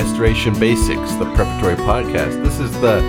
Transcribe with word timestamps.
Restoration 0.00 0.58
Basics, 0.58 1.12
the 1.16 1.26
preparatory 1.34 1.74
podcast. 1.76 2.42
This 2.42 2.58
is 2.58 2.72
the 2.80 3.02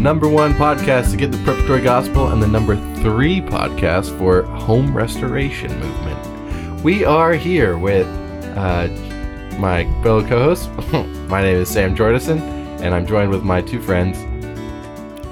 number 0.00 0.28
one 0.28 0.54
podcast 0.54 1.12
to 1.12 1.16
get 1.16 1.30
the 1.30 1.38
preparatory 1.44 1.80
gospel 1.80 2.32
and 2.32 2.42
the 2.42 2.48
number 2.48 2.74
three 2.96 3.40
podcast 3.40 4.18
for 4.18 4.42
home 4.42 4.92
restoration 4.92 5.70
movement. 5.78 6.82
We 6.82 7.04
are 7.04 7.34
here 7.34 7.78
with 7.78 8.08
uh, 8.56 8.88
my 9.60 9.84
fellow 10.02 10.26
co 10.26 10.42
host. 10.56 10.68
my 11.30 11.42
name 11.42 11.58
is 11.58 11.68
Sam 11.68 11.94
Jordison, 11.94 12.40
and 12.80 12.92
I'm 12.92 13.06
joined 13.06 13.30
with 13.30 13.44
my 13.44 13.62
two 13.62 13.80
friends, 13.80 14.18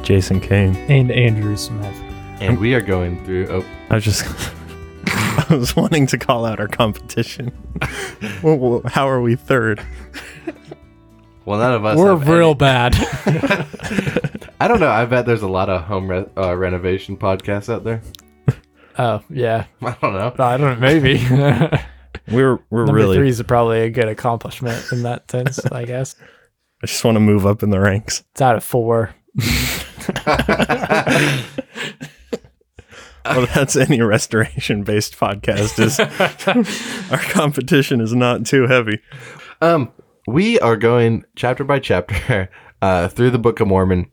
Jason 0.06 0.38
Kane. 0.40 0.76
and 0.88 1.10
Andrew 1.10 1.56
Smith. 1.56 1.96
and 2.40 2.56
we 2.60 2.72
are 2.74 2.80
going 2.80 3.24
through. 3.24 3.48
Oh, 3.48 3.64
I 3.90 3.96
was 3.96 4.04
just, 4.04 4.24
I 5.08 5.46
was 5.50 5.74
wanting 5.74 6.06
to 6.06 6.18
call 6.18 6.44
out 6.44 6.60
our 6.60 6.68
competition. 6.68 7.50
well, 8.44 8.56
well, 8.56 8.82
how 8.86 9.08
are 9.08 9.20
we 9.20 9.34
third? 9.34 9.84
Well, 11.44 11.58
none 11.58 11.74
of 11.74 11.84
us. 11.84 11.96
We're 11.96 12.16
have 12.16 12.28
real 12.28 12.48
any- 12.50 12.54
bad. 12.54 12.94
I 14.60 14.68
don't 14.68 14.80
know. 14.80 14.90
I 14.90 15.06
bet 15.06 15.24
there's 15.26 15.42
a 15.42 15.48
lot 15.48 15.68
of 15.70 15.82
home 15.84 16.08
re- 16.08 16.26
uh, 16.36 16.54
renovation 16.56 17.16
podcasts 17.16 17.72
out 17.72 17.82
there. 17.84 18.02
oh 18.98 19.22
yeah, 19.30 19.64
I 19.82 19.96
don't 20.00 20.14
know. 20.14 20.34
I 20.38 20.56
don't. 20.56 20.80
Maybe 20.80 21.18
We're 22.30 22.58
we're 22.70 22.84
number 22.86 22.92
really. 22.92 23.16
three 23.16 23.28
is 23.30 23.42
probably 23.42 23.80
a 23.82 23.90
good 23.90 24.08
accomplishment 24.08 24.84
in 24.92 25.02
that 25.04 25.30
sense. 25.30 25.58
I 25.66 25.84
guess 25.84 26.14
I 26.82 26.86
just 26.86 27.02
want 27.04 27.16
to 27.16 27.20
move 27.20 27.46
up 27.46 27.62
in 27.62 27.70
the 27.70 27.80
ranks. 27.80 28.22
it's 28.32 28.42
out 28.42 28.56
of 28.56 28.62
four. 28.64 29.14
Well, 33.24 33.46
that's 33.54 33.76
any 33.76 34.00
restoration 34.00 34.82
based 34.82 35.16
podcast. 35.16 35.78
Is 35.78 36.00
our 37.10 37.18
competition 37.18 38.00
is 38.00 38.14
not 38.14 38.46
too 38.46 38.66
heavy. 38.66 38.98
Um, 39.60 39.92
we 40.30 40.60
are 40.60 40.76
going 40.76 41.24
chapter 41.34 41.64
by 41.64 41.80
chapter 41.80 42.48
uh, 42.82 43.08
through 43.08 43.30
the 43.30 43.38
Book 43.38 43.58
of 43.58 43.66
Mormon 43.66 44.08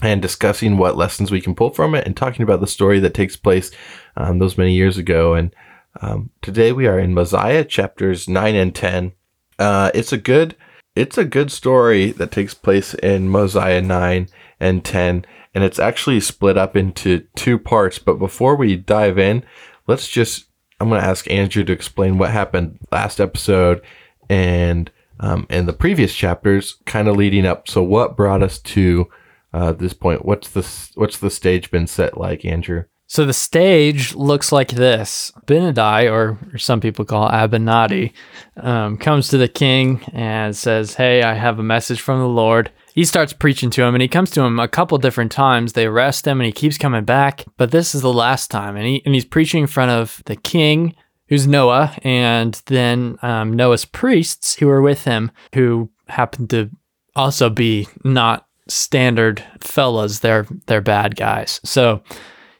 and 0.00 0.22
discussing 0.22 0.78
what 0.78 0.96
lessons 0.96 1.30
we 1.30 1.40
can 1.40 1.54
pull 1.54 1.70
from 1.70 1.94
it 1.94 2.06
and 2.06 2.16
talking 2.16 2.42
about 2.42 2.60
the 2.60 2.66
story 2.66 3.00
that 3.00 3.14
takes 3.14 3.36
place 3.36 3.72
um, 4.16 4.38
those 4.38 4.56
many 4.56 4.72
years 4.72 4.98
ago. 4.98 5.34
And 5.34 5.54
um, 6.00 6.30
today 6.42 6.70
we 6.70 6.86
are 6.86 6.98
in 6.98 7.12
Mosiah 7.12 7.64
chapters 7.64 8.28
nine 8.28 8.54
and 8.54 8.74
ten. 8.74 9.12
Uh, 9.58 9.90
it's 9.94 10.12
a 10.12 10.18
good, 10.18 10.54
it's 10.94 11.18
a 11.18 11.24
good 11.24 11.50
story 11.50 12.12
that 12.12 12.30
takes 12.30 12.54
place 12.54 12.94
in 12.94 13.28
Mosiah 13.28 13.82
nine 13.82 14.28
and 14.60 14.84
ten, 14.84 15.24
and 15.54 15.64
it's 15.64 15.80
actually 15.80 16.20
split 16.20 16.56
up 16.56 16.76
into 16.76 17.26
two 17.34 17.58
parts. 17.58 17.98
But 17.98 18.20
before 18.20 18.54
we 18.54 18.76
dive 18.76 19.18
in, 19.18 19.44
let's 19.88 20.06
just 20.08 20.44
I'm 20.78 20.88
going 20.88 21.00
to 21.00 21.06
ask 21.06 21.28
Andrew 21.30 21.64
to 21.64 21.72
explain 21.72 22.16
what 22.16 22.30
happened 22.30 22.78
last 22.92 23.18
episode 23.18 23.82
and 24.28 24.90
um, 25.20 25.46
in 25.48 25.66
the 25.66 25.72
previous 25.72 26.14
chapters, 26.14 26.76
kind 26.84 27.08
of 27.08 27.16
leading 27.16 27.46
up. 27.46 27.68
So, 27.68 27.82
what 27.82 28.16
brought 28.16 28.42
us 28.42 28.58
to 28.58 29.08
uh, 29.52 29.72
this 29.72 29.92
point? 29.92 30.24
What's 30.24 30.50
the 30.50 30.66
what's 30.94 31.18
the 31.18 31.30
stage 31.30 31.70
been 31.70 31.86
set 31.86 32.18
like, 32.18 32.44
Andrew? 32.44 32.84
So 33.08 33.24
the 33.24 33.32
stage 33.32 34.14
looks 34.14 34.50
like 34.50 34.70
this: 34.70 35.32
Benadai, 35.46 36.10
or, 36.10 36.38
or 36.52 36.58
some 36.58 36.80
people 36.80 37.04
call 37.04 37.28
Abinadi, 37.28 38.12
um, 38.56 38.96
comes 38.96 39.28
to 39.28 39.38
the 39.38 39.48
king 39.48 40.02
and 40.12 40.56
says, 40.56 40.94
"Hey, 40.94 41.22
I 41.22 41.34
have 41.34 41.58
a 41.58 41.62
message 41.62 42.00
from 42.00 42.18
the 42.18 42.28
Lord." 42.28 42.72
He 42.94 43.04
starts 43.04 43.32
preaching 43.32 43.70
to 43.70 43.82
him, 43.84 43.94
and 43.94 44.02
he 44.02 44.08
comes 44.08 44.30
to 44.32 44.42
him 44.42 44.58
a 44.58 44.66
couple 44.66 44.98
different 44.98 45.30
times. 45.30 45.74
They 45.74 45.86
arrest 45.86 46.26
him, 46.26 46.40
and 46.40 46.46
he 46.46 46.52
keeps 46.52 46.78
coming 46.78 47.04
back. 47.04 47.44
But 47.56 47.70
this 47.70 47.94
is 47.94 48.02
the 48.02 48.12
last 48.12 48.50
time, 48.50 48.74
and 48.74 48.86
he 48.86 49.02
and 49.04 49.14
he's 49.14 49.24
preaching 49.24 49.62
in 49.62 49.68
front 49.68 49.92
of 49.92 50.20
the 50.26 50.36
king, 50.36 50.96
who's 51.28 51.46
Noah, 51.46 51.96
and 52.02 52.60
then 52.66 53.18
um, 53.22 53.52
Noah's 53.52 53.84
priests 53.84 54.56
who 54.56 54.68
are 54.68 54.82
with 54.82 55.04
him, 55.04 55.30
who 55.54 55.90
happen 56.08 56.46
to 56.48 56.70
also 57.14 57.50
be 57.50 57.88
not 58.04 58.46
standard 58.68 59.44
fellas. 59.60 60.20
They're 60.20 60.46
they're 60.66 60.80
bad 60.80 61.16
guys. 61.16 61.60
So 61.64 62.02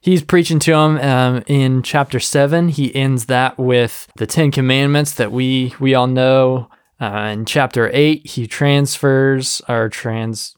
he's 0.01 0.23
preaching 0.23 0.59
to 0.61 0.73
him 0.73 0.99
um, 0.99 1.43
in 1.47 1.83
chapter 1.83 2.21
7 2.21 2.69
he 2.69 2.95
ends 2.95 3.27
that 3.27 3.59
with 3.59 4.09
the 4.17 4.27
10 4.27 4.53
commandments 4.53 5.15
that 5.15 5.33
we 5.33 5.75
we 5.81 5.95
all 5.95 6.07
know 6.07 6.69
uh, 7.01 7.31
in 7.33 7.45
chapter 7.45 7.91
8 7.93 8.25
he 8.25 8.47
transfers 8.47 9.61
or 9.69 9.89
trans 9.89 10.55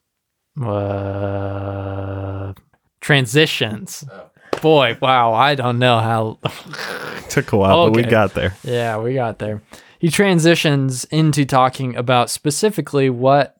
uh, 0.63 2.53
transitions 3.01 4.05
boy 4.61 4.97
wow 5.01 5.33
i 5.33 5.55
don't 5.55 5.79
know 5.79 5.99
how 5.99 6.39
Took 7.29 7.53
a 7.53 7.57
while, 7.57 7.87
but 7.87 7.97
we 7.97 8.03
got 8.05 8.35
there. 8.35 8.57
yeah, 8.63 8.97
we 8.99 9.15
got 9.15 9.39
there. 9.39 9.61
He 9.99 10.09
transitions 10.11 11.05
into 11.05 11.45
talking 11.45 11.95
about 11.95 12.31
specifically 12.31 13.11
what 13.11 13.57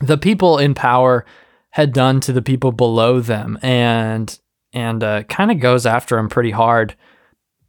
the 0.00 0.16
people 0.16 0.58
in 0.58 0.74
power 0.74 1.24
had 1.70 1.92
done 1.92 2.20
to 2.20 2.32
the 2.32 2.42
people 2.42 2.70
below 2.70 3.20
them, 3.20 3.58
and 3.60 4.38
and 4.72 5.02
uh, 5.02 5.24
kind 5.24 5.50
of 5.50 5.58
goes 5.58 5.84
after 5.84 6.16
him 6.16 6.28
pretty 6.28 6.52
hard. 6.52 6.94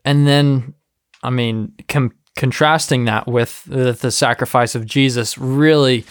And 0.05 0.27
then, 0.27 0.75
I 1.23 1.29
mean, 1.31 1.73
com- 1.87 2.13
contrasting 2.35 3.05
that 3.05 3.27
with 3.27 3.63
the, 3.65 3.93
the 3.93 4.11
sacrifice 4.11 4.75
of 4.75 4.85
Jesus, 4.85 5.37
really 5.37 6.05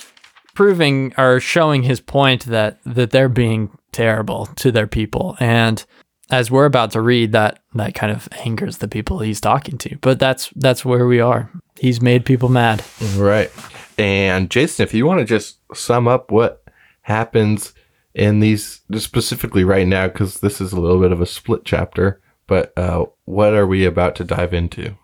proving 0.55 1.15
or 1.17 1.39
showing 1.39 1.85
his 1.85 2.00
point 2.00 2.47
that 2.47 2.81
that 2.85 3.11
they're 3.11 3.29
being 3.29 3.71
terrible 3.93 4.47
to 4.56 4.73
their 4.73 4.87
people 4.89 5.37
and 5.39 5.85
as 6.31 6.50
we're 6.50 6.66
about 6.66 6.91
to 6.91 7.00
read 7.00 7.33
that 7.33 7.61
that 7.75 7.94
kind 7.94 8.12
of 8.12 8.28
angers 8.44 8.78
the 8.78 8.89
people 8.89 9.19
he's 9.19 9.41
talking 9.41 9.78
to 9.78 9.97
but 9.99 10.19
that's 10.19 10.50
that's 10.56 10.84
where 10.84 11.06
we 11.06 11.21
are 11.21 11.50
he's 11.78 12.00
made 12.00 12.25
people 12.25 12.49
mad 12.49 12.83
Right. 13.16 13.50
And 13.99 14.49
Jason, 14.49 14.84
if 14.84 14.94
you 14.94 15.05
want 15.05 15.19
to 15.19 15.25
just 15.25 15.59
sum 15.75 16.06
up 16.06 16.31
what 16.31 16.62
happens 17.03 17.75
in 18.15 18.41
these, 18.41 18.81
specifically 18.97 19.65
right 19.65 19.87
now, 19.87 20.06
because 20.06 20.41
this 20.41 20.61
is 20.61 20.72
a 20.72 20.81
little 20.81 21.00
bit 21.00 21.12
of 21.12 21.21
a 21.21 21.27
split 21.27 21.62
chapter, 21.65 22.21
but 22.47 22.72
uh, 22.78 23.06
what 23.25 23.55
are 23.55 23.67
we 23.67 23.84
about 23.84 24.15
to 24.17 24.25
dive 24.25 24.55
into? 24.55 24.97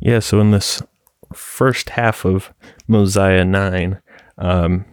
Yeah, 0.00 0.18
so 0.18 0.40
in 0.40 0.50
this 0.50 0.82
first 1.32 1.90
half 1.90 2.24
of 2.24 2.52
Mosiah 2.88 3.44
9, 3.44 4.00
um, 4.38 4.84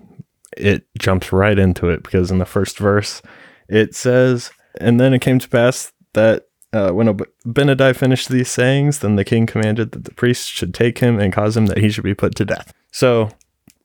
it 0.55 0.85
jumps 0.99 1.31
right 1.31 1.57
into 1.57 1.89
it 1.89 2.03
because 2.03 2.29
in 2.29 2.37
the 2.37 2.45
first 2.45 2.77
verse, 2.77 3.21
it 3.67 3.95
says, 3.95 4.51
And 4.79 4.99
then 4.99 5.13
it 5.13 5.21
came 5.21 5.39
to 5.39 5.49
pass 5.49 5.91
that 6.13 6.47
uh, 6.73 6.91
when 6.91 7.07
Benadai 7.45 7.95
finished 7.95 8.29
these 8.29 8.49
sayings, 8.49 8.99
then 8.99 9.15
the 9.15 9.23
king 9.23 9.45
commanded 9.45 9.91
that 9.91 10.03
the 10.03 10.13
priests 10.13 10.47
should 10.47 10.73
take 10.73 10.99
him 10.99 11.19
and 11.19 11.31
cause 11.31 11.55
him 11.55 11.67
that 11.67 11.77
he 11.77 11.89
should 11.89 12.03
be 12.03 12.13
put 12.13 12.35
to 12.35 12.45
death. 12.45 12.73
So, 12.91 13.29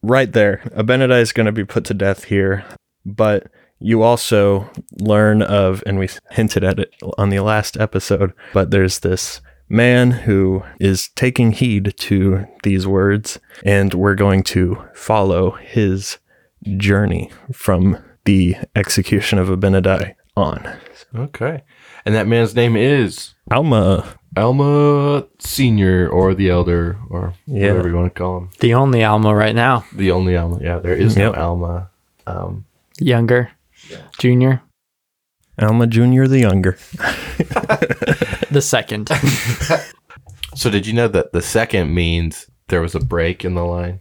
right 0.03 0.32
there, 0.32 0.62
Abinadi 0.76 1.20
is 1.20 1.32
going 1.32 1.47
to 1.47 1.53
be 1.53 1.64
put 1.64 1.84
to 1.86 1.94
death 1.94 2.25
here, 2.25 2.64
but 3.06 3.48
you 3.78 4.03
also 4.03 4.70
learn 5.00 5.42
of, 5.42 5.82
and 5.86 5.98
we 5.98 6.08
hinted 6.30 6.64
at 6.64 6.78
it 6.78 6.94
on 7.19 7.30
the 7.30 7.41
last 7.41 7.76
episode, 7.76 8.32
but 8.53 8.70
there's 8.70 9.00
this 9.00 9.41
man 9.69 10.10
who 10.10 10.62
is 10.78 11.09
taking 11.16 11.53
heed 11.53 11.94
to 11.98 12.47
these 12.62 12.86
words, 12.86 13.38
and 13.64 13.94
we're 13.94 14.14
going 14.14 14.42
to 14.42 14.82
follow 14.94 15.53
his 15.53 16.19
journey 16.76 17.30
from 17.53 17.98
the 18.24 18.56
execution 18.76 19.38
of 19.38 19.48
Abinadi 19.48 20.14
on. 20.37 20.76
Okay. 21.15 21.62
And 22.04 22.15
that 22.15 22.26
man's 22.26 22.54
name 22.54 22.76
is 22.76 23.34
Alma, 23.50 24.15
Alma 24.37 25.26
Senior 25.38 26.09
or 26.09 26.34
the 26.34 26.48
Elder 26.50 26.98
or 27.10 27.34
Yeah. 27.47 27.72
whatever 27.72 27.88
you 27.88 27.97
want 27.97 28.15
to 28.15 28.19
call 28.19 28.38
him. 28.38 28.50
the 28.60 28.75
only 28.75 29.04
alma 29.04 29.34
right 29.34 29.54
now 29.54 29.84
The 29.94 30.10
only 30.10 30.37
Alma. 30.37 30.59
Yeah, 30.60 30.78
there 30.78 30.94
is 30.97 31.16
no 31.16 31.32
Alma. 31.34 31.91
Um, 32.26 32.65
younger 32.98 33.50
junior 34.18 34.62
Alma 35.60 35.86
Jr. 35.86 36.24
the 36.27 36.39
Younger. 36.41 36.78
the 38.51 38.60
second 38.62 39.09
so 40.54 40.71
did 40.71 40.86
you 40.86 40.92
know 40.92 41.09
that 41.09 41.33
the 41.33 41.42
second 41.42 41.92
means 41.95 42.47
there 42.68 42.80
was 42.80 42.95
a 42.95 43.01
break 43.01 43.45
in 43.45 43.54
the 43.54 43.65
line? 43.65 44.01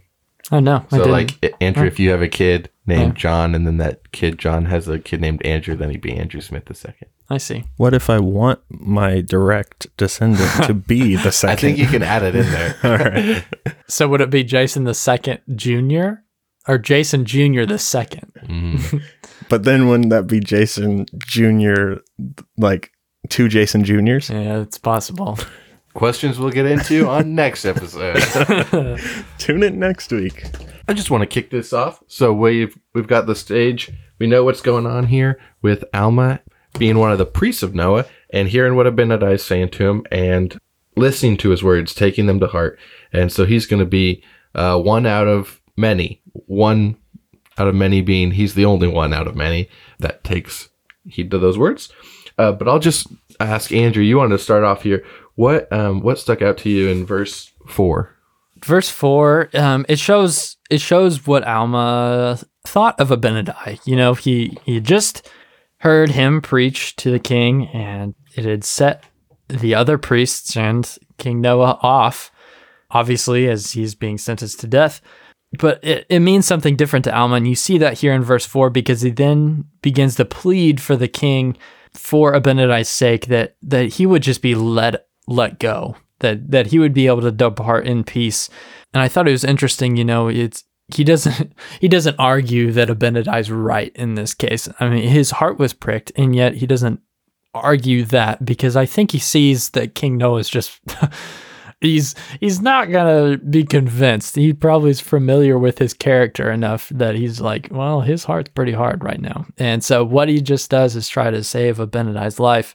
Oh 0.52 0.60
no 0.60 0.84
I 0.90 0.96
So 0.96 0.98
didn't. 0.98 1.12
like 1.12 1.38
I- 1.42 1.52
Andrew, 1.60 1.86
if 1.86 1.98
you 1.98 2.10
have 2.10 2.22
a 2.22 2.28
kid 2.28 2.70
named 2.86 3.14
Yeah. 3.14 3.20
John, 3.22 3.54
and 3.54 3.66
then 3.66 3.78
that 3.78 4.12
kid 4.12 4.38
John 4.38 4.66
has 4.66 4.86
a 4.88 4.98
kid 4.98 5.20
named 5.20 5.44
Andrew, 5.44 5.74
then 5.74 5.90
he'd 5.90 6.00
be 6.00 6.12
Andrew 6.12 6.40
Smith 6.40 6.66
the 6.66 6.74
second. 6.74 7.08
i 7.30 7.38
see 7.38 7.64
What 7.76 7.94
if 7.94 8.10
I 8.10 8.18
want 8.18 8.60
my 8.68 9.20
direct 9.22 9.86
descendant 9.96 10.64
to 10.66 10.74
be 10.74 11.16
the 11.16 11.32
second? 11.32 11.52
I 11.58 11.60
think 11.60 11.78
you 11.78 11.86
can 11.86 12.02
add 12.02 12.22
it 12.22 12.34
in 12.36 12.46
there. 12.50 12.76
All 12.84 12.98
right. 12.98 13.44
so 13.88 14.08
would 14.08 14.20
it 14.20 14.30
be 14.30 14.44
jason 14.44 14.84
the 14.84 14.94
second 14.94 15.40
junior 15.54 16.24
or 16.68 16.78
jason 16.78 17.24
junior 17.24 17.64
the 17.66 17.78
second 17.78 18.32
Mhm. 18.46 19.02
But 19.48 19.64
then 19.64 19.86
wouldn't 19.86 20.10
that 20.10 20.26
be 20.26 20.40
Jason 20.40 21.04
Jr., 21.18 21.96
like 22.56 22.90
two 23.28 23.48
Jason 23.48 23.84
Juniors? 23.84 24.30
yeah 24.30 24.60
it's 24.60 24.78
possible 24.78 25.38
Questions 25.94 26.38
we'll 26.38 26.50
get 26.50 26.66
into 26.66 27.08
on 27.08 27.34
next 27.34 27.64
episode. 27.64 28.18
Tune 29.38 29.62
in 29.62 29.78
next 29.78 30.10
week. 30.10 30.44
I 30.88 30.94
just 30.94 31.10
want 31.10 31.22
to 31.22 31.26
kick 31.26 31.50
this 31.50 31.72
off. 31.72 32.02
So 32.06 32.32
we've 32.32 32.76
we've 32.94 33.06
got 33.06 33.26
the 33.26 33.34
stage. 33.34 33.90
We 34.18 34.26
know 34.26 34.44
what's 34.44 34.62
going 34.62 34.86
on 34.86 35.06
here 35.06 35.40
with 35.60 35.84
Alma 35.92 36.40
being 36.78 36.98
one 36.98 37.12
of 37.12 37.18
the 37.18 37.26
priests 37.26 37.62
of 37.62 37.74
Noah 37.74 38.06
and 38.30 38.48
hearing 38.48 38.74
what 38.74 38.86
Abinadi 38.86 39.34
is 39.34 39.44
saying 39.44 39.70
to 39.70 39.88
him 39.88 40.06
and 40.10 40.58
listening 40.96 41.36
to 41.38 41.50
his 41.50 41.62
words, 41.62 41.94
taking 41.94 42.26
them 42.26 42.40
to 42.40 42.46
heart. 42.46 42.78
And 43.12 43.30
so 43.30 43.44
he's 43.44 43.66
going 43.66 43.80
to 43.80 43.86
be 43.86 44.22
uh, 44.54 44.78
one 44.80 45.06
out 45.06 45.28
of 45.28 45.60
many 45.76 46.20
one 46.32 46.96
out 47.58 47.68
of 47.68 47.74
many 47.74 48.00
being 48.00 48.32
he's 48.32 48.54
the 48.54 48.64
only 48.64 48.88
one 48.88 49.12
out 49.12 49.26
of 49.26 49.36
many 49.36 49.68
that 49.98 50.24
takes 50.24 50.68
heed 51.06 51.30
to 51.30 51.38
those 51.38 51.58
words. 51.58 51.92
Uh, 52.38 52.52
but 52.52 52.66
I'll 52.66 52.78
just 52.78 53.08
ask 53.40 53.72
Andrew. 53.72 54.02
You 54.02 54.16
wanted 54.16 54.36
to 54.36 54.42
start 54.42 54.64
off 54.64 54.82
here. 54.82 55.04
What 55.34 55.72
um, 55.72 56.00
what 56.00 56.18
stuck 56.18 56.42
out 56.42 56.58
to 56.58 56.70
you 56.70 56.88
in 56.88 57.06
verse 57.06 57.52
four? 57.66 58.16
Verse 58.64 58.88
four, 58.88 59.50
um, 59.54 59.86
it 59.88 59.98
shows 59.98 60.56
it 60.70 60.80
shows 60.80 61.26
what 61.26 61.46
Alma 61.46 62.38
thought 62.66 62.98
of 63.00 63.08
Abinadi. 63.08 63.80
You 63.84 63.96
know, 63.96 64.14
he 64.14 64.56
he 64.64 64.80
just 64.80 65.28
heard 65.78 66.10
him 66.10 66.40
preach 66.40 66.94
to 66.96 67.10
the 67.10 67.18
king, 67.18 67.68
and 67.68 68.14
it 68.36 68.44
had 68.44 68.64
set 68.64 69.04
the 69.48 69.74
other 69.74 69.98
priests 69.98 70.56
and 70.56 70.98
King 71.18 71.40
Noah 71.40 71.78
off. 71.82 72.30
Obviously, 72.90 73.48
as 73.48 73.72
he's 73.72 73.94
being 73.94 74.18
sentenced 74.18 74.60
to 74.60 74.66
death. 74.66 75.00
But 75.58 75.82
it, 75.82 76.06
it 76.08 76.20
means 76.20 76.46
something 76.46 76.76
different 76.76 77.04
to 77.06 77.16
Alma, 77.16 77.36
and 77.36 77.48
you 77.48 77.54
see 77.54 77.78
that 77.78 77.98
here 77.98 78.12
in 78.12 78.22
verse 78.22 78.46
four 78.46 78.70
because 78.70 79.00
he 79.00 79.10
then 79.10 79.64
begins 79.80 80.14
to 80.16 80.24
plead 80.24 80.80
for 80.80 80.94
the 80.94 81.08
king 81.08 81.56
for 81.94 82.32
Abinadi's 82.32 82.88
sake 82.88 83.26
that 83.26 83.56
that 83.62 83.94
he 83.94 84.06
would 84.06 84.22
just 84.22 84.42
be 84.42 84.54
let 84.54 85.06
let 85.26 85.58
go, 85.58 85.96
that 86.20 86.50
that 86.50 86.68
he 86.68 86.78
would 86.78 86.94
be 86.94 87.06
able 87.06 87.22
to 87.22 87.32
depart 87.32 87.86
in 87.86 88.04
peace. 88.04 88.48
And 88.92 89.02
I 89.02 89.08
thought 89.08 89.28
it 89.28 89.32
was 89.32 89.44
interesting, 89.44 89.96
you 89.96 90.04
know, 90.04 90.28
it's 90.28 90.64
he 90.94 91.04
doesn't 91.04 91.52
he 91.80 91.88
doesn't 91.88 92.16
argue 92.18 92.72
that 92.72 92.88
Abinadi's 92.88 93.50
right 93.50 93.92
in 93.94 94.14
this 94.14 94.34
case. 94.34 94.68
I 94.80 94.88
mean, 94.88 95.08
his 95.08 95.32
heart 95.32 95.58
was 95.58 95.72
pricked, 95.72 96.12
and 96.16 96.34
yet 96.34 96.54
he 96.54 96.66
doesn't 96.66 97.00
argue 97.54 98.04
that 98.06 98.44
because 98.44 98.76
I 98.76 98.86
think 98.86 99.10
he 99.10 99.18
sees 99.18 99.70
that 99.70 99.94
King 99.94 100.16
Noah 100.16 100.38
is 100.38 100.48
just 100.48 100.80
he's 101.80 102.14
he's 102.40 102.60
not 102.60 102.90
gonna 102.90 103.38
be 103.38 103.64
convinced. 103.64 104.36
He 104.36 104.52
probably 104.52 104.90
is 104.90 105.00
familiar 105.00 105.58
with 105.58 105.78
his 105.78 105.92
character 105.92 106.50
enough 106.50 106.88
that 106.90 107.14
he's 107.14 107.40
like, 107.40 107.68
well, 107.70 108.00
his 108.00 108.24
heart's 108.24 108.50
pretty 108.50 108.72
hard 108.72 109.04
right 109.04 109.20
now. 109.20 109.46
And 109.58 109.84
so 109.84 110.04
what 110.04 110.28
he 110.28 110.40
just 110.40 110.70
does 110.70 110.96
is 110.96 111.08
try 111.08 111.30
to 111.30 111.44
save 111.44 111.76
Abinadi's 111.78 112.40
life. 112.40 112.74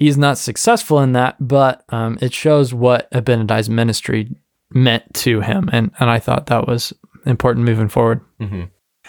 He's 0.00 0.18
not 0.18 0.36
successful 0.36 0.98
in 1.00 1.12
that, 1.12 1.36
but 1.38 1.84
um, 1.90 2.18
it 2.20 2.34
shows 2.34 2.74
what 2.74 3.08
Abinadi's 3.12 3.70
ministry 3.70 4.34
meant 4.70 5.14
to 5.14 5.42
him, 5.42 5.70
and 5.72 5.92
and 6.00 6.10
I 6.10 6.18
thought 6.18 6.46
that 6.46 6.66
was 6.66 6.92
important 7.24 7.66
moving 7.66 7.88
forward. 7.88 8.20
Mm-hmm. 8.40 8.64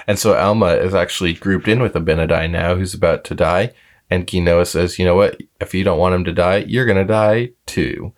And 0.07 0.19
so 0.19 0.35
Alma 0.35 0.73
is 0.73 0.93
actually 0.93 1.33
grouped 1.33 1.67
in 1.67 1.81
with 1.81 1.93
Abinadi 1.93 2.49
now, 2.49 2.75
who's 2.75 2.93
about 2.93 3.23
to 3.25 3.35
die. 3.35 3.71
And 4.09 4.31
Noah 4.43 4.65
says, 4.65 4.99
you 4.99 5.05
know 5.05 5.15
what? 5.15 5.41
If 5.59 5.73
you 5.73 5.83
don't 5.83 5.99
want 5.99 6.15
him 6.15 6.25
to 6.25 6.33
die, 6.33 6.57
you're 6.67 6.85
to 6.85 7.05
die 7.05 7.51
too 7.65 8.13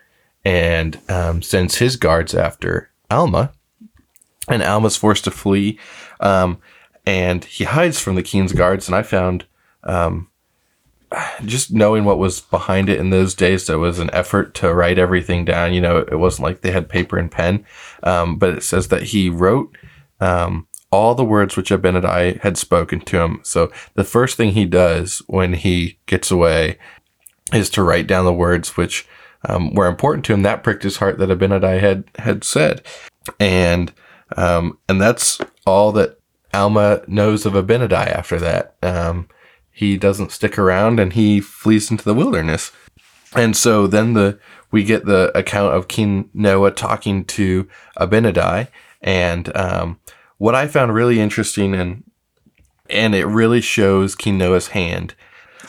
and 0.46 1.00
um, 1.10 1.42
sends 1.42 1.78
his 1.78 1.96
guards 1.96 2.34
after 2.34 2.90
Alma. 3.10 3.54
And 4.50 4.62
Alma's 4.62 4.98
forced 4.98 5.24
to 5.24 5.32
flee, 5.32 5.80
um, 6.20 6.60
and 7.06 7.46
he 7.46 7.64
hides 7.64 8.00
from 8.00 8.16
the 8.16 8.24
king's 8.24 8.52
guards. 8.52 8.88
And 8.88 8.96
I 8.96 9.02
found, 9.02 9.46
um, 9.86 10.30
just 11.46 11.72
knowing 11.72 12.06
what 12.06 12.18
was 12.18 12.42
behind 12.42 12.90
it 12.90 13.00
in 13.00 13.10
those 13.10 13.36
days, 13.36 13.68
there 13.68 13.80
was 13.80 14.00
an 14.00 14.10
effort 14.14 14.54
to 14.56 14.74
write 14.74 14.98
everything 14.98 15.46
down. 15.46 15.74
You 15.74 15.82
know, 15.82 15.98
it 15.98 16.20
wasn't 16.20 16.46
like 16.46 16.62
they 16.62 16.72
had 16.72 16.90
paper 16.90 17.18
and 17.18 17.32
pen, 17.32 17.66
um, 18.04 18.38
but 18.38 18.54
it 18.56 18.64
says 18.64 18.88
that 18.90 19.04
he 19.04 19.30
wrote 19.30 19.76
um, 20.20 20.68
all 20.92 21.16
the 21.16 21.26
words 21.26 21.58
which 21.58 21.70
Abinadi 21.70 22.40
had 22.42 22.58
spoken 22.58 23.02
to 23.02 23.20
him. 23.20 23.40
So 23.44 23.72
the 23.96 24.04
first 24.04 24.38
thing 24.38 24.52
he 24.52 24.66
does 24.66 25.22
when 25.28 25.54
he 25.54 25.98
gets 26.06 26.32
away 26.32 26.78
is 27.52 27.70
to 27.72 27.84
write 27.84 28.08
down 28.08 28.26
the 28.26 28.34
words 28.34 28.78
which 28.78 29.08
um, 29.48 29.74
were 29.74 29.88
important 29.88 30.26
to 30.26 30.34
him. 30.34 30.44
That 30.44 30.64
pricked 30.64 30.84
his 30.84 30.98
heart 30.98 31.18
that 31.18 31.30
Abinadi 31.30 31.80
had 31.80 32.06
had 32.18 32.44
said, 32.44 32.82
and 33.40 33.92
um, 34.38 34.78
and 34.88 35.02
that's 35.02 35.40
all 35.66 35.92
that 35.94 36.20
Alma 36.54 37.02
knows 37.08 37.46
of 37.46 37.54
Abinadi. 37.54 38.08
After 38.08 38.40
that, 38.40 38.76
um, 38.82 39.28
he 39.74 39.98
doesn't 39.98 40.32
stick 40.32 40.58
around 40.58 41.00
and 41.00 41.14
he 41.14 41.42
flees 41.42 41.90
into 41.90 42.06
the 42.06 42.14
wilderness. 42.14 42.72
And 43.36 43.58
so 43.58 43.88
then 43.88 44.14
the 44.14 44.40
we 44.72 44.84
get 44.84 45.06
the 45.06 45.36
account 45.38 45.76
of 45.76 45.88
King 45.88 46.30
Noah 46.34 46.72
talking 46.72 47.26
to 47.26 47.68
Abinadi, 47.98 48.68
and 49.02 49.56
um, 49.56 50.00
what 50.38 50.56
I 50.56 50.68
found 50.68 50.94
really 50.94 51.20
interesting 51.20 51.74
and 51.74 52.04
and 52.90 53.16
it 53.16 53.26
really 53.26 53.62
shows 53.62 54.16
King 54.16 54.38
Noah's 54.38 54.70
hand. 54.70 55.16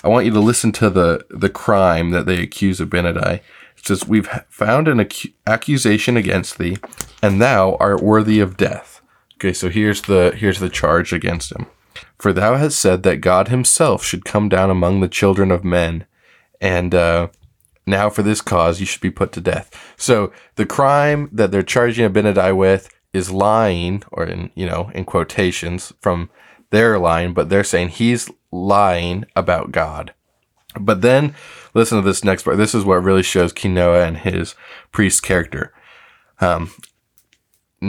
I 0.03 0.09
want 0.09 0.27
you 0.27 0.33
to 0.33 0.41
listen 0.41 0.73
to 0.73 0.91
the 0.91 1.25
the 1.31 1.49
crime 1.49 2.11
that 2.11 2.27
they 2.27 2.43
accuse 2.43 2.81
Abinadi 2.81 3.41
It 3.79 3.87
says, 3.87 4.07
We've 4.07 4.29
found 4.49 4.87
an 4.87 5.01
ac- 5.01 5.35
accusation 5.47 6.17
against 6.19 6.59
thee, 6.59 6.77
and 7.23 7.41
thou 7.41 7.77
art 7.77 8.03
worthy 8.03 8.41
of 8.41 8.59
death. 8.59 9.01
Okay, 9.37 9.55
so 9.55 9.71
here's 9.71 10.03
the 10.03 10.35
here's 10.37 10.61
the 10.61 10.69
charge 10.69 11.13
against 11.13 11.53
him. 11.53 11.67
For 12.19 12.33
thou 12.33 12.57
hast 12.57 12.79
said 12.79 13.03
that 13.03 13.21
God 13.21 13.49
himself 13.49 14.05
should 14.05 14.25
come 14.25 14.49
down 14.49 14.71
among 14.71 15.01
the 15.01 15.09
children 15.09 15.51
of 15.51 15.65
men, 15.65 16.07
and 16.61 16.95
uh, 16.95 17.29
now 17.87 18.09
for 18.09 18.23
this 18.23 18.41
cause 18.41 18.81
you 18.81 18.87
should 18.87 19.01
be 19.01 19.11
put 19.11 19.33
to 19.33 19.41
death. 19.41 19.95
So 19.97 20.33
the 20.57 20.67
crime 20.67 21.29
that 21.33 21.51
they're 21.51 21.63
charging 21.63 22.09
Abinadi 22.09 22.57
with 22.57 22.89
is 23.13 23.31
lying, 23.31 24.03
or 24.13 24.25
in 24.25 24.51
you 24.55 24.67
know 24.67 24.91
in 24.95 25.05
quotations 25.05 25.93
from 26.01 26.31
their 26.71 26.99
line, 26.99 27.33
but 27.33 27.49
they're 27.49 27.65
saying 27.65 27.91
he's 27.91 28.31
lying 28.51 29.25
about 29.37 29.73
God. 29.73 30.15
But 30.79 31.03
then 31.03 31.35
listen 31.73 31.99
to 31.99 32.05
this 32.05 32.25
next 32.25 32.43
part. 32.43 32.57
This 32.57 32.75
is 32.75 32.85
what 32.85 33.03
really 33.03 33.23
shows 33.23 33.53
King 33.53 33.79
and 33.79 34.17
his 34.19 34.55
priest 34.91 35.23
character. 35.23 35.73
Um, 36.41 36.73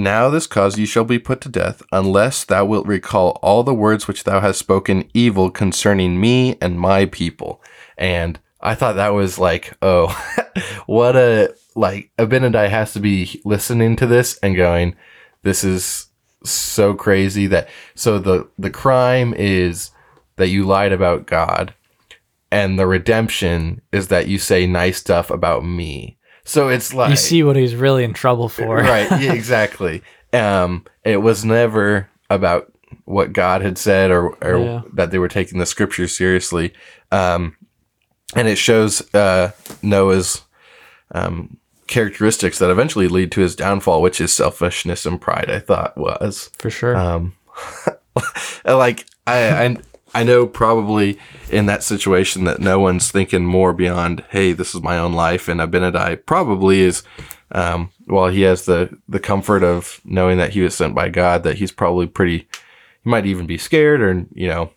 now 0.03 0.29
this 0.29 0.47
cause 0.47 0.77
you 0.77 0.85
shall 0.85 1.03
be 1.03 1.19
put 1.19 1.41
to 1.41 1.49
death, 1.49 1.81
unless 1.91 2.43
thou 2.43 2.65
wilt 2.65 2.87
recall 2.87 3.39
all 3.41 3.63
the 3.63 3.73
words 3.73 4.07
which 4.07 4.23
thou 4.23 4.39
hast 4.39 4.59
spoken 4.59 5.09
evil 5.13 5.49
concerning 5.49 6.19
me 6.19 6.57
and 6.61 6.79
my 6.79 7.05
people. 7.05 7.61
And 7.97 8.39
I 8.61 8.75
thought 8.75 8.95
that 8.95 9.13
was 9.13 9.37
like, 9.39 9.73
oh, 9.81 10.07
what 10.85 11.15
a 11.15 11.53
like 11.75 12.11
Abinadi 12.17 12.69
has 12.69 12.93
to 12.93 12.99
be 12.99 13.41
listening 13.45 13.95
to 13.97 14.07
this 14.07 14.37
and 14.39 14.55
going, 14.55 14.95
this 15.43 15.63
is 15.63 16.07
so 16.43 16.93
crazy 16.93 17.47
that 17.47 17.69
so 17.95 18.19
the 18.19 18.47
the 18.57 18.69
crime 18.69 19.33
is 19.33 19.91
that 20.35 20.49
you 20.49 20.65
lied 20.65 20.91
about 20.91 21.25
God 21.25 21.73
and 22.51 22.77
the 22.77 22.87
redemption 22.87 23.81
is 23.91 24.07
that 24.09 24.27
you 24.27 24.37
say 24.37 24.65
nice 24.65 24.97
stuff 24.97 25.29
about 25.29 25.65
me. 25.65 26.17
So 26.45 26.69
it's 26.69 26.93
like 26.93 27.09
you 27.09 27.15
see 27.15 27.43
what 27.43 27.55
he's 27.55 27.75
really 27.75 28.03
in 28.03 28.13
trouble 28.13 28.47
for, 28.49 28.77
right? 28.77 29.09
Yeah, 29.19 29.33
exactly. 29.33 30.03
um, 30.31 30.85
it 31.03 31.17
was 31.17 31.43
never 31.43 32.09
about 32.29 32.71
what 33.05 33.33
God 33.33 33.61
had 33.61 33.77
said 33.77 34.11
or, 34.11 34.29
or 34.43 34.59
yeah. 34.59 34.81
that 34.93 35.11
they 35.11 35.19
were 35.19 35.27
taking 35.27 35.59
the 35.59 35.65
scriptures 35.65 36.15
seriously. 36.15 36.73
Um, 37.11 37.57
and 38.35 38.47
it 38.47 38.57
shows 38.57 39.13
uh, 39.13 39.51
Noah's 39.81 40.41
um, 41.11 41.57
characteristics 41.87 42.59
that 42.59 42.69
eventually 42.69 43.07
lead 43.07 43.31
to 43.33 43.41
his 43.41 43.55
downfall, 43.55 44.01
which 44.01 44.21
is 44.21 44.33
selfishness 44.33 45.05
and 45.05 45.19
pride. 45.19 45.49
I 45.49 45.59
thought 45.59 45.97
was 45.97 46.51
for 46.57 46.69
sure. 46.69 46.95
Um, 46.95 47.35
like 48.65 49.05
I, 49.27 49.65
I 49.65 49.77
I 50.15 50.23
know 50.23 50.47
probably 50.47 51.19
in 51.51 51.65
that 51.65 51.83
situation 51.83 52.45
that 52.45 52.61
no 52.61 52.79
one's 52.79 53.11
thinking 53.11 53.45
more 53.45 53.73
beyond, 53.73 54.23
hey, 54.29 54.53
this 54.53 54.73
is 54.73 54.81
my 54.81 54.97
own 54.97 55.11
life. 55.11 55.49
And 55.49 55.59
Abinadi 55.59 56.25
probably 56.25 56.79
is, 56.79 57.03
um, 57.51 57.91
while 58.05 58.29
he 58.29 58.43
has 58.43 58.63
the, 58.63 58.97
the 59.09 59.19
comfort 59.19 59.61
of 59.61 59.99
knowing 60.05 60.37
that 60.37 60.53
he 60.53 60.61
was 60.61 60.73
sent 60.73 60.95
by 60.95 61.09
God, 61.09 61.43
that 61.43 61.57
he's 61.57 61.73
probably 61.73 62.07
pretty, 62.07 62.47
he 63.03 63.09
might 63.09 63.25
even 63.25 63.45
be 63.45 63.57
scared 63.57 63.99
or, 63.99 64.25
you 64.33 64.47
know, 64.47 64.71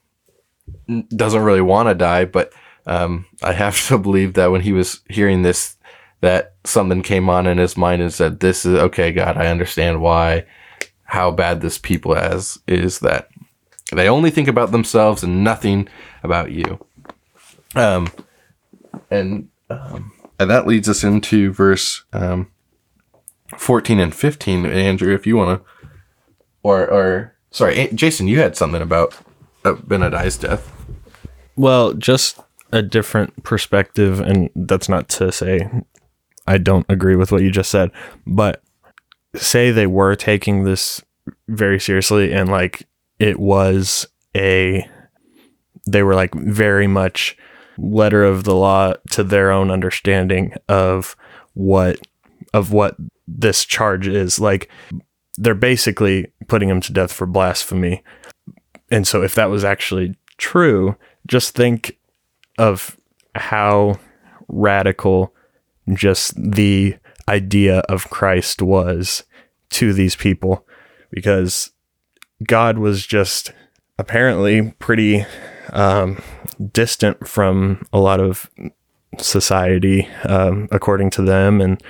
doesn't 1.11 1.45
really 1.45 1.61
want 1.61 1.89
to 1.89 1.95
die. 1.95 2.25
But 2.25 2.53
um, 2.85 3.25
I 3.41 3.53
have 3.53 3.81
to 3.87 3.97
believe 3.97 4.35
that 4.35 4.51
when 4.51 4.63
he 4.63 4.73
was 4.73 5.03
hearing 5.09 5.43
this, 5.43 5.77
that 6.21 6.57
something 6.65 7.01
came 7.01 7.31
on 7.31 7.47
in 7.47 7.59
his 7.59 7.77
mind 7.77 8.03
and 8.03 8.13
said, 8.13 8.41
this 8.41 8.67
is 8.67 8.75
okay, 8.75 9.13
God, 9.13 9.37
I 9.37 9.47
understand 9.47 10.03
why, 10.03 10.47
how 11.05 11.31
bad 11.31 11.61
this 11.61 11.79
people 11.79 12.17
has 12.17 12.59
is 12.67 12.99
that 12.99 13.29
they 13.97 14.09
only 14.09 14.31
think 14.31 14.49
about 14.49 14.73
themselves 14.73 15.23
and 15.23 15.43
nothing 15.43 15.89
about 16.23 16.53
you. 16.53 16.85
Um, 17.75 18.11
and 19.11 19.49
um, 19.71 20.13
and 20.39 20.51
that 20.51 20.67
leads 20.67 20.89
us 20.89 21.05
into 21.05 21.53
verse 21.53 22.05
um, 22.13 22.51
14 23.57 23.99
and 24.01 24.15
15. 24.15 24.67
Andrew, 24.67 25.15
if 25.15 25.27
you 25.27 25.37
want 25.37 25.63
to, 25.63 25.89
or 26.63 26.87
or 26.89 27.35
sorry, 27.51 27.89
Jason, 27.95 28.29
you 28.29 28.41
had 28.41 28.57
something 28.57 28.83
about 28.83 29.17
uh, 29.65 29.75
Benadi's 29.75 30.39
death. 30.39 30.73
Well, 31.57 31.93
just 31.95 32.39
a 32.73 32.83
different 32.83 33.43
perspective, 33.43 34.21
and 34.21 34.51
that's 34.55 34.89
not 34.89 35.09
to 35.11 35.33
say 35.33 35.69
I 36.47 36.57
don't 36.57 36.87
agree 36.89 37.15
with 37.15 37.31
what 37.31 37.43
you 37.43 37.51
just 37.51 37.71
said, 37.71 37.91
but 38.27 38.63
say 39.35 39.71
they 39.71 39.87
were 39.87 40.17
taking 40.17 40.65
this 40.65 41.03
very 41.47 41.79
seriously 41.79 42.33
and 42.33 42.49
like 42.49 42.88
it 43.19 43.39
was 43.39 44.07
a 44.37 44.89
they 45.87 46.03
were 46.03 46.15
like 46.15 46.35
very 46.35 46.87
much 46.87 47.37
letter 47.79 48.25
of 48.25 48.45
the 48.45 48.55
law 48.55 48.93
to 49.11 49.25
their 49.25 49.51
own 49.51 49.71
understanding 49.71 50.53
of 50.69 51.17
what 51.55 51.99
of 52.53 52.73
what 52.73 52.97
this 53.27 53.65
charge 53.65 54.07
is 54.07 54.41
like 54.41 54.71
they're 55.39 55.55
basically 55.55 56.33
putting 56.49 56.69
him 56.69 56.81
to 56.81 56.93
death 56.93 57.13
for 57.13 57.27
blasphemy. 57.27 58.03
And 58.91 59.07
so, 59.07 59.23
if 59.23 59.35
that 59.37 59.51
was 59.51 59.65
actually 59.65 60.17
true, 60.37 60.97
just 61.27 61.55
think 61.55 61.97
of 62.59 62.99
how 63.35 64.01
radical 64.49 65.33
just 65.95 66.35
the 66.37 66.97
idea 67.29 67.79
of 67.81 68.11
Christ 68.11 68.61
was 68.61 69.23
to 69.71 69.93
these 69.93 70.17
people 70.17 70.67
because 71.11 71.71
God 72.45 72.79
was 72.79 73.07
just 73.07 73.53
apparently 73.99 74.73
pretty 74.79 75.27
um, 75.73 76.23
distant 76.73 77.27
from 77.27 77.85
a 77.93 77.99
lot 77.99 78.21
of 78.21 78.51
society, 79.19 80.09
um, 80.25 80.69
according 80.71 81.11
to 81.11 81.23
them. 81.23 81.61
And 81.61 81.83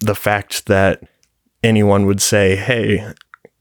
the 0.00 0.14
fact 0.14 0.66
that 0.66 1.02
anyone 1.62 2.06
would 2.06 2.22
say, 2.22 2.56
hey, 2.56 3.12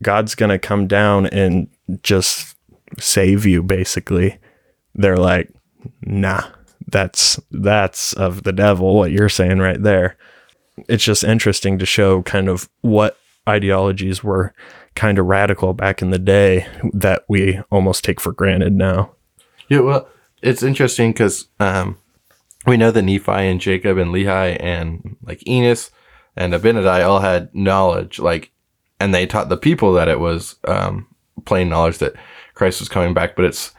God's 0.01 0.36
going 0.36 0.50
to 0.50 0.60
come 0.60 0.88
down 0.88 1.25
and 1.27 1.67
just 2.03 2.55
save 3.00 3.46
you, 3.46 3.63
basically, 3.63 4.38
they're 4.93 5.17
like, 5.17 5.50
nah, 6.01 6.43
that's 6.88 7.39
that's 7.50 8.13
of 8.13 8.43
the 8.43 8.51
devil 8.53 8.96
what 8.96 9.12
you're 9.12 9.29
saying 9.29 9.58
right 9.58 9.82
there 9.82 10.15
it's 10.88 11.03
just 11.03 11.24
interesting 11.24 11.79
to 11.79 11.86
show 11.86 12.22
kind 12.24 12.48
of 12.50 12.70
what 12.82 13.17
ideologies 13.48 14.24
were 14.24 14.53
kind 14.95 15.17
of 15.17 15.25
radical 15.25 15.73
back 15.73 16.01
in 16.01 16.12
the 16.12 16.19
day 16.19 16.67
that 16.93 17.23
we 17.27 17.59
almost 17.71 18.03
take 18.03 18.19
for 18.19 18.31
granted 18.31 18.73
now 18.73 19.12
Yeah, 19.69 19.79
well, 19.79 20.07
it's 20.41 20.62
interesting 20.62 21.12
because 21.12 21.47
um, 21.59 21.97
we 22.65 22.77
know 22.77 22.91
that 22.91 23.01
Nephi 23.01 23.31
and 23.31 23.59
Jacob 23.59 23.97
and 23.97 24.13
Lehi 24.13 24.57
and 24.59 25.17
like 25.23 25.47
Enos 25.47 25.91
and 26.35 26.53
Abinadi 26.53 27.05
all 27.05 27.19
had 27.19 27.53
knowledge, 27.53 28.19
like, 28.19 28.51
and 29.00 29.13
they 29.13 29.25
taught 29.25 29.50
the 29.50 29.57
people 29.57 29.93
that 29.93 30.07
it 30.07 30.19
was 30.19 30.55
um, 30.65 31.07
plain 31.45 31.69
knowledge 31.69 32.00
that 32.00 32.13
Christ 32.53 32.79
was 32.79 32.89
coming 32.89 33.13
back. 33.13 33.35
But 33.35 33.45
it's 33.45 33.73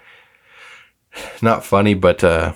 not 1.42 1.64
funny, 1.64 1.94
but 1.94 2.22
uh, 2.22 2.54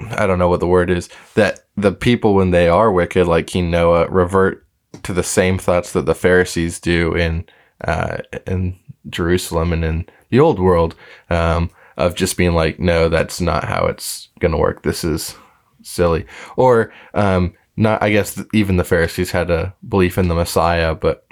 I 0.00 0.26
don't 0.26 0.38
know 0.38 0.48
what 0.48 0.60
the 0.60 0.66
word 0.66 0.90
is 0.90 1.08
that 1.34 1.60
the 1.76 1.92
people 1.92 2.34
when 2.34 2.50
they 2.50 2.68
are 2.68 2.90
wicked, 2.90 3.26
like 3.26 3.46
King 3.46 3.70
Noah, 3.70 4.08
revert 4.08 4.65
to 5.02 5.12
the 5.12 5.22
same 5.22 5.58
thoughts 5.58 5.92
that 5.92 6.06
the 6.06 6.14
Pharisees 6.14 6.80
do 6.80 7.14
in 7.14 7.44
uh, 7.84 8.18
in 8.46 8.78
Jerusalem 9.08 9.72
and 9.72 9.84
in 9.84 10.06
the 10.30 10.40
old 10.40 10.58
world 10.58 10.94
um, 11.30 11.70
of 11.96 12.14
just 12.14 12.36
being 12.36 12.52
like, 12.52 12.78
no, 12.78 13.08
that's 13.08 13.40
not 13.40 13.64
how 13.64 13.86
it's 13.86 14.28
gonna 14.40 14.58
work. 14.58 14.82
This 14.82 15.04
is 15.04 15.36
silly, 15.82 16.26
or 16.56 16.92
um, 17.14 17.54
not. 17.76 18.02
I 18.02 18.10
guess 18.10 18.42
even 18.52 18.76
the 18.76 18.84
Pharisees 18.84 19.30
had 19.30 19.50
a 19.50 19.74
belief 19.86 20.18
in 20.18 20.28
the 20.28 20.34
Messiah, 20.34 20.94
but 20.94 21.26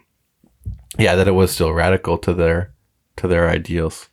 yeah, 0.99 1.15
that 1.17 1.29
it 1.29 1.33
was 1.33 1.53
still 1.53 1.73
radical 1.73 2.19
to 2.19 2.35
their 2.35 2.73
to 3.17 3.29
their 3.29 3.49
ideals. 3.49 4.09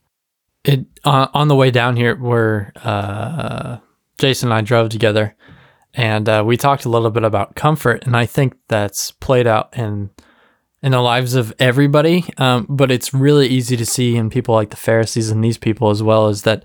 It 0.63 0.86
uh, 1.03 1.27
on 1.34 1.48
the 1.48 1.55
way 1.55 1.72
down 1.72 1.96
here, 1.96 2.15
where 2.15 2.72
uh, 2.84 3.77
Jason 4.17 4.50
and 4.50 4.53
I 4.53 4.62
drove 4.62 4.89
together, 4.89 5.36
and 5.94 6.28
uh, 6.30 6.44
we 6.46 6.58
talked 6.58 6.86
a 6.86 6.90
little 6.90 7.10
bit 7.10 7.24
about 7.24 7.56
comfort, 7.56 8.06
and 8.06 8.16
I 8.16 8.26
think 8.26 8.56
that's 8.68 9.12
played 9.12 9.48
out 9.48 9.76
in 9.78 10.10
in 10.84 10.92
the 10.92 11.02
lives 11.02 11.36
of 11.36 11.54
everybody. 11.60 12.26
Um, 12.38 12.66
but 12.70 12.92
it's 12.92 13.14
really 13.14 13.48
easy 13.48 13.78
to 13.78 13.86
see 13.86 14.16
in 14.16 14.30
people 14.30 14.56
like 14.56 14.72
the 14.72 14.78
Pharisees 14.78 15.30
and 15.30 15.44
these 15.44 15.58
people 15.58 15.92
as 15.92 16.02
well 16.02 16.28
is 16.28 16.42
that 16.42 16.64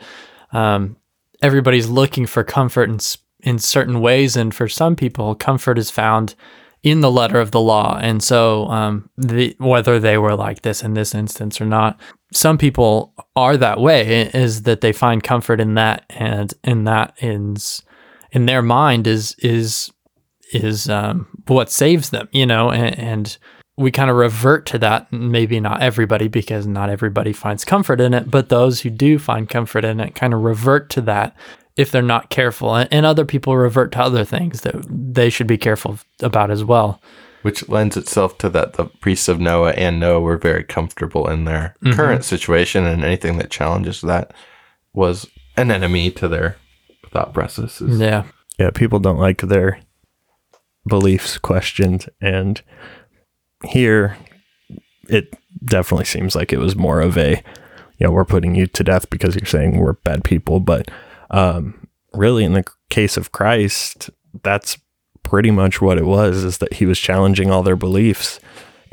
um, 0.53 0.97
everybody's 1.43 1.89
looking 1.89 2.27
for 2.27 2.45
comfort 2.45 2.89
in 2.89 2.99
in 3.41 3.59
certain 3.59 4.01
ways, 4.01 4.37
and 4.37 4.55
for 4.55 4.69
some 4.69 4.97
people, 4.97 5.35
comfort 5.35 5.79
is 5.79 5.91
found 5.91 6.35
in 6.83 7.01
the 7.01 7.11
letter 7.11 7.41
of 7.41 7.51
the 7.51 7.61
law. 7.61 7.99
And 8.01 8.23
so, 8.23 8.67
um, 8.69 9.11
the, 9.17 9.57
whether 9.59 9.99
they 9.99 10.19
were 10.19 10.37
like 10.37 10.63
this 10.63 10.83
in 10.83 10.95
this 10.95 11.15
instance 11.15 11.61
or 11.61 11.67
not, 11.67 11.99
some 12.33 12.59
people 12.59 13.13
are 13.35 13.57
that 13.57 13.81
way. 13.81 14.31
Is 14.33 14.63
that 14.63 14.81
they 14.81 14.93
find 14.93 15.23
comfort 15.23 15.61
in 15.61 15.75
that, 15.75 16.05
and 16.11 16.55
in 16.65 16.85
that 16.85 17.15
is 17.21 17.83
in 18.37 18.47
their 18.47 18.63
mind 18.63 19.07
is 19.07 19.35
is 19.39 19.91
is 20.53 20.89
um, 20.89 21.27
what 21.49 21.71
saves 21.71 22.11
them. 22.11 22.29
You 22.33 22.47
know, 22.47 22.71
and, 22.71 22.99
and 22.99 23.39
we 23.77 23.91
kind 23.91 24.11
of 24.11 24.17
revert 24.17 24.67
to 24.67 24.79
that. 24.79 25.11
Maybe 25.13 25.61
not 25.61 25.83
everybody, 25.83 26.29
because 26.29 26.67
not 26.67 26.91
everybody 26.91 27.33
finds 27.33 27.65
comfort 27.65 28.01
in 28.01 28.15
it, 28.15 28.31
but 28.31 28.49
those 28.49 28.83
who 28.83 28.91
do 28.91 29.19
find 29.19 29.49
comfort 29.49 29.85
in 29.85 30.01
it 30.01 30.15
kind 30.15 30.35
of 30.35 30.43
revert 30.43 30.91
to 30.91 31.01
that 31.03 31.35
if 31.77 31.91
they're 31.91 32.15
not 32.15 32.31
careful. 32.31 32.75
And, 32.75 32.89
and 32.93 33.07
other 33.07 33.25
people 33.25 33.57
revert 33.57 33.93
to 33.93 34.01
other 34.01 34.25
things 34.25 34.61
that 34.63 34.77
they 34.89 35.31
should 35.31 35.47
be 35.47 35.59
careful 35.59 35.99
about 36.23 36.51
as 36.51 36.63
well. 36.65 37.01
which 37.47 37.69
lends 37.69 37.97
itself 37.97 38.39
to 38.39 38.49
that 38.51 38.73
the 38.73 38.87
priests 38.87 39.29
of 39.29 39.39
Noah 39.39 39.71
and 39.77 40.01
Noah 40.01 40.21
were 40.21 40.37
very 40.37 40.65
comfortable 40.65 41.29
in 41.31 41.45
their 41.45 41.77
current 41.95 42.25
situation, 42.25 42.85
and 42.85 43.05
anything 43.05 43.39
that 43.39 43.53
challenges 43.53 44.01
that 44.01 44.35
was 44.95 45.29
an 45.57 45.71
enemy 45.71 46.11
to 46.11 46.27
their 46.27 46.57
thought 47.17 47.33
processes. 47.33 47.99
Yeah. 47.99 48.25
yeah 48.59 48.71
people 48.71 48.99
don't 48.99 49.19
like 49.19 49.41
their 49.41 49.81
beliefs 50.87 51.39
questioned 51.39 52.07
and 52.21 52.63
here 53.65 54.17
it 55.09 55.35
definitely 55.65 56.05
seems 56.05 56.37
like 56.37 56.53
it 56.53 56.59
was 56.59 56.77
more 56.77 57.01
of 57.01 57.17
a 57.17 57.43
you 57.99 58.07
know 58.07 58.11
we're 58.11 58.25
putting 58.25 58.55
you 58.55 58.67
to 58.67 58.85
death 58.85 59.09
because 59.09 59.35
you're 59.35 59.47
saying 59.47 59.79
we're 59.79 59.95
bad 59.95 60.23
people 60.25 60.61
but 60.61 60.91
um 61.31 61.89
really 62.13 62.45
in 62.45 62.53
the 62.53 62.65
case 62.91 63.17
of 63.17 63.33
christ 63.33 64.11
that's 64.43 64.79
pretty 65.23 65.51
much 65.51 65.81
what 65.81 65.99
it 65.99 66.05
was 66.05 66.45
is 66.45 66.59
that 66.59 66.75
he 66.75 66.87
was 66.87 67.01
challenging 67.01 67.51
all 67.51 67.63
their 67.63 67.77
beliefs 67.77 68.39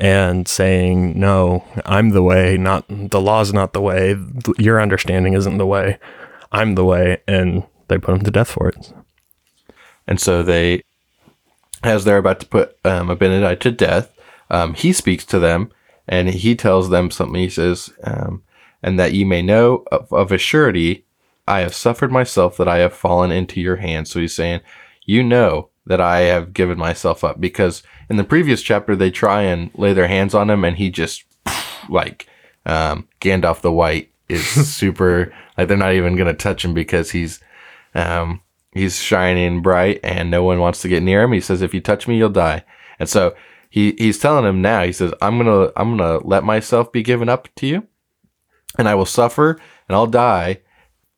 and 0.00 0.48
saying 0.48 1.18
no 1.18 1.62
i'm 1.84 2.10
the 2.10 2.22
way 2.22 2.56
not 2.56 2.84
the 2.88 3.20
law's 3.20 3.52
not 3.52 3.72
the 3.72 3.80
way 3.80 4.16
your 4.58 4.80
understanding 4.80 5.34
isn't 5.34 5.58
the 5.58 5.66
way 5.66 5.98
i'm 6.50 6.74
the 6.74 6.84
way 6.84 7.18
and 7.28 7.62
they 7.94 8.04
put 8.04 8.14
him 8.14 8.24
to 8.24 8.30
death 8.30 8.50
for 8.50 8.68
it 8.68 8.92
And 10.06 10.20
so 10.20 10.42
they, 10.42 10.82
as 11.82 12.04
they're 12.04 12.18
about 12.18 12.40
to 12.40 12.46
put 12.46 12.76
um, 12.84 13.08
Abinadi 13.08 13.58
to 13.60 13.70
death, 13.70 14.12
um, 14.50 14.74
he 14.74 14.92
speaks 14.92 15.24
to 15.26 15.38
them 15.38 15.70
and 16.06 16.28
he 16.28 16.54
tells 16.54 16.90
them 16.90 17.10
something. 17.10 17.40
He 17.40 17.48
says, 17.48 17.90
um, 18.02 18.42
"And 18.82 18.98
that 18.98 19.14
ye 19.14 19.24
may 19.24 19.42
know 19.42 19.84
of, 19.90 20.12
of 20.12 20.32
a 20.32 20.38
surety, 20.38 21.04
I 21.46 21.60
have 21.60 21.74
suffered 21.74 22.12
myself 22.12 22.56
that 22.58 22.68
I 22.68 22.78
have 22.78 22.92
fallen 22.92 23.30
into 23.30 23.60
your 23.60 23.76
hands." 23.76 24.10
So 24.10 24.20
he's 24.20 24.34
saying, 24.34 24.60
"You 25.06 25.22
know 25.22 25.70
that 25.86 26.00
I 26.00 26.20
have 26.32 26.52
given 26.52 26.78
myself 26.78 27.24
up," 27.24 27.40
because 27.40 27.82
in 28.10 28.16
the 28.16 28.24
previous 28.24 28.60
chapter 28.60 28.94
they 28.94 29.10
try 29.10 29.42
and 29.42 29.70
lay 29.74 29.94
their 29.94 30.08
hands 30.08 30.34
on 30.34 30.50
him, 30.50 30.64
and 30.64 30.76
he 30.76 30.90
just 30.90 31.24
like 31.88 32.26
um, 32.66 33.08
Gandalf 33.20 33.62
the 33.62 33.72
White 33.72 34.10
is 34.28 34.44
super 34.76 35.32
like 35.56 35.68
they're 35.68 35.76
not 35.76 35.94
even 35.94 36.16
gonna 36.16 36.34
touch 36.34 36.64
him 36.64 36.74
because 36.74 37.12
he's 37.12 37.40
um, 37.94 38.40
he's 38.72 39.00
shining 39.00 39.62
bright 39.62 40.00
and 40.02 40.30
no 40.30 40.42
one 40.42 40.60
wants 40.60 40.82
to 40.82 40.88
get 40.88 41.02
near 41.02 41.22
him. 41.22 41.32
He 41.32 41.40
says, 41.40 41.62
if 41.62 41.74
you 41.74 41.80
touch 41.80 42.06
me, 42.08 42.16
you'll 42.16 42.30
die. 42.30 42.64
And 42.98 43.08
so 43.08 43.34
he, 43.70 43.94
he's 43.98 44.18
telling 44.18 44.44
him 44.44 44.62
now, 44.62 44.84
he 44.84 44.92
says, 44.92 45.12
I'm 45.20 45.38
going 45.38 45.46
to, 45.46 45.72
I'm 45.80 45.96
going 45.96 46.20
to 46.20 46.26
let 46.26 46.44
myself 46.44 46.92
be 46.92 47.02
given 47.02 47.28
up 47.28 47.48
to 47.56 47.66
you 47.66 47.86
and 48.78 48.88
I 48.88 48.94
will 48.94 49.06
suffer 49.06 49.58
and 49.88 49.96
I'll 49.96 50.06
die, 50.06 50.60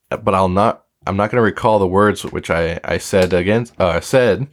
but 0.09 0.35
I'll 0.35 0.49
not, 0.49 0.85
I'm 1.07 1.17
not 1.17 1.31
going 1.31 1.39
to 1.39 1.43
recall 1.43 1.79
the 1.79 1.87
words 1.87 2.25
which 2.25 2.51
I, 2.51 2.81
I 2.85 2.99
said 2.99 3.33
against, 3.33 3.79
uh, 3.81 4.01
said, 4.01 4.49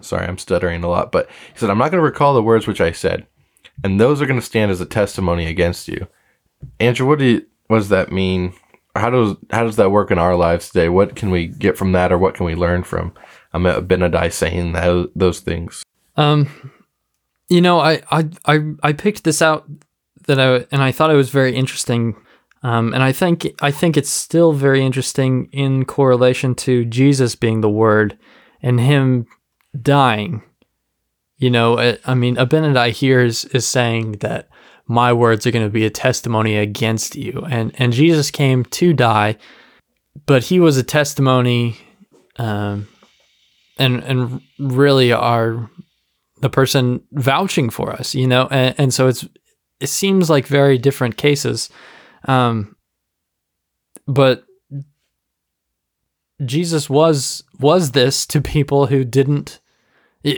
sorry, 0.00 0.26
I'm 0.26 0.38
stuttering 0.38 0.82
a 0.84 0.88
lot, 0.88 1.12
but 1.12 1.28
he 1.52 1.58
said, 1.58 1.70
I'm 1.70 1.78
not 1.78 1.90
going 1.90 2.00
to 2.00 2.04
recall 2.04 2.34
the 2.34 2.42
words 2.42 2.66
which 2.66 2.80
I 2.80 2.92
said. 2.92 3.26
And 3.84 4.00
those 4.00 4.22
are 4.22 4.26
going 4.26 4.40
to 4.40 4.46
stand 4.46 4.70
as 4.70 4.80
a 4.80 4.86
testimony 4.86 5.46
against 5.46 5.88
you. 5.88 6.06
Andrew, 6.78 7.06
what 7.06 7.18
do 7.18 7.24
you, 7.24 7.46
what 7.66 7.78
does 7.78 7.88
that 7.88 8.12
mean? 8.12 8.54
How 8.94 9.10
does 9.10 9.36
how 9.50 9.64
does 9.64 9.76
that 9.76 9.90
work 9.90 10.10
in 10.10 10.18
our 10.18 10.36
lives 10.36 10.68
today? 10.68 10.88
What 10.88 11.16
can 11.16 11.30
we 11.30 11.46
get 11.46 11.78
from 11.78 11.92
that, 11.92 12.12
or 12.12 12.18
what 12.18 12.34
can 12.34 12.46
we 12.46 12.54
learn 12.54 12.82
from 12.82 13.14
um, 13.52 13.64
Abinadi 13.64 14.32
saying 14.32 14.72
that, 14.72 15.10
those 15.14 15.40
things? 15.40 15.82
Um, 16.16 16.48
you 17.48 17.60
know, 17.60 17.80
I, 17.80 18.02
I, 18.10 18.28
I, 18.46 18.60
I 18.82 18.92
picked 18.92 19.24
this 19.24 19.42
out 19.42 19.68
that 20.26 20.38
I, 20.38 20.66
and 20.70 20.82
I 20.82 20.92
thought 20.92 21.10
it 21.10 21.16
was 21.16 21.30
very 21.30 21.54
interesting. 21.54 22.16
Um, 22.62 22.94
and 22.94 23.02
I 23.02 23.12
think, 23.12 23.46
I 23.60 23.70
think 23.70 23.96
it's 23.96 24.08
still 24.08 24.52
very 24.52 24.84
interesting 24.84 25.48
in 25.52 25.84
correlation 25.84 26.54
to 26.56 26.84
Jesus 26.84 27.34
being 27.34 27.60
the 27.60 27.68
word 27.68 28.16
and 28.62 28.78
him 28.78 29.26
dying. 29.80 30.42
You 31.38 31.50
know, 31.50 31.78
I, 31.78 31.98
I 32.04 32.14
mean, 32.14 32.36
Abinadi 32.36 32.90
here 32.92 33.20
is, 33.20 33.44
is 33.46 33.66
saying 33.66 34.12
that 34.20 34.48
my 34.86 35.12
words 35.12 35.46
are 35.46 35.50
going 35.50 35.66
to 35.66 35.72
be 35.72 35.86
a 35.86 35.90
testimony 35.90 36.56
against 36.56 37.16
you. 37.16 37.46
And, 37.48 37.72
and 37.78 37.92
Jesus 37.92 38.30
came 38.30 38.64
to 38.64 38.92
die, 38.92 39.36
but 40.26 40.44
he 40.44 40.60
was 40.60 40.76
a 40.76 40.82
testimony, 40.82 41.78
um, 42.36 42.88
and, 43.78 44.02
and 44.02 44.40
really 44.58 45.12
are 45.12 45.70
the 46.42 46.50
person 46.50 47.02
vouching 47.12 47.70
for 47.70 47.92
us, 47.92 48.14
you 48.14 48.26
know, 48.26 48.48
and, 48.50 48.74
and 48.76 48.94
so 48.94 49.08
it's 49.08 49.24
it 49.80 49.88
seems 49.88 50.30
like 50.30 50.46
very 50.46 50.78
different 50.78 51.16
cases, 51.16 51.68
um, 52.28 52.76
but 54.06 54.44
Jesus 56.44 56.88
was 56.90 57.42
was 57.58 57.92
this 57.92 58.26
to 58.26 58.40
people 58.40 58.86
who 58.86 59.04
didn't, 59.04 59.60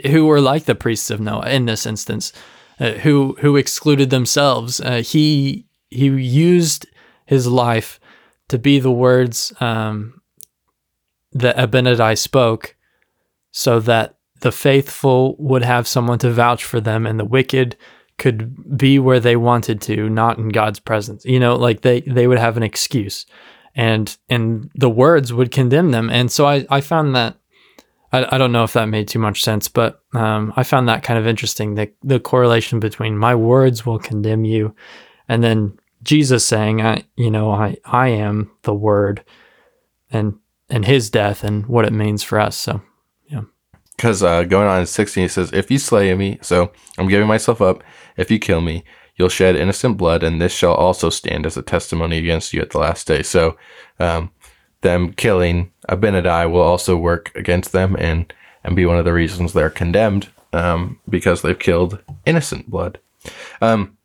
who 0.07 0.25
were 0.25 0.41
like 0.41 0.65
the 0.65 0.75
priests 0.75 1.11
of 1.11 1.19
Noah 1.19 1.49
in 1.49 1.65
this 1.65 1.85
instance, 1.85 2.33
uh, 2.79 2.91
who 2.91 3.35
who 3.39 3.55
excluded 3.55 4.09
themselves. 4.09 4.79
Uh, 4.79 5.01
he 5.01 5.65
he 5.89 6.05
used 6.07 6.87
his 7.25 7.47
life 7.47 7.99
to 8.49 8.57
be 8.57 8.79
the 8.79 8.91
words 8.91 9.53
um, 9.59 10.21
that 11.31 11.57
Abinadi 11.57 12.17
spoke, 12.17 12.75
so 13.51 13.79
that 13.81 14.17
the 14.41 14.51
faithful 14.51 15.35
would 15.39 15.63
have 15.63 15.87
someone 15.87 16.19
to 16.19 16.31
vouch 16.31 16.63
for 16.63 16.79
them, 16.81 17.05
and 17.05 17.19
the 17.19 17.25
wicked 17.25 17.77
could 18.17 18.77
be 18.77 18.99
where 18.99 19.19
they 19.19 19.35
wanted 19.35 19.81
to, 19.81 20.09
not 20.09 20.37
in 20.37 20.49
God's 20.49 20.79
presence. 20.79 21.25
You 21.25 21.39
know, 21.39 21.55
like 21.55 21.81
they 21.81 22.01
they 22.01 22.27
would 22.27 22.39
have 22.39 22.57
an 22.57 22.63
excuse, 22.63 23.25
and 23.73 24.15
and 24.29 24.69
the 24.75 24.89
words 24.89 25.33
would 25.33 25.51
condemn 25.51 25.91
them. 25.91 26.09
And 26.09 26.31
so 26.31 26.45
I 26.45 26.65
I 26.69 26.81
found 26.81 27.15
that. 27.15 27.37
I, 28.11 28.35
I 28.35 28.37
don't 28.37 28.51
know 28.51 28.63
if 28.63 28.73
that 28.73 28.85
made 28.85 29.07
too 29.07 29.19
much 29.19 29.43
sense, 29.43 29.67
but 29.67 30.01
um, 30.13 30.53
I 30.55 30.63
found 30.63 30.87
that 30.87 31.03
kind 31.03 31.19
of 31.19 31.27
interesting. 31.27 31.75
The 31.75 31.91
the 32.03 32.19
correlation 32.19 32.79
between 32.79 33.17
my 33.17 33.35
words 33.35 33.85
will 33.85 33.99
condemn 33.99 34.45
you, 34.45 34.75
and 35.27 35.43
then 35.43 35.77
Jesus 36.03 36.45
saying, 36.45 36.81
"I, 36.81 37.03
you 37.15 37.31
know, 37.31 37.51
I 37.51 37.77
I 37.85 38.09
am 38.09 38.51
the 38.63 38.73
Word," 38.73 39.23
and 40.11 40.35
and 40.69 40.85
His 40.85 41.09
death 41.09 41.43
and 41.43 41.65
what 41.65 41.85
it 41.85 41.93
means 41.93 42.23
for 42.23 42.39
us. 42.39 42.55
So 42.55 42.81
yeah. 43.27 43.41
because 43.95 44.23
uh, 44.23 44.43
going 44.43 44.67
on 44.67 44.81
in 44.81 44.85
16 44.85 45.23
he 45.23 45.27
says 45.27 45.51
if 45.53 45.69
you 45.71 45.77
slay 45.77 46.13
me 46.13 46.37
so 46.41 46.71
i'm 46.97 47.07
giving 47.07 47.27
myself 47.27 47.61
up 47.61 47.83
if 48.17 48.29
you 48.29 48.39
kill 48.39 48.61
me 48.61 48.83
you'll 49.15 49.29
shed 49.29 49.55
innocent 49.55 49.97
blood 49.97 50.23
and 50.23 50.41
this 50.41 50.53
shall 50.53 50.73
also 50.73 51.09
stand 51.09 51.45
as 51.45 51.57
a 51.57 51.61
testimony 51.61 52.17
against 52.17 52.53
you 52.53 52.61
at 52.61 52.71
the 52.71 52.77
last 52.77 53.07
day 53.07 53.23
so 53.23 53.57
um, 53.99 54.31
them 54.85 55.11
killing 55.13 55.71
abinadi 55.89 56.49
will 56.49 56.61
also 56.61 56.95
work 56.95 57.31
against 57.35 57.71
them 57.71 57.95
and 57.99 58.33
and 58.63 58.75
be 58.75 58.85
one 58.85 58.97
of 58.97 59.05
the 59.05 59.13
reasons 59.13 59.51
they're 59.51 59.69
condemned 59.69 60.29
um, 60.53 60.99
because 61.09 61.41
they've 61.41 61.59
killed 61.59 61.99
innocent 62.25 62.69
blood 62.69 62.99
um, 63.61 63.97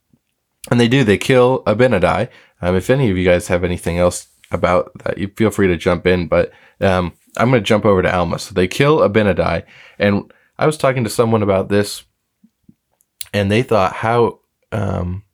and 0.70 0.80
they 0.80 0.88
do 0.88 1.04
they 1.04 1.18
kill 1.18 1.62
abinadi 1.64 2.28
um, 2.60 2.74
if 2.74 2.90
any 2.90 3.10
of 3.10 3.16
you 3.16 3.24
guys 3.24 3.46
have 3.46 3.64
anything 3.64 3.98
else 3.98 4.26
about 4.50 4.90
that 5.04 5.16
you 5.18 5.28
feel 5.36 5.50
free 5.50 5.68
to 5.68 5.76
jump 5.76 6.06
in 6.06 6.26
but 6.26 6.50
um, 6.80 7.12
I'm 7.36 7.50
going 7.50 7.62
to 7.62 7.66
jump 7.66 7.84
over 7.84 8.02
to 8.02 8.14
Alma. 8.14 8.38
So 8.38 8.54
they 8.54 8.68
kill 8.68 8.98
Abinadi. 8.98 9.64
And 9.98 10.32
I 10.58 10.66
was 10.66 10.76
talking 10.76 11.04
to 11.04 11.10
someone 11.10 11.42
about 11.42 11.68
this, 11.68 12.04
and 13.32 13.50
they 13.50 13.62
thought 13.62 13.94
how 13.94 14.40
um, 14.72 15.24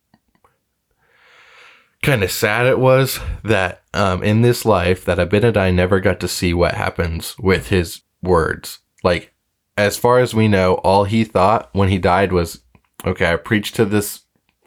kind 2.06 2.22
of 2.22 2.30
sad 2.30 2.66
it 2.66 2.78
was 2.78 3.18
that 3.42 3.82
um, 3.92 4.22
in 4.22 4.40
this 4.40 4.64
life 4.64 5.04
that 5.04 5.18
Abinadi 5.18 5.74
never 5.74 5.98
got 5.98 6.20
to 6.20 6.28
see 6.28 6.54
what 6.54 6.74
happens 6.74 7.36
with 7.36 7.70
his 7.70 8.02
words. 8.22 8.78
Like, 9.02 9.34
as 9.76 9.96
far 9.96 10.20
as 10.20 10.32
we 10.32 10.46
know, 10.46 10.74
all 10.76 11.02
he 11.02 11.24
thought 11.24 11.68
when 11.72 11.88
he 11.88 11.98
died 11.98 12.32
was, 12.32 12.60
okay, 13.04 13.32
I 13.32 13.34
preached 13.34 13.74
to 13.74 13.84
this 13.84 14.20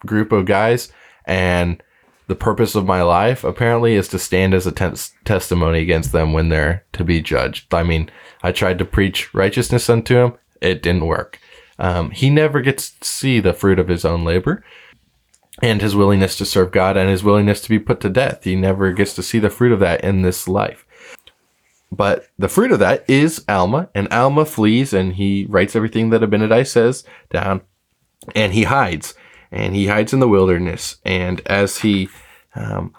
group 0.05 0.33
of 0.33 0.47
guys, 0.47 0.91
and 1.23 1.81
the 2.27 2.35
purpose 2.35 2.75
of 2.75 2.85
my 2.85 3.03
life 3.03 3.45
apparently 3.45 3.93
is 3.95 4.09
to 4.09 4.19
stand 4.19 4.53
as 4.53 4.67
a 4.67 4.73
te- 4.73 5.13
testimony 5.23 5.79
against 5.79 6.11
them 6.11 6.33
when 6.33 6.49
they're 6.49 6.83
to 6.91 7.05
be 7.05 7.21
judged. 7.21 7.73
I 7.73 7.83
mean, 7.83 8.11
I 8.43 8.51
tried 8.51 8.79
to 8.79 8.85
preach 8.85 9.33
righteousness 9.33 9.89
unto 9.89 10.17
him, 10.17 10.33
it 10.59 10.83
didn't 10.83 11.07
work. 11.07 11.39
Um, 11.79 12.11
he 12.11 12.29
never 12.29 12.59
gets 12.59 12.91
to 12.91 13.07
see 13.07 13.39
the 13.39 13.53
fruit 13.53 13.79
of 13.79 13.87
his 13.87 14.03
own 14.03 14.25
labor 14.25 14.61
and 15.61 15.81
his 15.81 15.95
willingness 15.95 16.37
to 16.37 16.45
serve 16.45 16.71
God 16.71 16.97
and 16.97 17.09
his 17.09 17.23
willingness 17.23 17.61
to 17.61 17.69
be 17.69 17.79
put 17.79 17.99
to 18.01 18.09
death. 18.09 18.43
He 18.43 18.55
never 18.55 18.91
gets 18.93 19.13
to 19.15 19.23
see 19.23 19.39
the 19.39 19.49
fruit 19.49 19.71
of 19.71 19.79
that 19.79 20.03
in 20.03 20.21
this 20.21 20.47
life. 20.47 20.85
But 21.91 22.27
the 22.37 22.49
fruit 22.49 22.71
of 22.71 22.79
that 22.79 23.09
is 23.09 23.43
Alma, 23.49 23.89
and 23.95 24.07
Alma 24.13 24.45
flees 24.45 24.93
and 24.93 25.13
he 25.13 25.45
writes 25.49 25.75
everything 25.75 26.11
that 26.11 26.21
Abinadi 26.21 26.67
says 26.67 27.03
down 27.29 27.61
and 28.35 28.53
he 28.53 28.63
hides 28.63 29.15
and 29.51 29.75
he 29.75 29.87
hides 29.87 30.13
in 30.13 30.19
the 30.19 30.27
wilderness. 30.27 30.97
And 31.03 31.41
as 31.47 31.79
he, 31.79 32.09
um, 32.55 32.93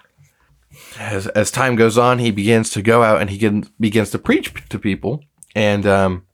as 0.99 1.29
as 1.29 1.51
time 1.51 1.77
goes 1.77 1.96
on, 1.96 2.18
he 2.18 2.31
begins 2.31 2.70
to 2.70 2.83
go 2.83 3.03
out 3.03 3.20
and 3.20 3.31
he 3.31 3.38
get, 3.38 3.81
begins 3.81 4.11
to 4.11 4.18
preach 4.18 4.53
to 4.68 4.79
people 4.79 5.23
and 5.55 5.87
um, 5.87 6.27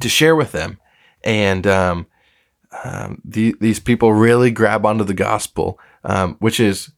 to 0.00 0.08
share 0.08 0.36
with 0.36 0.52
them. 0.52 0.78
And 1.24 1.66
um, 1.66 2.06
um, 2.84 3.20
the, 3.24 3.54
these 3.60 3.80
people 3.80 4.12
really 4.12 4.50
grab 4.50 4.84
onto 4.84 5.04
the 5.04 5.14
gospel, 5.14 5.78
um, 6.04 6.36
which 6.38 6.60
is 6.60 6.90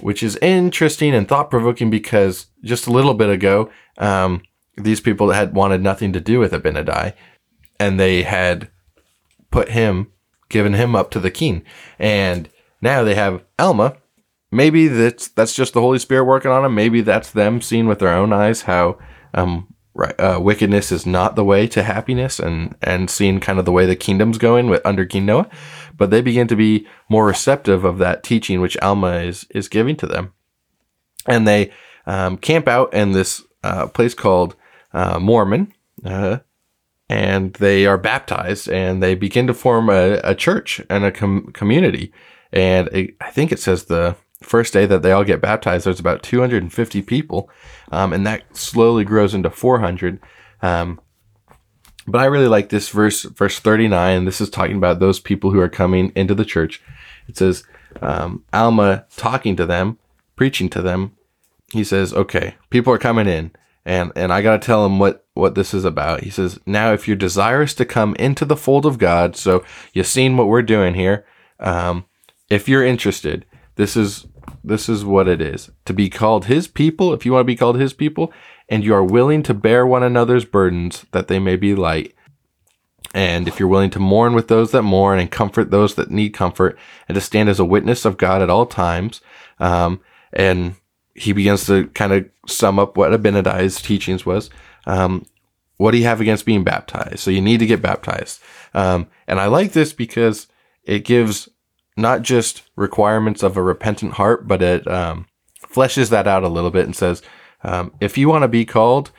which 0.00 0.22
is 0.22 0.36
interesting 0.36 1.12
and 1.12 1.26
thought 1.26 1.50
provoking 1.50 1.90
because 1.90 2.46
just 2.62 2.86
a 2.86 2.92
little 2.92 3.14
bit 3.14 3.28
ago, 3.28 3.68
um, 3.98 4.42
these 4.76 5.00
people 5.00 5.30
had 5.32 5.54
wanted 5.54 5.82
nothing 5.82 6.12
to 6.12 6.20
do 6.20 6.38
with 6.38 6.52
Abinadi, 6.52 7.14
and 7.80 7.98
they 7.98 8.22
had 8.22 8.70
put 9.50 9.70
him 9.70 10.12
given 10.48 10.74
him 10.74 10.94
up 10.94 11.10
to 11.10 11.20
the 11.20 11.30
king. 11.30 11.62
And 11.98 12.48
now 12.80 13.02
they 13.02 13.14
have 13.14 13.42
Alma. 13.58 13.96
Maybe 14.50 14.88
that's 14.88 15.28
that's 15.28 15.54
just 15.54 15.74
the 15.74 15.80
Holy 15.80 15.98
Spirit 15.98 16.24
working 16.24 16.50
on 16.50 16.64
him. 16.64 16.74
Maybe 16.74 17.00
that's 17.00 17.30
them 17.30 17.60
seeing 17.60 17.86
with 17.86 17.98
their 17.98 18.14
own 18.14 18.32
eyes 18.32 18.62
how 18.62 18.98
um, 19.34 19.74
right, 19.98 20.18
uh, 20.18 20.38
wickedness 20.40 20.90
is 20.92 21.04
not 21.04 21.36
the 21.36 21.44
way 21.44 21.66
to 21.66 21.82
happiness, 21.82 22.38
and 22.38 22.76
and 22.80 23.10
seeing 23.10 23.40
kind 23.40 23.58
of 23.58 23.64
the 23.64 23.72
way 23.72 23.84
the 23.84 23.96
kingdom's 23.96 24.38
going 24.38 24.68
with 24.68 24.80
under 24.86 25.04
King 25.04 25.26
Noah. 25.26 25.50
But 25.96 26.10
they 26.10 26.22
begin 26.22 26.46
to 26.48 26.56
be 26.56 26.86
more 27.10 27.26
receptive 27.26 27.84
of 27.84 27.98
that 27.98 28.22
teaching 28.22 28.60
which 28.60 28.78
Alma 28.78 29.18
is 29.18 29.46
is 29.50 29.68
giving 29.68 29.96
to 29.96 30.06
them, 30.06 30.32
and 31.26 31.46
they 31.46 31.72
um, 32.06 32.38
camp 32.38 32.68
out 32.68 32.94
in 32.94 33.12
this 33.12 33.42
uh, 33.62 33.88
place 33.88 34.14
called 34.14 34.54
uh, 34.94 35.18
Mormon. 35.18 35.74
Uh, 36.04 36.38
and 37.10 37.54
they 37.54 37.86
are 37.86 37.96
baptized 37.96 38.68
and 38.68 39.02
they 39.02 39.14
begin 39.14 39.46
to 39.46 39.54
form 39.54 39.88
a, 39.88 40.20
a 40.22 40.34
church 40.34 40.80
and 40.90 41.04
a 41.04 41.10
com- 41.10 41.50
community. 41.52 42.12
And 42.52 42.88
it, 42.88 43.16
I 43.20 43.30
think 43.30 43.50
it 43.50 43.58
says 43.58 43.86
the 43.86 44.14
first 44.42 44.72
day 44.72 44.86
that 44.86 45.02
they 45.02 45.12
all 45.12 45.24
get 45.24 45.40
baptized, 45.40 45.86
there's 45.86 46.00
about 46.00 46.22
250 46.22 47.02
people, 47.02 47.50
um, 47.90 48.12
and 48.12 48.26
that 48.26 48.56
slowly 48.56 49.04
grows 49.04 49.34
into 49.34 49.50
400. 49.50 50.20
Um, 50.62 51.00
but 52.06 52.20
I 52.20 52.26
really 52.26 52.48
like 52.48 52.70
this 52.70 52.88
verse, 52.88 53.22
verse 53.22 53.58
39. 53.58 54.24
This 54.24 54.40
is 54.40 54.48
talking 54.48 54.76
about 54.76 54.98
those 54.98 55.20
people 55.20 55.50
who 55.50 55.60
are 55.60 55.68
coming 55.68 56.12
into 56.14 56.34
the 56.34 56.44
church. 56.44 56.82
It 57.28 57.36
says, 57.36 57.64
um, 58.00 58.44
Alma 58.52 59.04
talking 59.16 59.56
to 59.56 59.66
them, 59.66 59.98
preaching 60.36 60.68
to 60.70 60.80
them. 60.80 61.16
He 61.72 61.84
says, 61.84 62.14
okay, 62.14 62.54
people 62.70 62.92
are 62.92 62.98
coming 62.98 63.26
in 63.26 63.52
and 63.88 64.12
and 64.14 64.34
I 64.34 64.42
got 64.42 64.60
to 64.60 64.66
tell 64.66 64.84
him 64.84 64.98
what 64.98 65.24
what 65.32 65.54
this 65.54 65.72
is 65.72 65.86
about. 65.86 66.22
He 66.22 66.28
says, 66.28 66.60
"Now, 66.66 66.92
if 66.92 67.08
you're 67.08 67.16
desirous 67.16 67.72
to 67.74 67.86
come 67.86 68.14
into 68.16 68.44
the 68.44 68.56
fold 68.56 68.84
of 68.84 68.98
God, 68.98 69.34
so 69.34 69.64
you've 69.94 70.06
seen 70.06 70.36
what 70.36 70.46
we're 70.46 70.60
doing 70.60 70.92
here. 70.92 71.24
Um, 71.58 72.04
if 72.50 72.68
you're 72.68 72.84
interested, 72.84 73.46
this 73.78 73.96
is 73.96 74.26
this 74.64 74.88
is 74.88 75.04
what 75.04 75.28
it 75.28 75.40
is 75.40 75.70
to 75.84 75.94
be 75.94 76.10
called 76.10 76.46
His 76.46 76.66
people. 76.66 77.14
If 77.14 77.24
you 77.24 77.32
want 77.32 77.42
to 77.42 77.52
be 77.52 77.56
called 77.56 77.78
His 77.78 77.92
people, 77.92 78.32
and 78.68 78.84
you 78.84 78.92
are 78.92 79.04
willing 79.04 79.42
to 79.44 79.54
bear 79.54 79.86
one 79.86 80.02
another's 80.02 80.44
burdens, 80.44 81.06
that 81.12 81.28
they 81.28 81.38
may 81.38 81.56
be 81.56 81.74
light." 81.74 82.12
And 83.14 83.48
if 83.48 83.58
you're 83.58 83.68
willing 83.68 83.90
to 83.90 84.00
mourn 84.00 84.34
with 84.34 84.48
those 84.48 84.72
that 84.72 84.82
mourn 84.82 85.18
and 85.18 85.30
comfort 85.30 85.70
those 85.70 85.94
that 85.94 86.10
need 86.10 86.30
comfort, 86.30 86.76
and 87.08 87.14
to 87.14 87.20
stand 87.20 87.48
as 87.48 87.60
a 87.60 87.64
witness 87.64 88.04
of 88.04 88.18
God 88.18 88.42
at 88.42 88.50
all 88.50 88.66
times, 88.66 89.20
um, 89.60 90.00
and 90.32 90.74
he 91.14 91.32
begins 91.32 91.64
to 91.66 91.86
kind 91.88 92.12
of 92.12 92.28
sum 92.46 92.78
up 92.78 92.96
what 92.96 93.12
Abinadi's 93.12 93.80
teachings 93.80 94.26
was. 94.26 94.50
Um, 94.86 95.24
what 95.76 95.92
do 95.92 95.98
you 95.98 96.04
have 96.04 96.20
against 96.20 96.44
being 96.46 96.64
baptized? 96.64 97.20
So 97.20 97.30
you 97.30 97.40
need 97.40 97.58
to 97.58 97.66
get 97.66 97.80
baptized. 97.80 98.40
Um, 98.74 99.06
and 99.28 99.38
I 99.38 99.46
like 99.46 99.72
this 99.72 99.92
because 99.92 100.48
it 100.82 101.04
gives 101.04 101.48
not 101.98 102.22
just 102.22 102.62
requirements 102.76 103.42
of 103.42 103.56
a 103.56 103.62
repentant 103.62 104.14
heart, 104.14 104.46
but 104.48 104.62
it 104.62 104.86
um, 104.86 105.26
fleshes 105.62 106.10
that 106.10 106.26
out 106.26 106.44
a 106.44 106.48
little 106.48 106.70
bit 106.70 106.84
and 106.84 106.96
says, 106.96 107.22
um, 107.64 107.92
if 108.00 108.16
you 108.16 108.28
want 108.28 108.42
to 108.42 108.48
be 108.48 108.64
called 108.64 109.10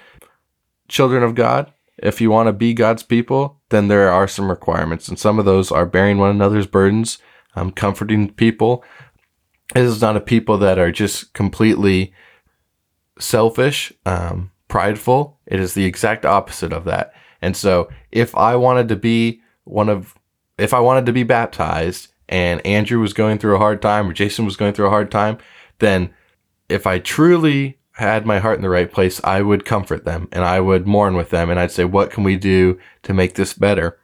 children 0.88 1.24
of 1.24 1.36
God, 1.36 1.72
if 1.98 2.22
you 2.22 2.32
want 2.32 2.48
to 2.48 2.54
be 2.54 2.74
God's 2.74 3.04
people, 3.04 3.60
then 3.70 3.89
there 3.89 4.10
are 4.10 4.28
some 4.28 4.50
requirements. 4.50 5.08
And 5.08 5.20
some 5.20 5.38
of 5.38 5.46
those 5.46 5.72
are 5.72 5.86
bearing 5.86 6.18
one 6.18 6.30
another's 6.32 6.68
burdens, 6.68 7.18
um, 7.56 7.72
comforting 7.72 8.32
people, 8.34 8.84
this 9.74 9.92
is 9.92 10.02
not 10.02 10.18
a 10.18 10.22
people 10.22 10.58
that 10.60 10.80
are 10.80 10.92
just 10.92 11.34
completely 11.34 12.13
selfish, 13.20 13.94
um, 14.06 14.52
prideful. 14.68 15.39
It 15.46 15.60
is 15.60 15.74
the 15.74 15.86
exact 15.86 16.26
opposite 16.26 16.74
of 16.74 16.86
that. 16.86 17.13
And 17.42 17.56
so, 17.56 17.89
if 18.12 18.36
I 18.36 18.56
wanted 18.56 18.89
to 18.89 18.96
be 18.96 19.42
one 19.63 19.89
of, 19.89 20.15
if 20.58 20.74
I 20.74 20.80
wanted 20.80 21.06
to 21.06 21.13
be 21.13 21.24
baptized 21.24 22.10
and 22.30 22.65
Andrew 22.65 23.00
was 23.00 23.13
going 23.13 23.39
through 23.39 23.56
a 23.56 23.60
hard 23.60 23.82
time 23.82 24.08
or 24.08 24.13
Jason 24.13 24.46
was 24.46 24.56
going 24.56 24.74
through 24.74 24.86
a 24.86 24.92
hard 24.92 25.12
time, 25.12 25.39
then 25.80 26.13
if 26.70 26.86
I 26.86 27.00
truly 27.00 27.80
had 27.94 28.26
my 28.26 28.39
heart 28.39 28.58
in 28.58 28.62
the 28.62 28.70
right 28.70 28.89
place, 28.89 29.20
I 29.24 29.42
would 29.42 29.65
comfort 29.65 30.06
them 30.06 30.30
and 30.32 30.46
I 30.46 30.60
would 30.62 30.88
mourn 30.88 31.15
with 31.15 31.32
them 31.32 31.50
and 31.50 31.60
I'd 31.60 31.72
say, 31.72 31.84
what 31.84 32.12
can 32.12 32.24
we 32.24 32.38
do 32.38 32.80
to 33.04 33.13
make 33.13 33.34
this 33.34 33.54
better? 33.54 34.00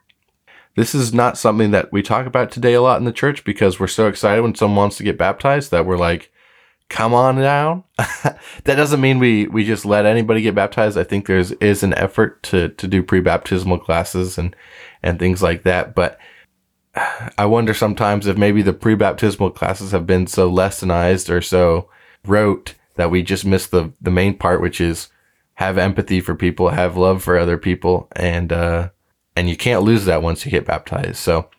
This 0.75 0.93
is 0.93 1.13
not 1.13 1.37
something 1.37 1.71
that 1.71 1.93
we 1.93 2.01
talk 2.01 2.25
about 2.25 2.51
today 2.51 2.73
a 2.73 2.81
lot 2.81 2.97
in 2.97 3.05
the 3.05 3.13
church 3.13 3.45
because 3.45 3.79
we're 3.79 3.87
so 3.87 4.07
excited 4.07 4.41
when 4.41 4.55
someone 4.55 4.75
wants 4.75 4.97
to 4.97 5.03
get 5.03 5.17
baptized 5.17 5.71
that 5.71 5.85
we're 5.85 5.95
like, 5.95 6.31
come 6.89 7.13
on 7.13 7.37
down. 7.37 7.83
that 7.97 8.39
doesn't 8.65 8.99
mean 8.99 9.19
we, 9.19 9.47
we 9.47 9.63
just 9.63 9.85
let 9.85 10.05
anybody 10.05 10.41
get 10.41 10.55
baptized. 10.55 10.97
I 10.97 11.03
think 11.03 11.27
there's 11.27 11.51
is 11.53 11.83
an 11.83 11.93
effort 11.93 12.43
to, 12.43 12.69
to 12.69 12.87
do 12.87 13.03
pre-baptismal 13.03 13.79
classes 13.79 14.37
and, 14.37 14.55
and 15.01 15.19
things 15.19 15.41
like 15.41 15.63
that. 15.63 15.95
But 15.95 16.19
I 17.37 17.45
wonder 17.45 17.73
sometimes 17.73 18.27
if 18.27 18.37
maybe 18.37 18.61
the 18.61 18.73
pre-baptismal 18.73 19.51
classes 19.51 19.91
have 19.91 20.07
been 20.07 20.27
so 20.27 20.51
lessonized 20.51 21.29
or 21.29 21.41
so 21.41 21.89
rote 22.25 22.75
that 22.95 23.11
we 23.11 23.21
just 23.21 23.45
miss 23.45 23.67
the 23.67 23.91
the 24.01 24.11
main 24.11 24.37
part, 24.37 24.61
which 24.61 24.79
is 24.79 25.09
have 25.55 25.77
empathy 25.77 26.19
for 26.21 26.35
people, 26.35 26.69
have 26.69 26.97
love 26.97 27.23
for 27.23 27.37
other 27.37 27.57
people, 27.57 28.07
and 28.15 28.51
uh, 28.51 28.89
and 29.35 29.49
you 29.49 29.55
can't 29.55 29.83
lose 29.83 30.05
that 30.05 30.21
once 30.21 30.45
you 30.45 30.51
get 30.51 30.65
baptized. 30.65 31.17
So 31.17 31.49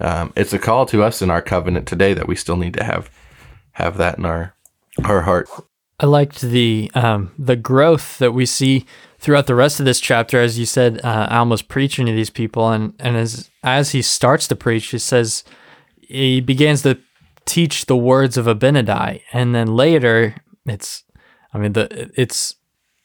um, 0.00 0.32
it's 0.36 0.52
a 0.52 0.58
call 0.58 0.86
to 0.86 1.02
us 1.02 1.22
in 1.22 1.30
our 1.30 1.42
covenant 1.42 1.86
today 1.86 2.14
that 2.14 2.28
we 2.28 2.36
still 2.36 2.56
need 2.56 2.74
to 2.74 2.84
have 2.84 3.10
have 3.72 3.96
that 3.98 4.18
in 4.18 4.24
our 4.24 4.54
our 5.04 5.22
heart. 5.22 5.48
I 6.04 6.06
liked 6.06 6.42
the 6.42 6.90
um, 6.92 7.32
the 7.38 7.56
growth 7.56 8.18
that 8.18 8.32
we 8.32 8.44
see 8.44 8.84
throughout 9.18 9.46
the 9.46 9.54
rest 9.54 9.80
of 9.80 9.86
this 9.86 10.00
chapter. 10.00 10.38
As 10.38 10.58
you 10.58 10.66
said, 10.66 11.00
uh, 11.02 11.28
Alma's 11.30 11.62
preaching 11.62 12.04
to 12.04 12.12
these 12.12 12.28
people, 12.28 12.68
and 12.68 12.92
and 12.98 13.16
as 13.16 13.48
as 13.62 13.92
he 13.92 14.02
starts 14.02 14.46
to 14.48 14.54
preach, 14.54 14.88
he 14.88 14.98
says 14.98 15.44
he 16.02 16.42
begins 16.42 16.82
to 16.82 16.98
teach 17.46 17.86
the 17.86 17.96
words 17.96 18.36
of 18.36 18.44
Abinadi, 18.44 19.22
and 19.32 19.54
then 19.54 19.76
later 19.76 20.34
it's, 20.66 21.04
I 21.54 21.58
mean, 21.58 21.72
the 21.72 22.10
it's 22.20 22.56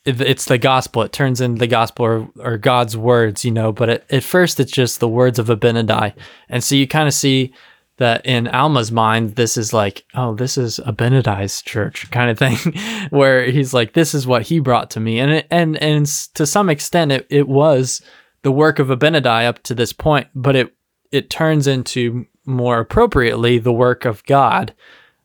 it's 0.03 0.43
the 0.43 0.57
gospel. 0.57 1.01
It 1.03 1.13
turns 1.13 1.39
into 1.39 1.59
the 1.59 1.67
gospel 1.67 2.05
or, 2.05 2.29
or 2.37 2.57
God's 2.57 2.97
words, 2.97 3.45
you 3.45 3.51
know. 3.51 3.71
But 3.71 3.87
at, 3.87 4.11
at 4.11 4.23
first, 4.23 4.59
it's 4.59 4.73
just 4.73 4.99
the 4.99 5.07
words 5.07 5.39
of 5.39 5.47
Abinadi, 5.47 6.13
and 6.49 6.61
so 6.61 6.75
you 6.75 6.85
kind 6.85 7.07
of 7.07 7.13
see 7.13 7.53
that 7.99 8.25
in 8.25 8.47
Alma's 8.47 8.91
mind, 8.91 9.35
this 9.35 9.57
is 9.57 9.71
like, 9.71 10.03
oh, 10.15 10.33
this 10.33 10.57
is 10.57 10.79
Abinadi's 10.79 11.61
church 11.61 12.09
kind 12.11 12.31
of 12.31 12.39
thing, 12.39 12.57
where 13.09 13.43
he's 13.45 13.73
like, 13.73 13.93
this 13.93 14.13
is 14.13 14.25
what 14.25 14.43
he 14.43 14.59
brought 14.59 14.89
to 14.91 14.99
me, 14.99 15.19
and 15.19 15.31
it, 15.31 15.47
and 15.51 15.77
and 15.77 16.05
to 16.33 16.45
some 16.45 16.69
extent, 16.69 17.11
it 17.11 17.27
it 17.29 17.47
was 17.47 18.01
the 18.41 18.51
work 18.51 18.79
of 18.79 18.87
Abinadi 18.87 19.45
up 19.45 19.61
to 19.63 19.75
this 19.75 19.93
point, 19.93 20.27
but 20.33 20.55
it 20.55 20.75
it 21.11 21.29
turns 21.29 21.67
into 21.67 22.25
more 22.45 22.79
appropriately 22.79 23.59
the 23.59 23.73
work 23.73 24.05
of 24.05 24.23
God, 24.25 24.73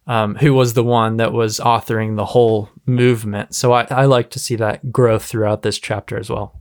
um, 0.06 0.34
who 0.37 0.52
was 0.52 0.74
the 0.74 0.84
one 0.84 1.16
that 1.16 1.32
was 1.32 1.58
authoring 1.58 2.16
the 2.16 2.24
whole 2.26 2.70
movement. 2.87 3.54
So 3.54 3.72
I, 3.72 3.87
I 3.90 4.04
like 4.04 4.30
to 4.30 4.38
see 4.38 4.56
that 4.56 4.92
growth 4.92 5.24
throughout 5.24 5.62
this 5.62 5.78
chapter 5.78 6.18
as 6.18 6.28
well. 6.28 6.60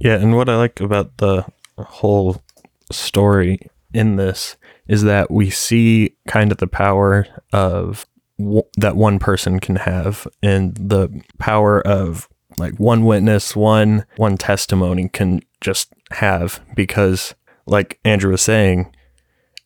Yeah, 0.00 0.16
and 0.16 0.36
what 0.36 0.48
I 0.48 0.56
like 0.56 0.80
about 0.80 1.16
the 1.18 1.46
whole 1.78 2.42
story 2.90 3.70
in 3.92 4.16
this 4.16 4.56
is 4.88 5.02
that 5.02 5.30
we 5.30 5.50
see 5.50 6.16
kind 6.28 6.52
of 6.52 6.58
the 6.58 6.66
power 6.66 7.26
of 7.52 8.06
w- 8.38 8.62
that 8.76 8.96
one 8.96 9.18
person 9.18 9.60
can 9.60 9.76
have 9.76 10.26
and 10.42 10.74
the 10.76 11.22
power 11.38 11.80
of 11.86 12.28
like 12.58 12.78
one 12.78 13.04
witness, 13.04 13.56
one 13.56 14.04
one 14.16 14.36
testimony 14.36 15.08
can 15.08 15.40
just 15.60 15.92
have 16.12 16.60
because 16.74 17.34
like 17.66 17.98
Andrew 18.04 18.32
was 18.32 18.42
saying, 18.42 18.94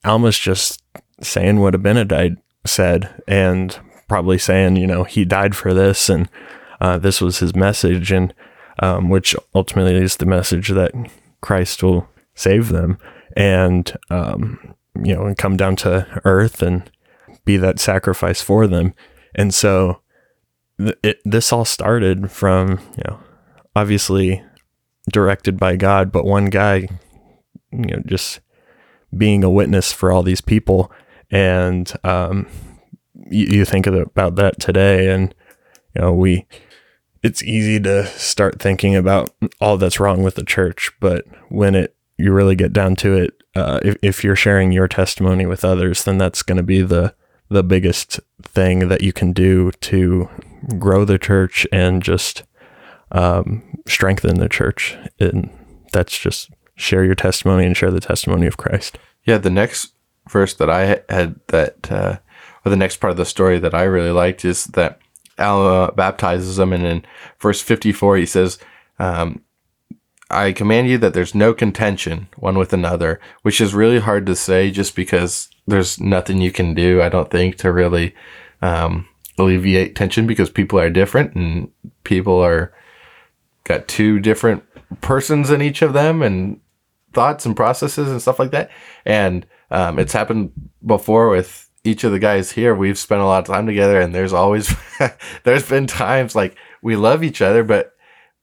Alma's 0.04 0.38
just 0.38 0.82
saying 1.20 1.60
what 1.60 1.74
Abinadi 1.74 2.36
said 2.64 3.22
and 3.26 3.78
probably 4.08 4.38
saying, 4.38 4.76
you 4.76 4.86
know, 4.86 5.04
he 5.04 5.24
died 5.24 5.54
for 5.54 5.74
this 5.74 6.08
and 6.08 6.28
uh, 6.80 6.98
this 6.98 7.20
was 7.20 7.38
his 7.38 7.54
message 7.54 8.12
and 8.12 8.32
um, 8.80 9.08
which 9.08 9.34
ultimately 9.54 9.96
is 9.96 10.16
the 10.16 10.26
message 10.26 10.68
that 10.68 10.92
Christ 11.40 11.82
will 11.82 12.08
save 12.34 12.68
them. 12.68 12.98
And 13.36 13.92
um, 14.10 14.74
you 15.04 15.14
know 15.14 15.26
and 15.26 15.38
come 15.38 15.56
down 15.56 15.76
to 15.76 16.06
earth 16.24 16.62
and 16.62 16.90
be 17.44 17.56
that 17.56 17.78
sacrifice 17.78 18.42
for 18.42 18.66
them. 18.66 18.94
And 19.34 19.54
so 19.54 20.00
it, 20.78 21.18
this 21.24 21.52
all 21.52 21.64
started 21.64 22.30
from 22.30 22.80
you 22.96 23.04
know 23.06 23.20
obviously 23.74 24.42
directed 25.12 25.58
by 25.58 25.76
God 25.76 26.12
but 26.12 26.24
one 26.24 26.46
guy 26.46 26.88
you 27.72 27.96
know 27.96 28.02
just 28.06 28.40
being 29.16 29.42
a 29.42 29.50
witness 29.50 29.92
for 29.92 30.12
all 30.12 30.22
these 30.22 30.40
people. 30.40 30.92
And 31.30 31.90
um, 32.04 32.46
you, 33.30 33.46
you 33.46 33.64
think 33.64 33.86
about 33.86 34.36
that 34.36 34.60
today 34.60 35.10
and 35.10 35.34
you 35.94 36.02
know 36.02 36.12
we 36.12 36.46
it's 37.22 37.42
easy 37.42 37.80
to 37.80 38.06
start 38.06 38.60
thinking 38.60 38.94
about 38.94 39.30
all 39.60 39.76
that's 39.76 39.98
wrong 40.00 40.22
with 40.22 40.36
the 40.36 40.44
church 40.44 40.92
but 41.00 41.24
when 41.48 41.74
it 41.74 41.96
you 42.18 42.32
really 42.32 42.56
get 42.56 42.72
down 42.72 42.96
to 42.96 43.14
it 43.14 43.42
uh, 43.54 43.80
if, 43.82 43.96
if 44.02 44.24
you're 44.24 44.36
sharing 44.36 44.72
your 44.72 44.88
testimony 44.88 45.46
with 45.46 45.64
others 45.64 46.04
then 46.04 46.18
that's 46.18 46.42
going 46.42 46.56
to 46.56 46.62
be 46.62 46.82
the 46.82 47.14
the 47.48 47.62
biggest 47.62 48.20
thing 48.42 48.88
that 48.88 49.02
you 49.02 49.12
can 49.12 49.32
do 49.32 49.70
to 49.80 50.28
grow 50.78 51.04
the 51.04 51.18
church 51.18 51.66
and 51.72 52.02
just 52.02 52.44
um, 53.12 53.62
strengthen 53.86 54.38
the 54.38 54.48
church. 54.48 54.96
And 55.18 55.50
that's 55.92 56.18
just 56.18 56.50
share 56.76 57.04
your 57.04 57.14
testimony 57.14 57.64
and 57.64 57.76
share 57.76 57.90
the 57.90 58.00
testimony 58.00 58.46
of 58.46 58.56
christ. 58.56 58.98
Yeah, 59.24 59.38
the 59.38 59.50
next 59.50 59.92
verse 60.28 60.54
that 60.54 60.70
I 60.70 61.00
had 61.08 61.40
that, 61.48 61.90
uh, 61.90 62.18
or 62.64 62.70
the 62.70 62.76
next 62.76 62.98
part 62.98 63.10
of 63.10 63.16
the 63.16 63.24
story 63.24 63.58
that 63.58 63.74
I 63.74 63.84
really 63.84 64.10
liked 64.10 64.44
is 64.44 64.66
that 64.66 65.00
Alma 65.38 65.92
baptizes 65.92 66.56
them, 66.56 66.72
and 66.72 66.84
in 66.84 67.04
verse 67.40 67.60
54, 67.60 68.16
he 68.16 68.26
says, 68.26 68.58
um, 68.98 69.42
I 70.30 70.52
command 70.52 70.88
you 70.88 70.98
that 70.98 71.14
there's 71.14 71.34
no 71.34 71.54
contention 71.54 72.28
one 72.36 72.58
with 72.58 72.72
another, 72.72 73.20
which 73.42 73.60
is 73.60 73.74
really 73.74 73.98
hard 73.98 74.26
to 74.26 74.36
say 74.36 74.70
just 74.70 74.94
because 74.94 75.48
there's 75.66 75.98
nothing 76.00 76.40
you 76.40 76.52
can 76.52 76.74
do, 76.74 77.00
I 77.00 77.08
don't 77.08 77.30
think, 77.30 77.56
to 77.58 77.72
really 77.72 78.14
um, 78.60 79.08
alleviate 79.38 79.96
tension 79.96 80.26
because 80.26 80.50
people 80.50 80.78
are 80.78 80.90
different 80.90 81.34
and 81.34 81.70
people 82.04 82.40
are 82.40 82.74
got 83.64 83.88
two 83.88 84.18
different 84.18 84.64
persons 85.00 85.50
in 85.50 85.62
each 85.62 85.82
of 85.82 85.92
them 85.92 86.22
and 86.22 86.60
thoughts 87.12 87.46
and 87.46 87.56
processes 87.56 88.10
and 88.10 88.20
stuff 88.20 88.38
like 88.38 88.50
that. 88.50 88.70
And 89.04 89.46
um, 89.70 89.98
it's 89.98 90.12
happened 90.12 90.52
before 90.84 91.28
with 91.28 91.68
each 91.84 92.04
of 92.04 92.12
the 92.12 92.18
guys 92.18 92.52
here. 92.52 92.74
We've 92.74 92.98
spent 92.98 93.20
a 93.20 93.26
lot 93.26 93.40
of 93.40 93.46
time 93.46 93.66
together, 93.66 94.00
and 94.00 94.14
there's 94.14 94.32
always 94.32 94.74
there's 95.44 95.68
been 95.68 95.86
times 95.86 96.34
like 96.34 96.56
we 96.82 96.96
love 96.96 97.22
each 97.22 97.42
other, 97.42 97.64
but 97.64 97.94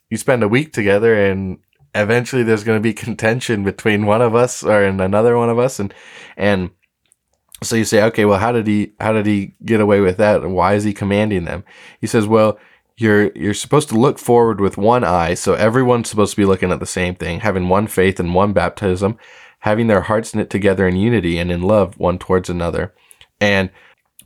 you 0.09 0.17
spend 0.17 0.43
a 0.43 0.47
week 0.47 0.73
together, 0.73 1.15
and 1.15 1.59
eventually 1.95 2.43
there's 2.43 2.63
going 2.63 2.77
to 2.77 2.83
be 2.83 2.93
contention 3.05 3.63
between 3.63 4.05
one 4.05 4.21
of 4.21 4.35
us 4.35 4.63
or 4.63 4.83
and 4.83 5.01
another 5.01 5.37
one 5.37 5.49
of 5.49 5.59
us, 5.59 5.79
and 5.79 5.93
and 6.37 6.71
so 7.63 7.75
you 7.75 7.85
say, 7.85 8.03
okay, 8.03 8.25
well, 8.25 8.39
how 8.39 8.51
did 8.51 8.67
he 8.67 8.93
how 8.99 9.13
did 9.13 9.25
he 9.25 9.55
get 9.63 9.79
away 9.79 10.01
with 10.01 10.17
that? 10.17 10.41
And 10.41 10.53
why 10.53 10.73
is 10.73 10.83
he 10.83 10.93
commanding 10.93 11.45
them? 11.45 11.63
He 11.99 12.07
says, 12.07 12.27
well, 12.27 12.59
you're 12.97 13.31
you're 13.33 13.53
supposed 13.53 13.89
to 13.89 13.99
look 13.99 14.19
forward 14.19 14.61
with 14.61 14.77
one 14.77 15.03
eye, 15.03 15.33
so 15.33 15.53
everyone's 15.53 16.09
supposed 16.09 16.31
to 16.31 16.41
be 16.41 16.45
looking 16.45 16.71
at 16.71 16.79
the 16.79 16.85
same 16.85 17.15
thing, 17.15 17.41
having 17.41 17.69
one 17.69 17.87
faith 17.87 18.19
and 18.19 18.33
one 18.33 18.53
baptism, 18.53 19.17
having 19.59 19.87
their 19.87 20.01
hearts 20.01 20.35
knit 20.35 20.49
together 20.49 20.87
in 20.87 20.95
unity 20.95 21.37
and 21.37 21.51
in 21.51 21.61
love 21.61 21.97
one 21.97 22.19
towards 22.19 22.49
another. 22.49 22.93
And 23.41 23.69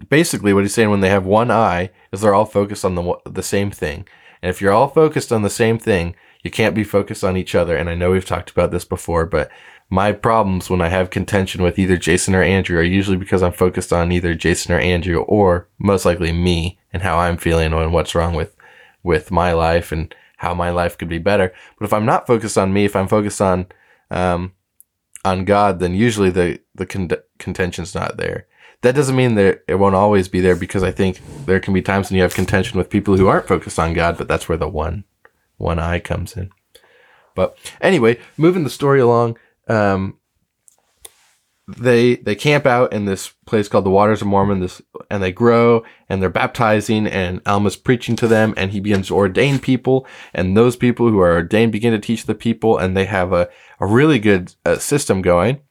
basically, 0.09 0.53
what 0.53 0.63
he's 0.63 0.73
saying 0.73 0.89
when 0.89 1.01
they 1.01 1.09
have 1.09 1.25
one 1.25 1.51
eye 1.51 1.91
is 2.11 2.21
they're 2.21 2.35
all 2.35 2.45
focused 2.45 2.85
on 2.85 2.95
the 2.95 3.15
the 3.25 3.43
same 3.43 3.71
thing. 3.71 4.07
And 4.41 4.49
if 4.49 4.61
you're 4.61 4.73
all 4.73 4.87
focused 4.87 5.31
on 5.31 5.41
the 5.41 5.49
same 5.49 5.77
thing, 5.77 6.15
you 6.43 6.51
can't 6.51 6.75
be 6.75 6.83
focused 6.83 7.23
on 7.23 7.37
each 7.37 7.55
other. 7.55 7.75
And 7.75 7.89
I 7.89 7.95
know 7.95 8.11
we've 8.11 8.25
talked 8.25 8.49
about 8.49 8.71
this 8.71 8.85
before, 8.85 9.25
but 9.25 9.49
my 9.89 10.11
problems 10.11 10.69
when 10.69 10.81
I 10.81 10.89
have 10.89 11.09
contention 11.09 11.63
with 11.63 11.79
either 11.79 11.97
Jason 11.97 12.35
or 12.35 12.43
Andrew 12.43 12.77
are 12.77 12.83
usually 12.83 13.17
because 13.17 13.41
I'm 13.41 13.51
focused 13.51 13.91
on 13.91 14.11
either 14.11 14.35
Jason 14.35 14.73
or 14.73 14.79
Andrew, 14.79 15.21
or 15.21 15.67
most 15.79 16.05
likely 16.05 16.31
me 16.31 16.79
and 16.93 17.01
how 17.01 17.17
I'm 17.17 17.37
feeling 17.37 17.73
and 17.73 17.93
what's 17.93 18.15
wrong 18.15 18.35
with 18.35 18.55
with 19.01 19.31
my 19.31 19.53
life 19.53 19.91
and 19.91 20.13
how 20.37 20.53
my 20.53 20.69
life 20.69 20.97
could 20.97 21.09
be 21.09 21.17
better. 21.17 21.53
But 21.77 21.85
if 21.85 21.93
I'm 21.93 22.05
not 22.05 22.27
focused 22.27 22.57
on 22.57 22.71
me, 22.71 22.85
if 22.85 22.95
I'm 22.95 23.07
focused 23.07 23.41
on 23.41 23.67
um, 24.11 24.53
on 25.25 25.43
God, 25.43 25.79
then 25.79 25.95
usually 25.95 26.29
the 26.29 26.59
the 26.75 26.85
con- 26.85 27.09
contention's 27.39 27.95
not 27.95 28.17
there. 28.17 28.45
That 28.81 28.95
doesn't 28.95 29.15
mean 29.15 29.35
that 29.35 29.63
it 29.67 29.75
won't 29.75 29.95
always 29.95 30.29
be 30.29 30.39
there 30.39 30.55
because 30.55 30.83
I 30.83 30.91
think 30.91 31.19
there 31.45 31.59
can 31.59 31.73
be 31.73 31.81
times 31.81 32.09
when 32.09 32.15
you 32.15 32.23
have 32.23 32.33
contention 32.33 32.77
with 32.77 32.89
people 32.89 33.17
who 33.17 33.27
aren't 33.27 33.47
focused 33.47 33.79
on 33.79 33.93
God, 33.93 34.17
but 34.17 34.27
that's 34.27 34.47
where 34.47 34.57
the 34.57 34.69
one 34.69 35.03
one 35.59 35.77
eye 35.77 35.99
comes 35.99 36.35
in. 36.35 36.49
But 37.35 37.57
anyway, 37.79 38.19
moving 38.37 38.63
the 38.63 38.69
story 38.69 38.99
along, 38.99 39.37
um, 39.67 40.17
they 41.77 42.15
they 42.15 42.35
camp 42.35 42.65
out 42.65 42.91
in 42.91 43.05
this 43.05 43.29
place 43.45 43.67
called 43.67 43.85
the 43.85 43.91
Waters 43.91 44.21
of 44.21 44.27
Mormon. 44.27 44.59
This 44.59 44.81
and 45.11 45.21
they 45.21 45.31
grow 45.31 45.83
and 46.07 46.21
they're 46.21 46.29
baptizing 46.29 47.05
and 47.05 47.41
Alma's 47.45 47.75
preaching 47.75 48.15
to 48.17 48.27
them 48.27 48.53
and 48.57 48.71
he 48.71 48.79
begins 48.79 49.07
to 49.07 49.15
ordain 49.15 49.59
people 49.59 50.07
and 50.33 50.57
those 50.57 50.75
people 50.75 51.09
who 51.09 51.19
are 51.19 51.33
ordained 51.33 51.71
begin 51.71 51.93
to 51.93 51.99
teach 51.99 52.25
the 52.25 52.35
people 52.35 52.77
and 52.77 52.97
they 52.97 53.05
have 53.05 53.31
a 53.33 53.49
a 53.79 53.85
really 53.85 54.19
good 54.19 54.55
uh, 54.65 54.77
system 54.77 55.21
going. 55.21 55.61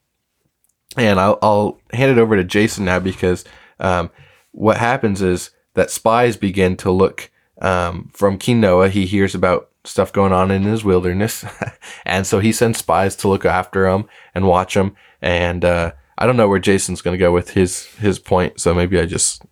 And 0.97 1.19
I'll 1.19 1.39
I'll 1.43 1.81
hand 1.93 2.13
it 2.13 2.19
over 2.19 2.37
to 2.37 2.45
Jason 2.45 2.85
now 2.85 3.01
because 3.01 3.45
um, 3.81 4.11
what 4.53 4.77
happens 4.77 5.21
is 5.21 5.51
that 5.75 5.91
spies 5.91 6.37
begin 6.37 6.77
to 6.77 6.91
look 6.91 7.31
um, 7.61 8.11
from 8.13 8.39
King 8.39 8.61
Noah. 8.61 8.89
He 8.89 9.07
hears 9.07 9.35
about 9.35 9.71
stuff 9.89 10.13
going 10.13 10.33
on 10.33 10.51
in 10.51 10.63
his 10.63 10.85
wilderness, 10.85 11.45
and 12.05 12.27
so 12.27 12.39
he 12.39 12.53
sends 12.53 12.79
spies 12.79 13.17
to 13.17 13.29
look 13.29 13.45
after 13.45 13.87
him 13.87 14.05
and 14.35 14.47
watch 14.47 14.77
him. 14.77 14.95
And 15.21 15.65
uh, 15.65 15.93
I 16.17 16.27
don't 16.27 16.37
know 16.37 16.49
where 16.49 16.59
Jason's 16.59 17.03
going 17.03 17.15
to 17.15 17.19
go 17.19 17.33
with 17.33 17.51
his 17.51 17.87
his 17.97 18.19
point, 18.19 18.61
so 18.61 18.75
maybe 18.75 18.99
I 19.01 19.07
just 19.07 19.43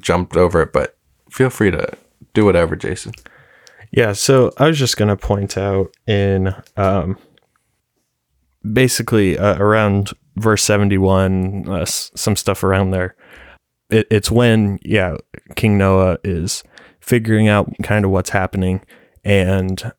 jumped 0.00 0.36
over 0.36 0.62
it. 0.62 0.72
But 0.72 0.96
feel 1.30 1.50
free 1.50 1.70
to 1.70 1.96
do 2.34 2.44
whatever, 2.44 2.76
Jason. 2.76 3.12
Yeah, 3.92 4.12
so 4.12 4.52
I 4.56 4.68
was 4.68 4.78
just 4.78 4.96
going 4.96 5.08
to 5.08 5.16
point 5.16 5.58
out 5.58 5.92
in 6.06 6.54
um, 6.76 7.18
basically 8.72 9.38
uh, 9.38 9.56
around 9.58 10.10
verse 10.36 10.62
71, 10.62 11.68
uh, 11.68 11.74
s- 11.80 12.10
some 12.14 12.36
stuff 12.36 12.62
around 12.62 12.90
there. 12.90 13.16
It, 13.90 14.06
it's 14.10 14.30
when, 14.30 14.78
yeah, 14.82 15.16
King 15.56 15.76
Noah 15.76 16.18
is 16.22 16.62
figuring 17.00 17.48
out 17.48 17.68
kind 17.82 18.04
of 18.04 18.10
what's 18.10 18.30
happening. 18.30 18.82
And 19.24 19.92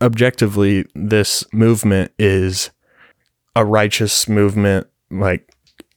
objectively, 0.00 0.86
this 0.94 1.44
movement 1.52 2.12
is 2.18 2.70
a 3.54 3.64
righteous 3.64 4.28
movement, 4.28 4.86
like 5.10 5.50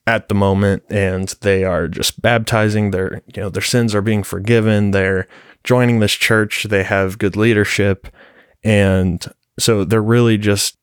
at 0.07 0.27
the 0.27 0.35
moment, 0.35 0.83
and 0.89 1.35
they 1.41 1.63
are 1.63 1.88
just 1.88 2.21
baptizing 2.21 2.91
their, 2.91 3.21
you 3.35 3.43
know, 3.43 3.49
their 3.49 3.62
sins 3.62 3.93
are 3.93 4.01
being 4.01 4.23
forgiven. 4.23 4.91
They're 4.91 5.27
joining 5.63 5.99
this 5.99 6.13
church. 6.13 6.63
They 6.63 6.83
have 6.83 7.19
good 7.19 7.35
leadership. 7.35 8.07
And 8.63 9.23
so 9.59 9.83
they're 9.83 10.01
really 10.01 10.38
just 10.38 10.77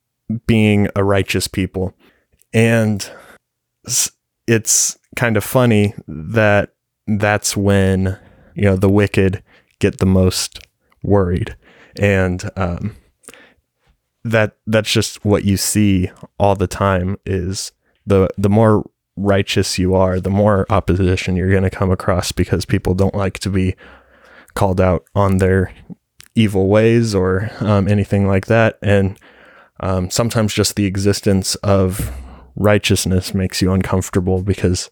being 0.47 0.89
a 0.95 1.03
righteous 1.03 1.49
people. 1.49 1.95
And 2.53 3.09
it's 4.47 4.99
kind 5.17 5.37
of 5.37 5.45
funny 5.45 5.95
that 6.07 6.75
that's 7.07 7.57
when, 7.57 8.19
you 8.55 8.65
know, 8.65 8.77
the 8.77 8.91
wicked 8.91 9.43
get 9.79 9.99
the 9.99 10.07
most 10.07 10.66
worried. 11.03 11.57
And 11.99 12.51
um, 12.57 12.97
that 14.25 14.57
that's 14.67 14.91
just 14.91 15.25
what 15.25 15.45
you 15.45 15.57
see 15.57 16.11
all 16.39 16.55
the 16.55 16.67
time 16.67 17.17
is 17.25 17.73
the 18.07 18.29
the 18.37 18.51
more 18.51 18.89
righteous 19.17 19.79
you 19.79 19.95
are, 19.95 20.21
the 20.21 20.31
more 20.31 20.67
opposition 20.69 21.37
you're 21.37 21.51
going 21.51 21.63
to 21.63 21.71
come 21.71 21.91
across 21.91 22.33
because 22.33 22.65
people 22.65 22.95
don't 22.95 23.15
like 23.15 23.39
to 23.39 23.51
be 23.51 23.75
called 24.55 24.81
out 24.81 25.05
on 25.15 25.39
their 25.39 25.73
evil 26.35 26.69
ways 26.69 27.15
or 27.15 27.51
um, 27.61 27.89
anything 27.89 28.27
like 28.27 28.47
that. 28.47 28.79
And 28.83 29.19
um, 29.81 30.11
sometimes 30.11 30.53
just 30.53 30.77
the 30.77 30.85
existence 30.85 31.55
of 31.57 32.13
righteousness 32.55 33.35
makes 33.35 33.61
you 33.61 33.73
uncomfortable 33.73 34.43
because 34.43 34.91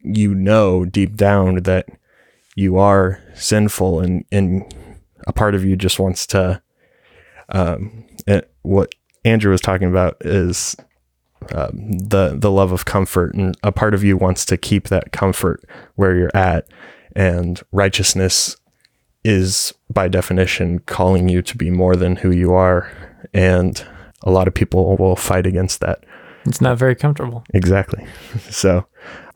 you 0.00 0.34
know 0.34 0.84
deep 0.84 1.16
down 1.16 1.62
that 1.62 1.88
you 2.54 2.76
are 2.76 3.22
sinful 3.34 4.00
and, 4.00 4.24
and 4.32 4.74
a 5.28 5.32
part 5.32 5.54
of 5.54 5.64
you 5.64 5.76
just 5.76 6.00
wants 6.00 6.26
to 6.28 6.60
um, 7.50 8.04
it, 8.26 8.50
what 8.62 8.94
Andrew 9.24 9.52
was 9.52 9.60
talking 9.60 9.88
about 9.88 10.16
is 10.20 10.76
um, 11.52 11.92
the 11.92 12.36
the 12.36 12.50
love 12.50 12.72
of 12.72 12.84
comfort, 12.84 13.34
and 13.34 13.56
a 13.62 13.72
part 13.72 13.94
of 13.94 14.04
you 14.04 14.16
wants 14.16 14.44
to 14.46 14.56
keep 14.56 14.88
that 14.88 15.12
comfort 15.12 15.64
where 15.94 16.16
you're 16.16 16.36
at, 16.36 16.66
and 17.14 17.62
righteousness 17.72 18.56
is 19.24 19.72
by 19.92 20.08
definition 20.08 20.80
calling 20.80 21.28
you 21.28 21.42
to 21.42 21.56
be 21.56 21.70
more 21.70 21.96
than 21.96 22.16
who 22.16 22.30
you 22.30 22.52
are, 22.52 22.90
and 23.32 23.86
a 24.22 24.30
lot 24.30 24.48
of 24.48 24.54
people 24.54 24.96
will 24.96 25.16
fight 25.16 25.46
against 25.46 25.80
that. 25.80 26.04
It's 26.44 26.60
not 26.60 26.78
very 26.78 26.94
comfortable. 26.94 27.44
Exactly. 27.52 28.06
So 28.50 28.86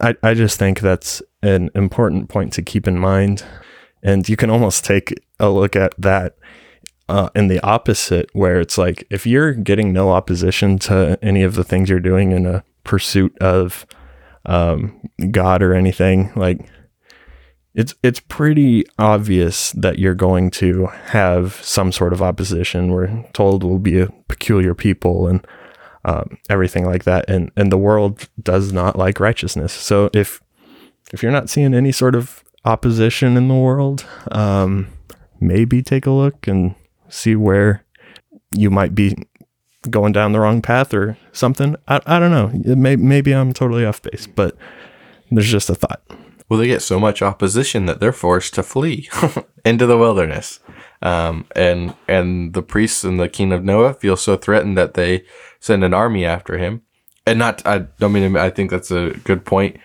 I, 0.01 0.17
I 0.23 0.35
just 0.35 0.59
think 0.59 0.81
that's 0.81 1.23
an 1.43 1.71
important 1.75 2.29
point 2.29 2.53
to 2.55 2.63
keep 2.63 2.89
in 2.89 2.99
mind. 2.99 3.45
And 4.03 4.29
you 4.29 4.37
can 4.37 4.51
almost 4.51 4.85
take 4.85 5.15
a 5.43 5.51
look 5.51 5.77
at 5.77 5.93
that 5.99 6.37
uh, 7.09 7.29
in 7.35 7.49
the 7.49 7.61
opposite, 7.61 8.31
where 8.33 8.61
it's 8.61 8.79
like 8.79 9.07
if 9.11 9.27
you're 9.27 9.53
getting 9.53 9.93
no 9.93 10.11
opposition 10.11 10.79
to 10.79 11.19
any 11.21 11.43
of 11.43 11.55
the 11.57 11.65
things 11.65 11.91
you're 11.91 12.01
doing 12.01 12.33
in 12.33 12.47
a 12.47 12.65
pursuit 12.85 13.37
of 13.39 13.85
um, 14.47 14.99
God 15.31 15.63
or 15.63 15.75
anything, 15.75 16.33
like 16.37 16.67
it's 17.75 17.95
it's 18.03 18.21
pretty 18.21 18.85
obvious 18.99 19.73
that 19.73 19.99
you're 19.99 20.15
going 20.15 20.51
to 20.53 20.87
have 20.87 21.55
some 21.63 21.93
sort 21.93 22.13
of 22.13 22.23
opposition. 22.23 22.93
We're 22.93 23.25
told 23.33 23.65
we'll 23.65 23.79
be 23.79 24.01
a 24.01 24.09
peculiar 24.29 24.75
people 24.75 25.27
and 25.27 25.47
um, 26.05 26.39
everything 26.51 26.85
like 26.85 27.05
that, 27.05 27.29
and 27.29 27.51
and 27.57 27.71
the 27.71 27.79
world 27.79 28.29
does 28.43 28.73
not 28.73 28.97
like 28.97 29.21
righteousness. 29.21 29.73
So 29.73 30.11
if 30.13 30.41
if 31.13 31.23
you're 31.23 31.33
not 31.33 31.51
seeing 31.51 31.75
any 31.75 31.93
sort 31.93 32.15
of 32.15 32.43
opposition 32.65 33.37
in 33.37 33.49
the 33.49 33.55
world, 33.55 34.05
um, 34.31 34.89
maybe 35.43 35.83
take 35.83 36.07
a 36.07 36.11
look 36.11 36.47
and 36.47 36.75
see 37.09 37.37
where 37.37 37.85
you 38.51 38.71
might 38.71 38.95
be 38.95 39.17
going 39.91 40.13
down 40.13 40.33
the 40.33 40.41
wrong 40.41 40.63
path 40.63 40.95
or 40.95 41.19
something. 41.33 41.77
I, 41.89 42.01
I 42.07 42.19
don't 42.19 42.31
know. 42.31 42.75
May, 42.75 42.97
maybe 42.97 43.35
I'm 43.35 43.53
totally 43.53 43.85
off 43.85 44.03
base, 44.03 44.27
but 44.27 44.57
there's 45.31 45.51
just 45.51 45.71
a 45.71 45.75
thought. 45.75 46.03
Well, 46.49 46.59
they 46.59 46.67
get 46.67 46.83
so 46.83 47.01
much 47.01 47.23
opposition 47.23 47.87
that 47.87 47.99
they're 47.99 48.13
forced 48.13 48.55
to 48.55 48.63
flee 48.63 49.09
into 49.65 49.87
the 49.87 49.99
wilderness. 49.99 50.61
Um, 51.01 51.47
and 51.57 51.95
and 52.07 52.53
the 52.55 52.63
priests 52.63 53.03
and 53.03 53.19
the 53.19 53.29
king 53.29 53.53
of 53.53 53.65
Noah 53.65 53.95
feel 53.95 54.17
so 54.17 54.37
threatened 54.37 54.79
that 54.79 54.95
they 54.95 55.25
send 55.59 55.83
an 55.83 55.95
army 55.95 56.25
after 56.25 56.59
him. 56.59 56.83
And 57.27 57.39
not, 57.39 57.67
I 57.67 57.87
don't 57.99 58.13
mean, 58.13 58.37
I 58.37 58.51
think 58.51 58.71
that's 58.71 58.91
a 58.91 59.11
good 59.25 59.45
point. 59.45 59.79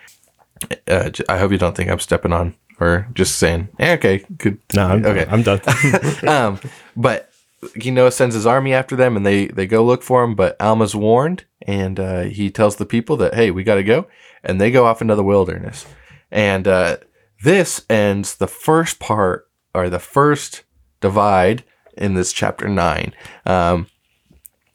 Uh, 0.88 1.12
I 1.30 1.38
hope 1.38 1.52
you 1.52 1.58
don't 1.58 1.76
think 1.76 1.90
I'm 1.90 2.00
stepping 2.00 2.34
on 2.34 2.56
or 2.80 3.08
just 3.14 3.38
saying, 3.38 3.70
eh, 3.80 3.94
okay, 3.94 4.24
good. 4.38 4.60
No, 4.74 4.88
I'm, 4.88 5.06
okay. 5.06 5.26
I'm 5.30 5.44
done. 5.44 5.62
um, 6.28 6.60
but 6.96 7.32
Noah 7.76 8.12
sends 8.12 8.36
his 8.36 8.46
army 8.46 8.74
after 8.74 8.96
them, 8.96 9.18
and 9.18 9.26
they 9.26 9.48
they 9.48 9.66
go 9.66 9.84
look 9.84 10.04
for 10.04 10.24
him. 10.24 10.36
But 10.36 10.56
Alma's 10.60 10.96
warned, 10.96 11.46
and 11.62 12.00
uh, 12.00 12.24
he 12.24 12.52
tells 12.52 12.76
the 12.76 12.86
people 12.86 13.18
that 13.18 13.34
hey, 13.34 13.52
we 13.52 13.64
got 13.64 13.76
to 13.76 13.84
go, 13.84 14.08
and 14.44 14.62
they 14.62 14.72
go 14.72 14.86
off 14.86 15.02
into 15.02 15.16
the 15.16 15.24
wilderness. 15.24 15.86
And 16.32 16.68
uh, 16.68 16.98
this 17.44 17.86
ends 17.90 18.36
the 18.36 18.48
first 18.48 19.00
part 19.00 19.48
or 19.74 19.90
the 19.90 20.00
first 20.00 20.64
divide 21.02 21.64
in 21.96 22.14
this 22.14 22.32
chapter 22.32 22.68
nine. 22.68 23.14
Um, 23.46 23.88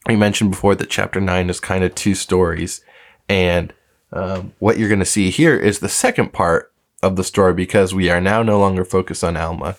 we 0.07 0.17
mentioned 0.17 0.51
before 0.51 0.75
that 0.75 0.91
chapter 0.91 1.21
nine 1.21 1.51
is 1.51 1.61
kind 1.61 1.85
of 1.85 1.95
two 1.95 2.15
stories, 2.15 2.85
and 3.29 3.73
um, 4.13 4.53
what 4.59 4.77
you're 4.77 4.89
going 4.89 4.99
to 4.99 5.05
see 5.05 5.31
here 5.31 5.57
is 5.57 5.79
the 5.79 5.89
second 5.89 6.33
part 6.33 6.72
of 7.03 7.17
the 7.17 7.25
story 7.25 7.55
because 7.55 7.95
we 7.95 8.09
are 8.11 8.21
now 8.21 8.43
no 8.43 8.59
longer 8.59 8.85
focused 8.85 9.25
on 9.25 9.37
Alma 9.37 9.77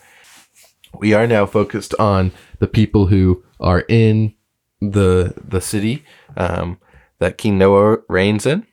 we 0.99 1.13
are 1.13 1.27
now 1.27 1.45
focused 1.45 1.93
on 1.99 2.31
the 2.59 2.67
people 2.67 3.07
who 3.07 3.43
are 3.59 3.81
in 3.89 4.33
the 4.79 5.33
the 5.47 5.61
city 5.61 6.03
um, 6.37 6.79
that 7.19 7.37
King 7.37 7.57
Noah 7.57 7.99
reigns 8.09 8.45
in, 8.45 8.67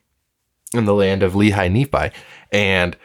in 0.74 0.84
the 0.84 0.94
land 0.94 1.22
of 1.22 1.34
Lehi 1.34 1.70
Nephi. 1.70 2.14
And 2.52 2.96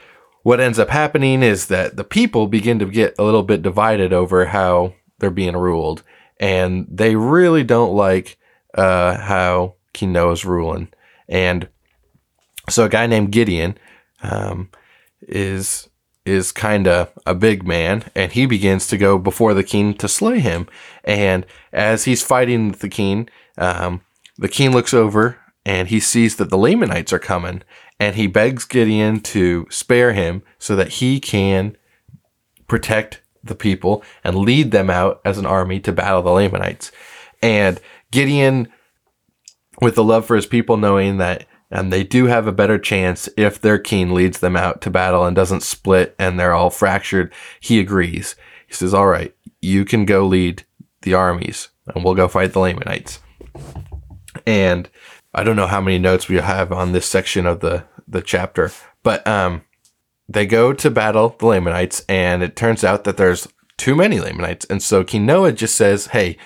what 0.43 0.59
ends 0.59 0.79
up 0.79 0.89
happening 0.89 1.43
is 1.43 1.67
that 1.67 1.97
the 1.97 2.03
people 2.03 2.47
begin 2.47 2.79
to 2.79 2.85
get 2.85 3.15
a 3.17 3.23
little 3.23 3.43
bit 3.43 3.61
divided 3.61 4.13
over 4.13 4.45
how 4.45 4.93
they're 5.19 5.31
being 5.31 5.57
ruled, 5.57 6.03
and 6.39 6.87
they 6.89 7.15
really 7.15 7.63
don't 7.63 7.95
like 7.95 8.37
uh, 8.73 9.17
how 9.17 9.75
King 9.93 10.11
Noah's 10.11 10.45
ruling. 10.45 10.89
And 11.27 11.67
so 12.69 12.85
a 12.85 12.89
guy 12.89 13.07
named 13.07 13.31
Gideon 13.31 13.77
um, 14.21 14.69
is 15.21 15.89
is 16.25 16.51
kind 16.51 16.87
of 16.87 17.11
a 17.27 17.35
big 17.35 17.67
man, 17.67 18.03
and 18.15 18.31
he 18.31 18.47
begins 18.47 18.87
to 18.87 18.97
go 18.97 19.17
before 19.19 19.53
the 19.53 19.63
king 19.63 19.93
to 19.93 20.07
slay 20.07 20.39
him. 20.39 20.67
And 21.03 21.45
as 21.71 22.05
he's 22.05 22.23
fighting 22.23 22.71
the 22.71 22.89
king, 22.89 23.29
um, 23.59 24.01
the 24.37 24.47
king 24.47 24.71
looks 24.71 24.93
over 24.93 25.37
and 25.65 25.87
he 25.87 25.99
sees 25.99 26.35
that 26.35 26.49
the 26.49 26.57
Lamanites 26.57 27.13
are 27.13 27.19
coming, 27.19 27.63
and 27.99 28.15
he 28.15 28.27
begs 28.27 28.65
Gideon 28.65 29.19
to 29.21 29.65
spare 29.69 30.13
him 30.13 30.43
so 30.59 30.75
that 30.75 30.93
he 30.93 31.19
can 31.19 31.77
protect 32.67 33.21
the 33.43 33.55
people 33.55 34.03
and 34.23 34.35
lead 34.35 34.71
them 34.71 34.89
out 34.89 35.21
as 35.25 35.37
an 35.37 35.45
army 35.45 35.79
to 35.79 35.91
battle 35.91 36.21
the 36.21 36.31
Lamanites. 36.31 36.91
And 37.41 37.79
Gideon, 38.11 38.67
with 39.81 39.95
the 39.95 40.03
love 40.03 40.25
for 40.25 40.35
his 40.35 40.45
people, 40.45 40.77
knowing 40.77 41.17
that 41.17 41.45
and 41.71 41.91
they 41.91 42.03
do 42.03 42.25
have 42.25 42.47
a 42.47 42.51
better 42.51 42.77
chance 42.77 43.27
if 43.37 43.59
their 43.59 43.79
king 43.79 44.13
leads 44.13 44.39
them 44.39 44.55
out 44.55 44.81
to 44.81 44.89
battle 44.89 45.25
and 45.25 45.35
doesn't 45.35 45.63
split 45.63 46.15
and 46.19 46.39
they're 46.39 46.53
all 46.53 46.69
fractured. 46.69 47.33
He 47.59 47.79
agrees. 47.79 48.35
He 48.67 48.73
says, 48.73 48.93
All 48.93 49.07
right, 49.07 49.35
you 49.61 49.85
can 49.85 50.05
go 50.05 50.25
lead 50.25 50.63
the 51.01 51.13
armies 51.13 51.69
and 51.87 52.03
we'll 52.03 52.15
go 52.15 52.27
fight 52.27 52.53
the 52.53 52.59
Lamanites. 52.59 53.19
And 54.45 54.89
I 55.33 55.43
don't 55.43 55.55
know 55.55 55.67
how 55.67 55.81
many 55.81 55.97
notes 55.99 56.27
we 56.29 56.35
have 56.35 56.71
on 56.71 56.91
this 56.91 57.05
section 57.05 57.45
of 57.45 57.59
the, 57.59 57.85
the 58.07 58.21
chapter, 58.21 58.71
but 59.03 59.25
um, 59.27 59.63
they 60.29 60.45
go 60.45 60.71
to 60.73 60.91
battle 60.91 61.35
the 61.37 61.45
Lamanites, 61.45 62.03
and 62.07 62.41
it 62.41 62.55
turns 62.55 62.83
out 62.83 63.03
that 63.03 63.17
there's 63.17 63.47
too 63.77 63.95
many 63.95 64.19
Lamanites. 64.19 64.65
And 64.69 64.81
so 64.81 65.03
King 65.03 65.25
Noah 65.25 65.51
just 65.51 65.75
says, 65.75 66.07
Hey, 66.07 66.37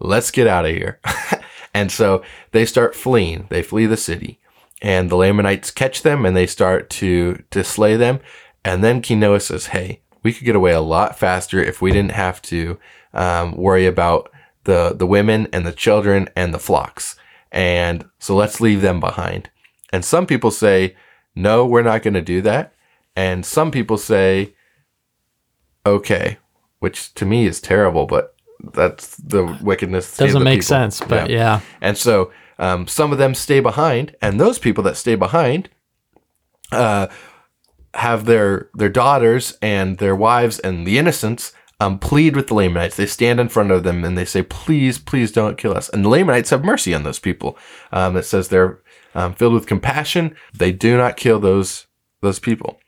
let's 0.00 0.30
get 0.30 0.46
out 0.46 0.64
of 0.64 0.74
here. 0.74 1.00
and 1.74 1.92
so 1.92 2.22
they 2.52 2.64
start 2.64 2.94
fleeing. 2.94 3.46
They 3.50 3.62
flee 3.62 3.86
the 3.86 3.96
city 3.96 4.40
and 4.80 5.10
the 5.10 5.16
Lamanites 5.16 5.70
catch 5.70 6.02
them 6.02 6.24
and 6.24 6.36
they 6.36 6.46
start 6.46 6.90
to 6.90 7.42
to 7.50 7.64
slay 7.64 7.96
them. 7.96 8.20
And 8.64 8.84
then 8.84 9.02
King 9.02 9.20
Noah 9.20 9.40
says, 9.40 9.66
"Hey, 9.66 10.02
we 10.22 10.32
could 10.32 10.44
get 10.44 10.56
away 10.56 10.72
a 10.72 10.80
lot 10.80 11.18
faster 11.18 11.62
if 11.62 11.80
we 11.80 11.90
didn't 11.90 12.12
have 12.12 12.40
to 12.42 12.78
um, 13.12 13.56
worry 13.56 13.86
about 13.86 14.30
the 14.64 14.94
the 14.94 15.06
women 15.06 15.48
and 15.52 15.66
the 15.66 15.72
children 15.72 16.28
and 16.36 16.52
the 16.52 16.58
flocks. 16.58 17.16
And 17.50 18.04
so 18.18 18.36
let's 18.36 18.60
leave 18.60 18.82
them 18.82 19.00
behind." 19.00 19.50
And 19.92 20.04
some 20.04 20.26
people 20.26 20.50
say, 20.50 20.96
"No, 21.34 21.66
we're 21.66 21.82
not 21.82 22.02
going 22.02 22.14
to 22.14 22.22
do 22.22 22.42
that." 22.42 22.74
And 23.16 23.44
some 23.44 23.70
people 23.70 23.98
say, 23.98 24.54
"Okay," 25.86 26.38
which 26.78 27.14
to 27.14 27.24
me 27.24 27.46
is 27.46 27.60
terrible, 27.60 28.06
but 28.06 28.34
that's 28.74 29.16
the 29.16 29.58
wickedness. 29.62 30.16
Doesn't 30.16 30.38
the 30.38 30.44
make 30.44 30.60
people. 30.60 30.66
sense, 30.66 31.00
but 31.00 31.30
yeah. 31.30 31.60
And 31.80 31.96
so 31.96 32.30
um, 32.58 32.86
some 32.86 33.12
of 33.12 33.18
them 33.18 33.34
stay 33.34 33.60
behind, 33.60 34.16
and 34.20 34.40
those 34.40 34.58
people 34.58 34.82
that 34.84 34.96
stay 34.96 35.14
behind 35.14 35.68
uh, 36.72 37.08
have 37.94 38.24
their 38.24 38.70
their 38.74 38.88
daughters 38.88 39.56
and 39.62 39.98
their 39.98 40.16
wives 40.16 40.58
and 40.58 40.86
the 40.86 40.98
innocents 40.98 41.52
um, 41.80 41.98
plead 41.98 42.34
with 42.34 42.48
the 42.48 42.54
Lamanites. 42.54 42.96
They 42.96 43.06
stand 43.06 43.38
in 43.40 43.48
front 43.48 43.70
of 43.70 43.84
them 43.84 44.04
and 44.04 44.18
they 44.18 44.24
say, 44.24 44.42
"Please, 44.42 44.98
please 44.98 45.32
don't 45.32 45.58
kill 45.58 45.76
us." 45.76 45.88
And 45.88 46.04
the 46.04 46.08
Lamanites 46.08 46.50
have 46.50 46.64
mercy 46.64 46.94
on 46.94 47.04
those 47.04 47.18
people. 47.18 47.56
Um, 47.92 48.16
it 48.16 48.24
says 48.24 48.48
they're 48.48 48.80
um, 49.14 49.34
filled 49.34 49.54
with 49.54 49.66
compassion. 49.66 50.36
They 50.52 50.72
do 50.72 50.96
not 50.96 51.16
kill 51.16 51.38
those 51.38 51.86
those 52.20 52.38
people. 52.38 52.78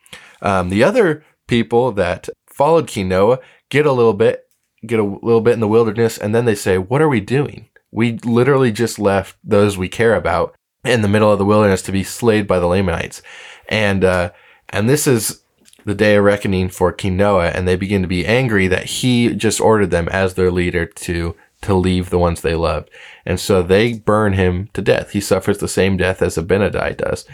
Um, 0.43 0.69
the 0.69 0.83
other 0.83 1.25
people 1.47 1.93
that 1.93 2.29
followed 2.47 2.95
Noah 2.97 3.39
get 3.69 3.87
a 3.87 3.93
little 3.93 4.15
bit 4.15 4.47
get 4.87 4.99
a 4.99 5.05
little 5.05 5.41
bit 5.41 5.55
in 5.55 5.61
the 5.61 5.69
wilderness, 5.69 6.19
and 6.19 6.35
then 6.35 6.45
they 6.45 6.55
say, 6.55 6.77
"What 6.79 7.01
are 7.01 7.09
we 7.09 7.21
doing? 7.21 7.70
We 7.91 8.19
literally 8.25 8.73
just 8.73 8.99
left 8.99 9.37
those 9.43 9.77
we 9.77 9.89
care 9.89 10.15
about 10.15 10.55
in 10.85 11.03
the 11.03 11.09
middle 11.09 11.33
of 11.33 11.39
the 11.39 11.45
wilderness 11.45 11.83
to 11.83 11.93
be 11.93 12.05
slayed 12.05 12.47
by 12.47 12.59
the 12.59 12.67
Lamanites." 12.67 13.23
And 13.69 14.05
uh, 14.05 14.31
and 14.69 14.89
this 14.89 15.07
is 15.07 15.43
the 15.85 15.95
day 15.95 16.17
of 16.17 16.25
reckoning 16.25 16.69
for 16.69 16.93
King 16.93 17.17
Noah, 17.17 17.49
and 17.49 17.67
they 17.67 17.77
begin 17.77 18.03
to 18.03 18.09
be 18.09 18.27
angry 18.27 18.69
that 18.69 18.85
he 18.85 19.35
just 19.35 19.61
ordered 19.61 19.91
them 19.91 20.09
as 20.09 20.35
their 20.35 20.51
leader 20.51 20.87
to 20.87 21.35
to 21.63 21.75
leave 21.75 22.11
the 22.11 22.19
ones 22.19 22.41
they 22.41 22.55
loved. 22.55 22.91
And 23.27 23.39
so 23.39 23.63
they 23.63 23.95
burn 23.95 24.33
him 24.33 24.71
to 24.73 24.83
death. 24.83 25.11
He 25.11 25.21
suffers 25.21 25.59
the 25.59 25.69
same 25.69 25.97
death 25.97 26.23
as 26.23 26.37
Abinadi 26.37 26.97
does. 26.97 27.27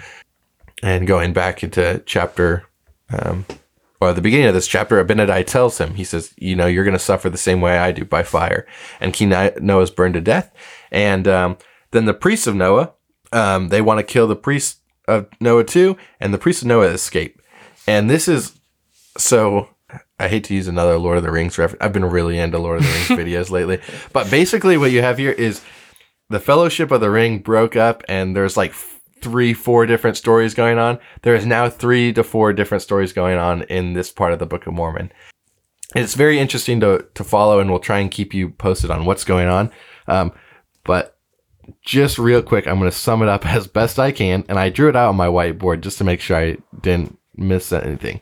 And 0.82 1.06
going 1.06 1.32
back 1.32 1.62
into 1.62 2.02
chapter, 2.06 2.66
um, 3.10 3.46
or 4.00 4.12
the 4.12 4.20
beginning 4.20 4.46
of 4.46 4.54
this 4.54 4.66
chapter, 4.66 5.02
Abinadi 5.02 5.46
tells 5.46 5.78
him, 5.78 5.94
he 5.94 6.04
says, 6.04 6.34
you 6.36 6.54
know, 6.54 6.66
you're 6.66 6.84
going 6.84 6.92
to 6.92 6.98
suffer 6.98 7.30
the 7.30 7.38
same 7.38 7.60
way 7.60 7.78
I 7.78 7.92
do 7.92 8.04
by 8.04 8.22
fire. 8.22 8.66
And 9.00 9.12
King 9.12 9.30
Noah 9.30 9.82
is 9.82 9.90
burned 9.90 10.14
to 10.14 10.20
death. 10.20 10.52
And 10.90 11.26
um, 11.26 11.56
then 11.92 12.04
the 12.04 12.14
priests 12.14 12.46
of 12.46 12.54
Noah, 12.54 12.92
um, 13.32 13.68
they 13.68 13.80
want 13.80 13.98
to 13.98 14.04
kill 14.04 14.26
the 14.26 14.36
priests 14.36 14.80
of 15.08 15.28
Noah 15.40 15.64
too, 15.64 15.96
and 16.20 16.34
the 16.34 16.38
priests 16.38 16.62
of 16.62 16.68
Noah 16.68 16.88
escape. 16.88 17.40
And 17.86 18.10
this 18.10 18.28
is 18.28 18.58
so 19.16 19.70
I 20.18 20.28
hate 20.28 20.44
to 20.44 20.54
use 20.54 20.68
another 20.68 20.98
Lord 20.98 21.16
of 21.18 21.22
the 21.22 21.30
Rings 21.30 21.58
reference. 21.58 21.82
I've 21.82 21.92
been 21.92 22.04
really 22.04 22.38
into 22.38 22.58
Lord 22.58 22.78
of 22.78 22.84
the 22.84 22.92
Rings 22.92 23.08
videos 23.08 23.50
lately. 23.50 23.80
But 24.12 24.30
basically 24.30 24.76
what 24.76 24.90
you 24.90 25.02
have 25.02 25.18
here 25.18 25.32
is 25.32 25.62
the 26.28 26.40
Fellowship 26.40 26.90
of 26.90 27.00
the 27.00 27.10
Ring 27.10 27.38
broke 27.38 27.76
up 27.76 28.02
and 28.08 28.34
there's 28.34 28.56
like 28.56 28.72
three, 29.20 29.54
four 29.54 29.86
different 29.86 30.16
stories 30.16 30.54
going 30.54 30.78
on. 30.78 30.98
There 31.22 31.34
is 31.34 31.46
now 31.46 31.68
three 31.68 32.12
to 32.12 32.22
four 32.22 32.52
different 32.52 32.82
stories 32.82 33.12
going 33.12 33.38
on 33.38 33.62
in 33.64 33.94
this 33.94 34.10
part 34.10 34.32
of 34.32 34.38
the 34.38 34.46
Book 34.46 34.66
of 34.66 34.74
Mormon. 34.74 35.12
It's 35.94 36.14
very 36.14 36.38
interesting 36.38 36.80
to, 36.80 37.06
to 37.14 37.24
follow 37.24 37.58
and 37.58 37.70
we'll 37.70 37.80
try 37.80 37.98
and 37.98 38.10
keep 38.10 38.34
you 38.34 38.50
posted 38.50 38.90
on 38.90 39.04
what's 39.04 39.24
going 39.24 39.48
on. 39.48 39.70
Um, 40.08 40.32
but 40.84 41.16
just 41.82 42.18
real 42.18 42.42
quick, 42.42 42.66
I'm 42.66 42.78
going 42.78 42.90
to 42.90 42.96
sum 42.96 43.22
it 43.22 43.28
up 43.28 43.46
as 43.52 43.66
best 43.66 43.98
I 43.98 44.12
can. 44.12 44.44
And 44.48 44.58
I 44.58 44.68
drew 44.68 44.88
it 44.88 44.96
out 44.96 45.08
on 45.08 45.16
my 45.16 45.28
whiteboard 45.28 45.80
just 45.80 45.98
to 45.98 46.04
make 46.04 46.20
sure 46.20 46.36
I 46.36 46.56
didn't 46.80 47.18
miss 47.36 47.72
anything. 47.72 48.20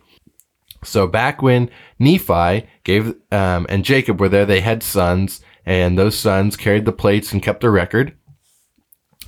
So 0.85 1.07
back 1.07 1.43
when 1.43 1.71
Nephi 1.99 2.69
gave 2.85 3.15
um, 3.33 3.67
and 3.69 3.85
Jacob 3.85 4.21
were 4.21 4.29
there, 4.29 4.47
they 4.47 4.61
had 4.61 4.83
sons, 4.83 5.41
and 5.65 5.99
those 5.99 6.17
sons 6.17 6.57
carried 6.57 6.85
the 6.85 6.93
plates 6.93 7.33
and 7.33 7.43
kept 7.43 7.65
a 7.65 7.71
record. 7.71 8.15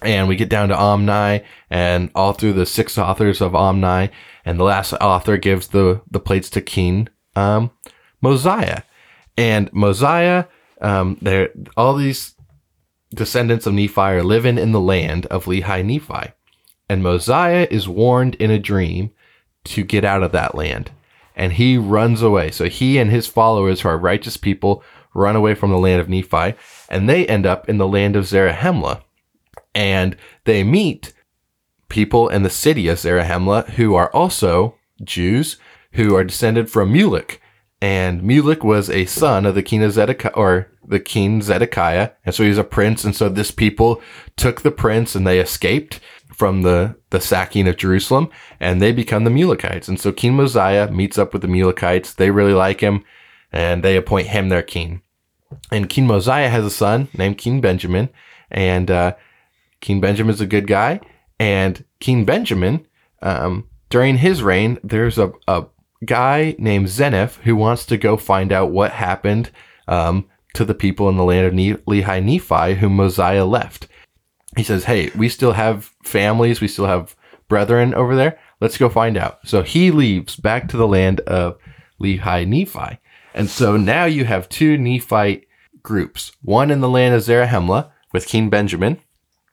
And 0.06 0.28
we 0.28 0.36
get 0.36 0.48
down 0.48 0.68
to 0.68 0.76
Omni, 0.76 1.44
and 1.68 2.10
all 2.14 2.32
through 2.32 2.54
the 2.54 2.66
six 2.66 2.96
authors 2.96 3.40
of 3.40 3.54
Omni, 3.54 4.10
and 4.44 4.58
the 4.58 4.64
last 4.64 4.92
author 4.94 5.36
gives 5.36 5.68
the 5.68 6.00
the 6.10 6.20
plates 6.20 6.48
to 6.50 6.60
King 6.60 7.08
um, 7.34 7.70
Mosiah, 8.20 8.82
and 9.36 9.72
Mosiah. 9.72 10.44
Um, 10.80 11.18
there, 11.20 11.50
all 11.76 11.94
these 11.94 12.34
descendants 13.14 13.66
of 13.66 13.74
Nephi 13.74 14.00
are 14.00 14.22
living 14.22 14.58
in 14.58 14.72
the 14.72 14.80
land 14.80 15.26
of 15.26 15.46
Lehi 15.46 15.84
Nephi, 15.84 16.32
and 16.88 17.02
Mosiah 17.02 17.66
is 17.70 17.88
warned 17.88 18.34
in 18.36 18.50
a 18.50 18.58
dream 18.58 19.10
to 19.64 19.82
get 19.82 20.04
out 20.04 20.22
of 20.22 20.32
that 20.32 20.54
land 20.54 20.90
and 21.36 21.52
he 21.52 21.76
runs 21.76 22.22
away. 22.22 22.50
So 22.50 22.68
he 22.68 22.98
and 22.98 23.10
his 23.10 23.26
followers, 23.26 23.82
who 23.82 23.90
are 23.90 23.98
righteous 23.98 24.38
people, 24.38 24.82
run 25.14 25.36
away 25.36 25.54
from 25.54 25.70
the 25.70 25.78
land 25.78 26.00
of 26.00 26.08
Nephi, 26.08 26.54
and 26.88 27.08
they 27.08 27.26
end 27.26 27.46
up 27.46 27.68
in 27.68 27.76
the 27.78 27.86
land 27.86 28.16
of 28.16 28.24
Zarahemla. 28.24 29.02
And 29.76 30.16
they 30.44 30.64
meet 30.64 31.12
people 31.88 32.28
in 32.28 32.42
the 32.42 32.50
city 32.50 32.88
of 32.88 32.98
Zarahemla 32.98 33.70
who 33.70 33.94
are 33.94 34.10
also 34.12 34.74
Jews 35.04 35.58
who 35.92 36.16
are 36.16 36.24
descended 36.24 36.70
from 36.70 36.92
Mulek. 36.92 37.38
And 37.80 38.22
Mulek 38.22 38.64
was 38.64 38.88
a 38.88 39.04
son 39.04 39.44
of 39.44 39.54
the 39.54 39.62
king 39.62 39.82
of 39.82 39.92
Zedekiah, 39.92 40.32
or 40.34 40.72
the 40.84 40.98
king 40.98 41.42
Zedekiah. 41.42 42.10
And 42.24 42.34
so 42.34 42.42
he's 42.42 42.58
a 42.58 42.64
prince. 42.64 43.04
And 43.04 43.14
so 43.14 43.28
this 43.28 43.50
people 43.50 44.00
took 44.36 44.62
the 44.62 44.70
prince 44.70 45.14
and 45.14 45.26
they 45.26 45.38
escaped 45.38 46.00
from 46.32 46.62
the, 46.62 46.96
the 47.10 47.20
sacking 47.20 47.68
of 47.68 47.76
Jerusalem, 47.76 48.30
and 48.60 48.80
they 48.80 48.92
become 48.92 49.24
the 49.24 49.30
Mulekites. 49.30 49.88
And 49.88 49.98
so 49.98 50.12
King 50.12 50.34
Mosiah 50.34 50.90
meets 50.90 51.18
up 51.18 51.32
with 51.32 51.42
the 51.42 51.48
Mulekites. 51.48 52.14
They 52.14 52.30
really 52.30 52.52
like 52.52 52.80
him, 52.80 53.04
and 53.52 53.82
they 53.82 53.96
appoint 53.96 54.28
him 54.28 54.48
their 54.48 54.62
king. 54.62 55.02
And 55.70 55.88
King 55.88 56.06
Mosiah 56.06 56.50
has 56.50 56.64
a 56.64 56.70
son 56.70 57.08
named 57.16 57.38
King 57.38 57.62
Benjamin, 57.62 58.10
and 58.50 58.90
uh, 58.90 59.14
King 59.86 60.00
Benjamin 60.00 60.34
is 60.34 60.40
a 60.40 60.46
good 60.46 60.66
guy. 60.66 61.00
And 61.38 61.84
King 62.00 62.24
Benjamin, 62.24 62.86
um, 63.22 63.68
during 63.88 64.18
his 64.18 64.42
reign, 64.42 64.78
there's 64.82 65.16
a, 65.16 65.32
a 65.48 65.66
guy 66.04 66.54
named 66.58 66.88
Zeniff 66.88 67.36
who 67.42 67.56
wants 67.56 67.86
to 67.86 67.96
go 67.96 68.18
find 68.18 68.52
out 68.52 68.70
what 68.70 68.92
happened 68.92 69.50
um, 69.88 70.28
to 70.54 70.64
the 70.64 70.74
people 70.74 71.08
in 71.08 71.16
the 71.16 71.24
land 71.24 71.46
of 71.46 71.54
ne- 71.54 71.74
Lehi 71.74 72.22
Nephi 72.22 72.80
whom 72.80 72.96
Mosiah 72.96 73.46
left 73.46 73.88
he 74.56 74.62
says, 74.62 74.84
Hey, 74.84 75.10
we 75.14 75.28
still 75.28 75.52
have 75.52 75.92
families, 76.02 76.60
we 76.60 76.68
still 76.68 76.86
have 76.86 77.14
brethren 77.48 77.94
over 77.94 78.16
there. 78.16 78.38
Let's 78.60 78.78
go 78.78 78.88
find 78.88 79.16
out. 79.16 79.46
So 79.46 79.62
he 79.62 79.90
leaves 79.90 80.36
back 80.36 80.68
to 80.68 80.76
the 80.76 80.88
land 80.88 81.20
of 81.20 81.58
Lehi 82.02 82.46
Nephi. 82.48 82.98
And 83.34 83.50
so 83.50 83.76
now 83.76 84.06
you 84.06 84.24
have 84.24 84.48
two 84.48 84.78
Nephite 84.78 85.46
groups 85.82 86.32
one 86.42 86.70
in 86.70 86.80
the 86.80 86.88
land 86.88 87.14
of 87.14 87.22
Zarahemla 87.22 87.92
with 88.12 88.26
King 88.26 88.48
Benjamin, 88.48 88.98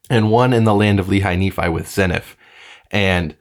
and 0.10 0.32
one 0.32 0.54
in 0.54 0.63
the 0.63 0.76
land 0.76 1.00
of 1.00 1.08
Lehi 1.08 1.38
Nephi 1.38 1.70
with 1.70 1.88
Zeniff. 1.88 2.36
And 2.92 3.36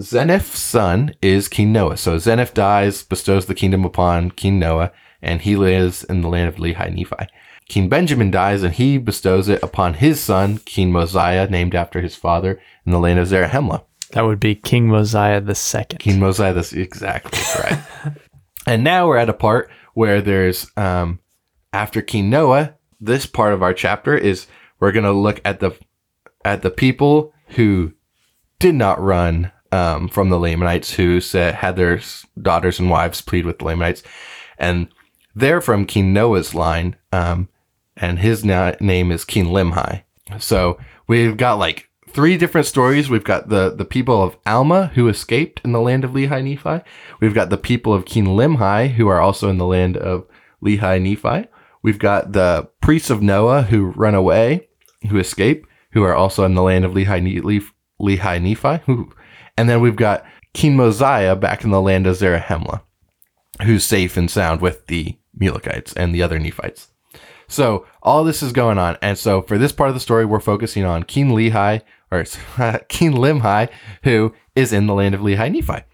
Zeniff's 0.00 0.58
son 0.58 1.14
is 1.22 1.48
King 1.48 1.72
Noah. 1.72 1.96
So 1.96 2.16
Zeniff 2.16 2.54
dies, 2.54 3.02
bestows 3.02 3.46
the 3.46 3.54
kingdom 3.54 3.84
upon 3.84 4.30
King 4.30 4.58
Noah, 4.58 4.92
and 5.20 5.42
he 5.42 5.56
lives 5.56 6.02
in 6.04 6.22
the 6.22 6.28
land 6.28 6.48
of 6.48 6.56
Lehi 6.56 6.94
Nephi. 6.94 7.28
King 7.68 7.88
Benjamin 7.88 8.30
dies 8.30 8.62
and 8.62 8.74
he 8.74 8.98
bestows 8.98 9.48
it 9.48 9.62
upon 9.62 9.94
his 9.94 10.20
son, 10.20 10.58
King 10.58 10.92
Mosiah, 10.92 11.48
named 11.48 11.74
after 11.74 12.00
his 12.00 12.16
father 12.16 12.60
in 12.84 12.92
the 12.92 12.98
land 12.98 13.18
of 13.18 13.28
Zarahemla. 13.28 13.84
That 14.12 14.26
would 14.26 14.40
be 14.40 14.54
King 14.54 14.88
Mosiah 14.88 15.40
the 15.40 15.54
second. 15.54 15.98
King 15.98 16.18
Mosiah, 16.18 16.52
this 16.52 16.72
exactly 16.72 17.38
right. 17.58 17.82
and 18.66 18.84
now 18.84 19.08
we're 19.08 19.16
at 19.16 19.30
a 19.30 19.34
part 19.34 19.70
where 19.94 20.20
there's 20.20 20.70
um, 20.76 21.20
after 21.72 22.02
King 22.02 22.28
Noah. 22.28 22.74
This 23.00 23.26
part 23.26 23.52
of 23.52 23.62
our 23.62 23.74
chapter 23.74 24.16
is 24.16 24.46
we're 24.82 24.90
going 24.90 25.04
to 25.04 25.12
look 25.12 25.40
at 25.44 25.60
the 25.60 25.70
at 26.44 26.62
the 26.62 26.70
people 26.70 27.32
who 27.50 27.92
did 28.58 28.74
not 28.74 29.00
run 29.00 29.52
um, 29.70 30.08
from 30.08 30.28
the 30.28 30.40
Lamanites, 30.40 30.94
who 30.94 31.20
said 31.20 31.54
had 31.54 31.76
their 31.76 32.00
daughters 32.40 32.80
and 32.80 32.90
wives 32.90 33.20
plead 33.20 33.46
with 33.46 33.60
the 33.60 33.64
Lamanites, 33.64 34.02
and 34.58 34.88
they're 35.36 35.60
from 35.60 35.86
King 35.86 36.12
Noah's 36.12 36.52
line. 36.52 36.96
Um, 37.12 37.48
and 37.96 38.18
his 38.18 38.44
na- 38.44 38.74
name 38.80 39.12
is 39.12 39.24
King 39.24 39.46
Limhi. 39.46 40.02
So 40.40 40.80
we've 41.06 41.36
got 41.36 41.58
like 41.58 41.88
three 42.08 42.36
different 42.36 42.66
stories. 42.66 43.08
We've 43.08 43.22
got 43.22 43.50
the, 43.50 43.70
the 43.70 43.84
people 43.84 44.20
of 44.20 44.36
Alma 44.46 44.90
who 44.94 45.08
escaped 45.08 45.60
in 45.64 45.70
the 45.70 45.80
land 45.80 46.02
of 46.02 46.10
Lehi 46.10 46.42
Nephi. 46.42 46.84
We've 47.20 47.34
got 47.34 47.50
the 47.50 47.58
people 47.58 47.94
of 47.94 48.04
King 48.04 48.24
Limhi 48.24 48.94
who 48.94 49.06
are 49.06 49.20
also 49.20 49.48
in 49.48 49.58
the 49.58 49.66
land 49.66 49.96
of 49.96 50.26
Lehi 50.64 51.00
Nephi. 51.00 51.48
We've 51.82 51.98
got 51.98 52.32
the 52.32 52.68
priests 52.80 53.10
of 53.10 53.22
Noah 53.22 53.62
who 53.62 53.86
run 53.86 54.14
away, 54.14 54.68
who 55.08 55.18
escape, 55.18 55.66
who 55.92 56.02
are 56.02 56.14
also 56.14 56.44
in 56.44 56.54
the 56.54 56.62
land 56.62 56.84
of 56.84 56.92
Lehi, 56.92 57.64
Lehi 58.00 58.42
Nephi. 58.42 58.82
Who, 58.86 59.12
and 59.56 59.68
then 59.68 59.80
we've 59.80 59.96
got 59.96 60.24
King 60.54 60.76
Mosiah 60.76 61.36
back 61.36 61.64
in 61.64 61.70
the 61.70 61.80
land 61.80 62.06
of 62.06 62.16
Zarahemla, 62.16 62.82
who's 63.62 63.84
safe 63.84 64.16
and 64.16 64.30
sound 64.30 64.60
with 64.60 64.86
the 64.86 65.16
Mulekites 65.38 65.94
and 65.96 66.14
the 66.14 66.22
other 66.22 66.38
Nephites. 66.38 66.88
So 67.48 67.86
all 68.02 68.24
this 68.24 68.42
is 68.42 68.52
going 68.52 68.78
on, 68.78 68.96
and 69.02 69.18
so 69.18 69.42
for 69.42 69.58
this 69.58 69.72
part 69.72 69.88
of 69.88 69.94
the 69.94 70.00
story, 70.00 70.24
we're 70.24 70.40
focusing 70.40 70.84
on 70.84 71.02
King 71.02 71.30
Lehi 71.30 71.82
or 72.10 72.24
King 72.88 73.12
Limhi, 73.12 73.68
who 74.04 74.34
is 74.54 74.72
in 74.72 74.86
the 74.86 74.94
land 74.94 75.14
of 75.14 75.20
Lehi 75.20 75.52
Nephi, 75.52 75.84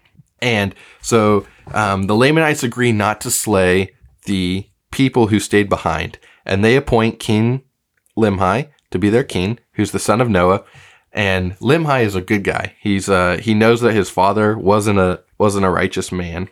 and 0.41 0.73
so 1.01 1.45
um, 1.73 2.03
the 2.03 2.15
Lamanites 2.15 2.63
agree 2.63 2.91
not 2.91 3.19
to 3.21 3.31
slay 3.31 3.93
the 4.25 4.69
people 4.91 5.27
who 5.27 5.39
stayed 5.39 5.69
behind, 5.69 6.17
and 6.45 6.63
they 6.63 6.75
appoint 6.75 7.19
King 7.19 7.63
Limhi 8.17 8.69
to 8.91 8.99
be 8.99 9.09
their 9.09 9.23
king, 9.23 9.59
who's 9.73 9.91
the 9.91 9.99
son 9.99 10.21
of 10.21 10.29
Noah. 10.29 10.63
And 11.11 11.57
Limhi 11.59 12.03
is 12.03 12.15
a 12.15 12.21
good 12.21 12.43
guy. 12.43 12.75
He's 12.79 13.09
uh 13.09 13.37
he 13.41 13.53
knows 13.53 13.81
that 13.81 13.93
his 13.93 14.09
father 14.09 14.57
wasn't 14.57 14.99
a 14.99 15.23
wasn't 15.37 15.65
a 15.65 15.69
righteous 15.69 16.11
man, 16.11 16.49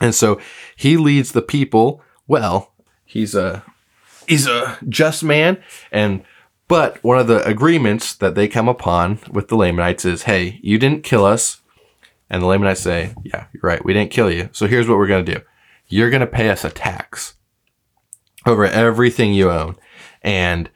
and 0.00 0.14
so 0.14 0.40
he 0.76 0.96
leads 0.96 1.32
the 1.32 1.42
people 1.42 2.02
well. 2.26 2.72
He's 3.04 3.34
a 3.34 3.64
he's 4.26 4.46
a 4.46 4.78
just 4.88 5.24
man 5.24 5.62
and 5.90 6.22
But 6.68 7.02
one 7.02 7.18
of 7.18 7.26
the 7.26 7.42
agreements 7.44 8.14
that 8.14 8.34
they 8.34 8.46
come 8.46 8.68
upon 8.68 9.20
with 9.32 9.48
the 9.48 9.56
Lamanites 9.56 10.04
is, 10.04 10.24
hey, 10.24 10.60
you 10.62 10.78
didn't 10.78 11.02
kill 11.02 11.24
us. 11.24 11.62
And 12.28 12.42
the 12.42 12.46
Lamanites 12.46 12.82
say, 12.82 13.14
yeah, 13.24 13.46
you're 13.54 13.62
right. 13.62 13.82
We 13.82 13.94
didn't 13.94 14.10
kill 14.10 14.30
you. 14.30 14.50
So 14.52 14.66
here's 14.66 14.86
what 14.86 14.98
we're 14.98 15.06
to 15.24 15.34
do. 15.34 15.40
You're 15.86 16.10
to 16.20 16.26
pay 16.26 16.50
us 16.50 16.64
a 16.64 16.70
tax 16.70 17.36
over 18.44 18.66
everything 18.66 19.32
you 19.32 19.50
own. 19.50 19.76
And 20.20 20.68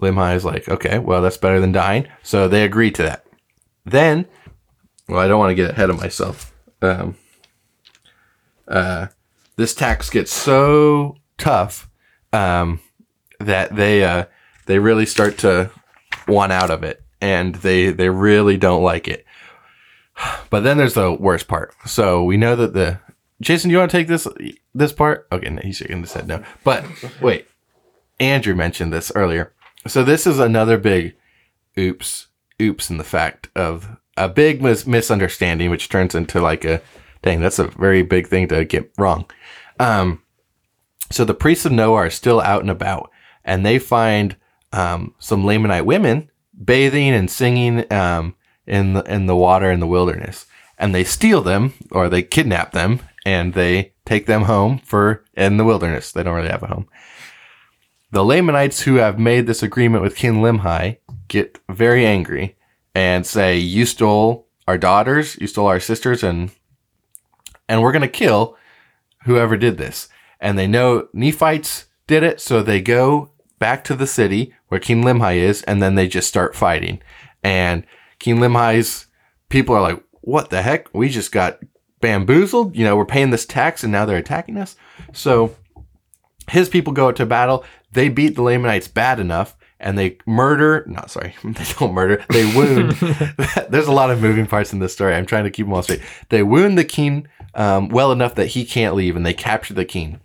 Limhi 0.00 0.36
is 0.36 0.44
like, 0.44 0.68
okay, 0.68 0.98
well, 0.98 1.22
that's 1.22 1.36
better 1.36 1.60
than 1.60 1.72
dying. 1.72 2.06
So 2.22 2.48
they 2.48 2.64
agree 2.64 2.90
to 2.92 3.02
that. 3.02 3.24
Then, 3.84 4.26
well, 5.08 5.18
I 5.18 5.28
don't 5.28 5.38
want 5.38 5.50
to 5.50 5.54
get 5.54 5.70
ahead 5.70 5.90
of 5.90 6.00
myself. 6.00 6.54
Um, 6.82 7.16
uh, 8.66 9.08
this 9.56 9.74
tax 9.74 10.10
gets 10.10 10.32
so 10.32 11.16
tough 11.36 11.88
um, 12.32 12.80
that 13.40 13.74
they 13.74 14.04
uh, 14.04 14.26
they 14.66 14.78
really 14.78 15.06
start 15.06 15.38
to 15.38 15.70
want 16.26 16.52
out 16.52 16.70
of 16.70 16.84
it, 16.84 17.02
and 17.20 17.54
they 17.56 17.90
they 17.90 18.10
really 18.10 18.56
don't 18.56 18.82
like 18.82 19.08
it. 19.08 19.24
But 20.50 20.60
then 20.60 20.76
there's 20.76 20.94
the 20.94 21.12
worst 21.12 21.48
part. 21.48 21.74
So 21.86 22.22
we 22.24 22.36
know 22.36 22.56
that 22.56 22.74
the 22.74 23.00
Jason, 23.40 23.68
do 23.68 23.72
you 23.72 23.78
want 23.78 23.90
to 23.90 23.96
take 23.96 24.08
this 24.08 24.26
this 24.74 24.92
part? 24.92 25.26
Okay, 25.32 25.48
no, 25.48 25.62
he's 25.62 25.76
shaking 25.76 26.00
his 26.00 26.12
head 26.12 26.28
no. 26.28 26.42
But 26.64 26.84
wait, 27.20 27.46
Andrew 28.20 28.54
mentioned 28.54 28.92
this 28.92 29.12
earlier. 29.14 29.52
So 29.88 30.04
this 30.04 30.26
is 30.26 30.38
another 30.38 30.78
big 30.78 31.16
oops, 31.78 32.28
oops 32.60 32.90
in 32.90 32.98
the 32.98 33.04
fact 33.04 33.48
of 33.56 33.96
a 34.16 34.28
big 34.28 34.62
mis- 34.62 34.86
misunderstanding, 34.86 35.70
which 35.70 35.88
turns 35.88 36.14
into 36.14 36.40
like 36.40 36.64
a 36.64 36.82
dang, 37.22 37.40
that's 37.40 37.58
a 37.58 37.64
very 37.68 38.02
big 38.02 38.26
thing 38.26 38.48
to 38.48 38.64
get 38.64 38.92
wrong. 38.98 39.26
Um, 39.80 40.22
so 41.10 41.24
the 41.24 41.34
priests 41.34 41.64
of 41.64 41.72
Noah 41.72 42.06
are 42.06 42.10
still 42.10 42.40
out 42.40 42.60
and 42.60 42.70
about, 42.70 43.10
and 43.44 43.64
they 43.64 43.78
find 43.78 44.36
um, 44.72 45.14
some 45.18 45.44
Lamanite 45.44 45.84
women 45.84 46.30
bathing 46.62 47.10
and 47.10 47.30
singing 47.30 47.90
um, 47.92 48.34
in 48.66 48.92
the 48.94 49.02
in 49.04 49.26
the 49.26 49.36
water 49.36 49.70
in 49.70 49.80
the 49.80 49.86
wilderness, 49.86 50.46
and 50.76 50.94
they 50.94 51.04
steal 51.04 51.40
them 51.40 51.72
or 51.90 52.08
they 52.08 52.22
kidnap 52.22 52.72
them 52.72 53.00
and 53.24 53.54
they 53.54 53.92
take 54.04 54.26
them 54.26 54.42
home 54.42 54.78
for 54.78 55.24
in 55.34 55.56
the 55.56 55.64
wilderness. 55.64 56.12
They 56.12 56.22
don't 56.22 56.34
really 56.34 56.48
have 56.48 56.62
a 56.62 56.68
home. 56.68 56.88
The 58.10 58.24
Lamanites 58.24 58.82
who 58.82 58.94
have 58.94 59.18
made 59.18 59.46
this 59.46 59.62
agreement 59.62 60.02
with 60.02 60.16
King 60.16 60.36
Limhi 60.36 60.96
get 61.28 61.58
very 61.68 62.06
angry 62.06 62.56
and 62.94 63.26
say, 63.26 63.58
"You 63.58 63.84
stole 63.84 64.48
our 64.66 64.78
daughters, 64.78 65.36
you 65.40 65.46
stole 65.46 65.66
our 65.66 65.80
sisters, 65.80 66.22
and 66.22 66.50
and 67.68 67.82
we're 67.82 67.92
gonna 67.92 68.08
kill 68.08 68.56
whoever 69.24 69.58
did 69.58 69.76
this." 69.76 70.08
And 70.40 70.58
they 70.58 70.66
know 70.66 71.08
Nephites 71.12 71.86
did 72.06 72.22
it, 72.22 72.40
so 72.40 72.62
they 72.62 72.80
go 72.80 73.32
back 73.58 73.84
to 73.84 73.94
the 73.94 74.06
city 74.06 74.54
where 74.68 74.80
King 74.80 75.02
Limhi 75.02 75.36
is, 75.36 75.62
and 75.64 75.82
then 75.82 75.94
they 75.94 76.08
just 76.08 76.28
start 76.28 76.56
fighting. 76.56 77.02
And 77.42 77.84
King 78.18 78.38
Limhi's 78.38 79.06
people 79.50 79.74
are 79.74 79.82
like, 79.82 80.02
"What 80.22 80.48
the 80.48 80.62
heck? 80.62 80.88
We 80.94 81.10
just 81.10 81.30
got 81.30 81.58
bamboozled. 82.00 82.74
You 82.74 82.84
know, 82.84 82.96
we're 82.96 83.04
paying 83.04 83.30
this 83.30 83.44
tax, 83.44 83.82
and 83.82 83.92
now 83.92 84.06
they're 84.06 84.16
attacking 84.16 84.56
us." 84.56 84.76
So 85.12 85.54
his 86.48 86.70
people 86.70 86.94
go 86.94 87.12
to 87.12 87.26
battle. 87.26 87.64
They 87.92 88.08
beat 88.08 88.34
the 88.34 88.42
Lamanites 88.42 88.88
bad 88.88 89.18
enough, 89.18 89.56
and 89.80 89.98
they 89.98 90.18
murder. 90.26 90.84
Not 90.86 91.10
sorry, 91.10 91.34
they 91.44 91.64
don't 91.78 91.94
murder. 91.94 92.24
They 92.30 92.44
wound. 92.54 92.92
There's 93.70 93.86
a 93.86 93.92
lot 93.92 94.10
of 94.10 94.20
moving 94.20 94.46
parts 94.46 94.72
in 94.72 94.78
this 94.78 94.92
story. 94.92 95.14
I'm 95.14 95.26
trying 95.26 95.44
to 95.44 95.50
keep 95.50 95.66
them 95.66 95.72
all 95.72 95.82
straight. 95.82 96.02
They 96.28 96.42
wound 96.42 96.76
the 96.76 96.84
king 96.84 97.28
um, 97.54 97.88
well 97.88 98.12
enough 98.12 98.34
that 98.34 98.48
he 98.48 98.64
can't 98.64 98.94
leave, 98.94 99.16
and 99.16 99.24
they 99.24 99.34
capture 99.34 99.74
the 99.74 99.84
king 99.84 100.20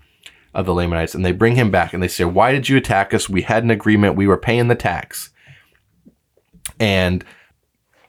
of 0.53 0.66
the 0.66 0.74
Lamanites, 0.74 1.16
and 1.16 1.26
they 1.26 1.32
bring 1.32 1.55
him 1.55 1.72
back, 1.72 1.93
and 1.93 2.03
they 2.03 2.07
say, 2.07 2.26
"Why 2.26 2.51
did 2.51 2.70
you 2.70 2.78
attack 2.78 3.14
us? 3.14 3.30
We 3.30 3.43
had 3.43 3.64
an 3.64 3.72
agreement. 3.72 4.16
We 4.16 4.28
were 4.28 4.38
paying 4.38 4.68
the 4.68 4.76
tax." 4.76 5.32
And 6.80 7.24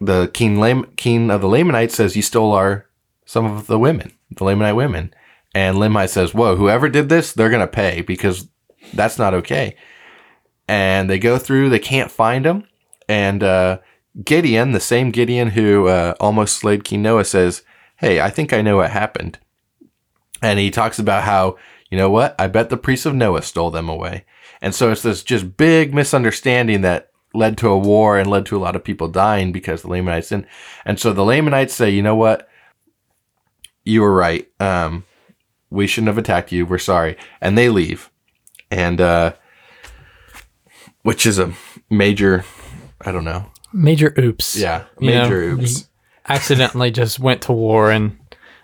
the 0.01 0.29
king, 0.29 0.59
Lam- 0.59 0.91
king 0.97 1.31
of 1.31 1.41
the 1.41 1.49
Lamanites 1.49 1.95
says, 1.95 2.17
"You 2.17 2.23
stole 2.23 2.53
our 2.53 2.87
some 3.25 3.47
of 3.47 3.67
the 3.67 3.79
women, 3.79 4.13
the 4.31 4.45
Lamanite 4.45 4.77
women." 4.77 5.15
And 5.55 5.77
Limhi 5.77 6.09
says, 6.09 6.35
"Whoa, 6.35 6.57
whoever 6.57 6.89
did 6.89 7.09
this, 7.09 7.33
they're 7.33 7.51
gonna 7.51 7.69
pay 7.69 8.03
because 8.03 8.49
that's 8.93 9.19
not 9.19 9.35
okay." 9.35 9.77
And 10.69 11.11
they 11.11 11.19
go 11.19 11.39
through, 11.39 11.69
they 11.69 11.79
can't 11.79 12.11
find 12.11 12.47
him, 12.47 12.67
and 13.09 13.43
uh, 13.43 13.79
Gideon, 14.25 14.73
the 14.73 14.81
same 14.81 15.11
Gideon 15.11 15.51
who 15.51 15.89
uh, 15.89 16.15
almost 16.21 16.57
slayed 16.57 16.85
King 16.85 17.03
Noah, 17.03 17.25
says, 17.25 17.63
"Hey, 17.97 18.21
I 18.21 18.31
think 18.31 18.53
I 18.53 18.63
know 18.63 18.77
what 18.77 18.91
happened." 18.91 19.39
And 20.45 20.59
he 20.59 20.71
talks 20.71 20.99
about 20.99 21.23
how, 21.25 21.57
you 21.91 21.97
know 21.97 22.11
what? 22.11 22.35
I 22.39 22.49
bet 22.49 22.69
the 22.69 22.77
priests 22.77 23.07
of 23.07 23.15
Noah 23.15 23.41
stole 23.41 23.71
them 23.71 23.89
away. 23.89 24.27
And 24.61 24.75
so 24.75 24.93
it's 24.93 25.03
this 25.03 25.23
just 25.23 25.57
big 25.57 25.95
misunderstanding 25.95 26.83
that 26.83 27.11
led 27.33 27.57
to 27.59 27.69
a 27.69 27.79
war 27.79 28.19
and 28.19 28.29
led 28.29 28.45
to 28.47 28.57
a 28.57 28.61
lot 28.61 28.77
of 28.77 28.85
people 28.85 29.09
dying 29.09 29.53
because 29.53 29.83
the 29.83 29.89
Lamanites 29.89 30.29
didn't. 30.29 30.47
And 30.85 31.01
so 31.01 31.13
the 31.13 31.25
Lamanites 31.25 31.73
say, 31.73 31.89
you 31.91 32.03
know 32.03 32.15
what? 32.15 32.49
You 33.85 34.03
were 34.03 34.15
right. 34.15 34.47
Um, 34.61 35.05
we 35.71 35.87
shouldn't 35.87 36.09
have 36.09 36.19
attacked 36.19 36.53
you. 36.53 36.67
We're 36.67 36.79
sorry. 36.79 37.17
And 37.41 37.57
they 37.57 37.71
leave. 37.71 38.11
And, 38.71 39.01
uh, 39.01 39.35
which 41.03 41.27
is 41.27 41.39
a 41.39 41.53
major, 41.91 42.45
I 43.01 43.13
don't 43.13 43.25
know. 43.25 43.47
Major 43.73 44.15
oops. 44.19 44.57
Yeah. 44.57 44.85
You 45.01 45.11
know, 45.11 45.23
Major 45.23 45.43
oops. 45.43 45.89
accidentally 46.29 46.91
just 46.91 47.19
went 47.19 47.43
to 47.43 47.53
war 47.53 47.91
and 47.91 48.19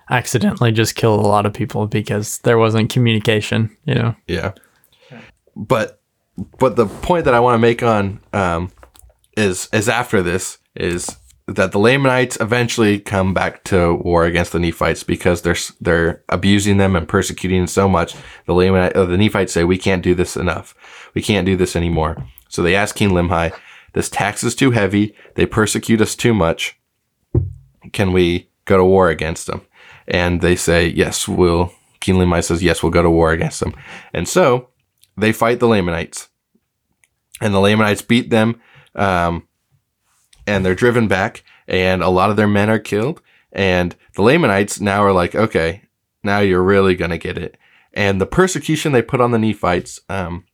accidentally 0.08 0.72
just 0.72 0.94
killed 0.94 1.24
a 1.24 1.28
lot 1.28 1.46
of 1.46 1.52
people 1.52 1.86
because 1.86 2.38
there 2.38 2.58
wasn't 2.58 2.90
communication, 2.90 3.76
you 3.84 3.94
know. 3.94 4.14
Yeah. 4.26 4.52
But 5.56 6.00
but 6.58 6.76
the 6.76 6.86
point 6.86 7.24
that 7.26 7.34
I 7.34 7.40
want 7.40 7.54
to 7.54 7.58
make 7.58 7.82
on 7.82 8.20
um, 8.32 8.70
is 9.36 9.68
is 9.72 9.88
after 9.88 10.22
this 10.22 10.58
is 10.74 11.16
that 11.54 11.72
the 11.72 11.78
Lamanites 11.80 12.38
eventually 12.40 13.00
come 13.00 13.34
back 13.34 13.64
to 13.64 13.94
war 13.94 14.24
against 14.24 14.52
the 14.52 14.60
Nephites 14.60 15.02
because 15.02 15.42
they're 15.42 15.56
they're 15.80 16.22
abusing 16.28 16.76
them 16.76 16.94
and 16.94 17.08
persecuting 17.08 17.66
so 17.66 17.88
much. 17.88 18.14
The 18.46 18.54
Lamanite, 18.54 18.94
uh, 18.94 19.04
the 19.04 19.18
Nephites 19.18 19.52
say 19.52 19.64
we 19.64 19.78
can't 19.78 20.02
do 20.02 20.14
this 20.14 20.36
enough. 20.36 20.74
We 21.12 21.22
can't 21.22 21.46
do 21.46 21.56
this 21.56 21.74
anymore. 21.74 22.24
So 22.48 22.62
they 22.62 22.76
ask 22.76 22.94
King 22.94 23.10
Limhi, 23.10 23.52
"This 23.94 24.08
tax 24.08 24.44
is 24.44 24.54
too 24.54 24.70
heavy. 24.70 25.14
They 25.34 25.44
persecute 25.44 26.00
us 26.00 26.14
too 26.14 26.34
much. 26.34 26.78
Can 27.92 28.12
we 28.12 28.50
go 28.64 28.76
to 28.76 28.84
war 28.84 29.08
against 29.08 29.48
them?" 29.48 29.62
And 30.06 30.40
they 30.42 30.54
say, 30.54 30.86
"Yes, 30.86 31.26
we'll." 31.26 31.72
King 31.98 32.14
Limhi 32.14 32.44
says, 32.44 32.62
"Yes, 32.62 32.82
we'll 32.82 32.92
go 32.92 33.02
to 33.02 33.10
war 33.10 33.32
against 33.32 33.58
them." 33.58 33.74
And 34.14 34.28
so 34.28 34.68
they 35.16 35.32
fight 35.32 35.58
the 35.58 35.68
Lamanites, 35.68 36.28
and 37.40 37.52
the 37.52 37.60
Lamanites 37.60 38.02
beat 38.02 38.30
them, 38.30 38.60
um, 38.94 39.48
and 40.46 40.64
they're 40.64 40.74
driven 40.74 41.08
back, 41.08 41.42
and 41.68 42.02
a 42.02 42.08
lot 42.08 42.30
of 42.30 42.36
their 42.36 42.48
men 42.48 42.70
are 42.70 42.78
killed. 42.78 43.20
And 43.52 43.96
the 44.14 44.22
Lamanites 44.22 44.80
now 44.80 45.02
are 45.02 45.12
like, 45.12 45.34
okay, 45.34 45.82
now 46.22 46.40
you're 46.40 46.62
really 46.62 46.94
gonna 46.94 47.18
get 47.18 47.38
it. 47.38 47.56
And 47.92 48.20
the 48.20 48.26
persecution 48.26 48.92
they 48.92 49.02
put 49.02 49.20
on 49.20 49.32
the 49.32 49.38
Nephites 49.38 50.00
um, 50.08 50.44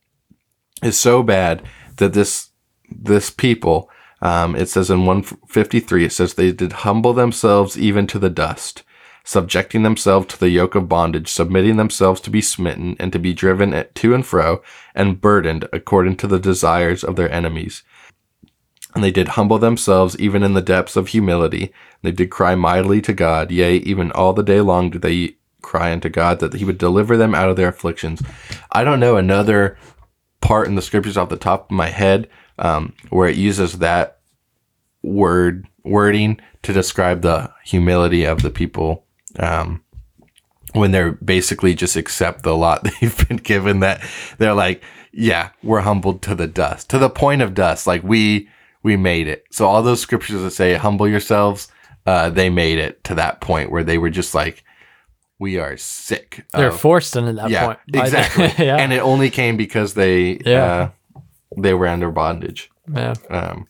is 0.82 0.99
so 0.99 1.22
bad 1.22 1.62
that 1.97 2.12
this 2.12 2.51
this 2.89 3.30
people, 3.30 3.91
um, 4.22 4.55
it 4.55 4.68
says 4.68 4.91
in 4.91 5.07
153, 5.07 6.05
it 6.05 6.12
says 6.12 6.34
they 6.34 6.53
did 6.53 6.72
humble 6.72 7.12
themselves 7.12 7.76
even 7.76 8.07
to 8.07 8.18
the 8.18 8.30
dust 8.30 8.84
subjecting 9.26 9.82
themselves 9.82 10.26
to 10.28 10.39
the 10.39 10.51
yoke 10.51 10.76
of 10.76 10.89
bondage, 10.89 11.28
submitting 11.28 11.76
themselves 11.76 12.20
to 12.20 12.30
be 12.30 12.41
smitten 12.41 12.97
and 13.01 13.12
to 13.12 13.18
be 13.18 13.34
driven 13.34 13.84
to 13.93 14.14
and 14.14 14.24
fro 14.24 14.62
and 14.95 15.20
burdened 15.20 15.68
according 15.72 16.16
to 16.16 16.28
the 16.28 16.39
desires 16.39 17.03
of 17.03 17.16
their 17.16 17.30
enemies. 17.30 17.82
And 18.97 19.05
they 19.05 19.11
did 19.11 19.28
humble 19.28 19.59
themselves 19.59 20.18
even 20.18 20.42
in 20.42 20.55
the 20.55 20.62
depths 20.62 20.97
of 20.97 21.09
humility. 21.09 21.70
They 22.01 22.12
did 22.12 22.30
cry 22.30 22.55
mightily 22.55 23.03
to 23.03 23.12
God, 23.12 23.51
yea, 23.51 23.76
even 23.76 24.11
all 24.12 24.32
the 24.32 24.42
day 24.42 24.62
long 24.62 24.88
did 24.88 25.03
they 25.03 25.36
cry 25.61 25.92
unto 25.92 26.09
God 26.09 26.40
that 26.40 26.55
he 26.55 26.64
would 26.64 26.78
deliver 26.78 27.14
them 27.14 27.34
out 27.34 27.51
of 27.51 27.57
their 27.57 27.68
afflictions. 27.68 28.22
I 28.72 28.84
don't 28.84 28.99
know 28.99 29.18
another 29.18 29.76
part 30.40 30.66
in 30.66 30.76
the 30.76 30.82
scriptures 30.82 31.18
off 31.18 31.28
the 31.28 31.36
top 31.36 31.66
of 31.66 31.76
my 31.76 31.88
head 31.88 32.30
um, 32.59 32.94
where 33.11 33.28
it 33.28 33.36
uses 33.36 33.80
that 33.80 34.20
word 35.03 35.66
wording 35.84 36.40
to 36.62 36.72
describe 36.72 37.20
the 37.20 37.53
humility 37.66 38.24
of 38.24 38.40
the 38.40 38.51
people 38.51 39.05
um, 39.38 39.84
when 40.72 40.90
they're 40.90 41.12
basically 41.12 41.74
just 41.74 41.97
accept 41.97 42.44
the 42.44 42.57
lot 42.57 42.82
they've 43.01 43.28
been 43.28 43.36
given 43.36 43.80
that 43.80 44.01
they're 44.38 44.55
like 44.55 44.82
yeah 45.12 45.51
we're 45.62 45.82
humbled 45.82 46.22
to 46.22 46.34
the 46.34 46.47
dust 46.47 46.88
to 46.90 46.99
the 46.99 47.11
point 47.11 47.42
of 47.42 47.55
dust 47.55 47.86
like 47.86 48.03
we 48.03 48.49
we 48.87 48.97
made 48.97 49.26
it 49.34 49.45
so 49.51 49.66
all 49.66 49.82
those 49.82 50.01
scriptures 50.01 50.41
that 50.43 50.51
say 50.53 50.74
humble 50.74 51.09
yourselves 51.09 51.68
uh, 52.07 52.30
they 52.30 52.49
made 52.49 52.78
it 52.78 53.03
to 53.03 53.14
that 53.16 53.41
point 53.41 53.70
where 53.70 53.82
they 53.84 53.99
were 53.99 54.11
just 54.20 54.34
like 54.34 54.62
we 55.39 55.59
are 55.59 55.76
sick 55.76 56.47
They're 56.53 56.68
of- 56.68 56.80
forced 56.80 57.16
into 57.16 57.32
that 57.34 57.51
yeah 57.51 57.66
point. 57.66 57.78
exactly 58.05 58.51
yeah. 58.66 58.76
and 58.76 58.93
it 58.93 59.01
only 59.01 59.30
came 59.30 59.57
because 59.57 59.95
they 59.95 60.39
Yeah. 60.45 60.64
uh, 61.16 61.20
they 61.59 61.74
were 61.74 61.89
under 61.89 62.11
bondage 62.11 62.70
yeah. 62.95 63.14
um, 63.30 63.66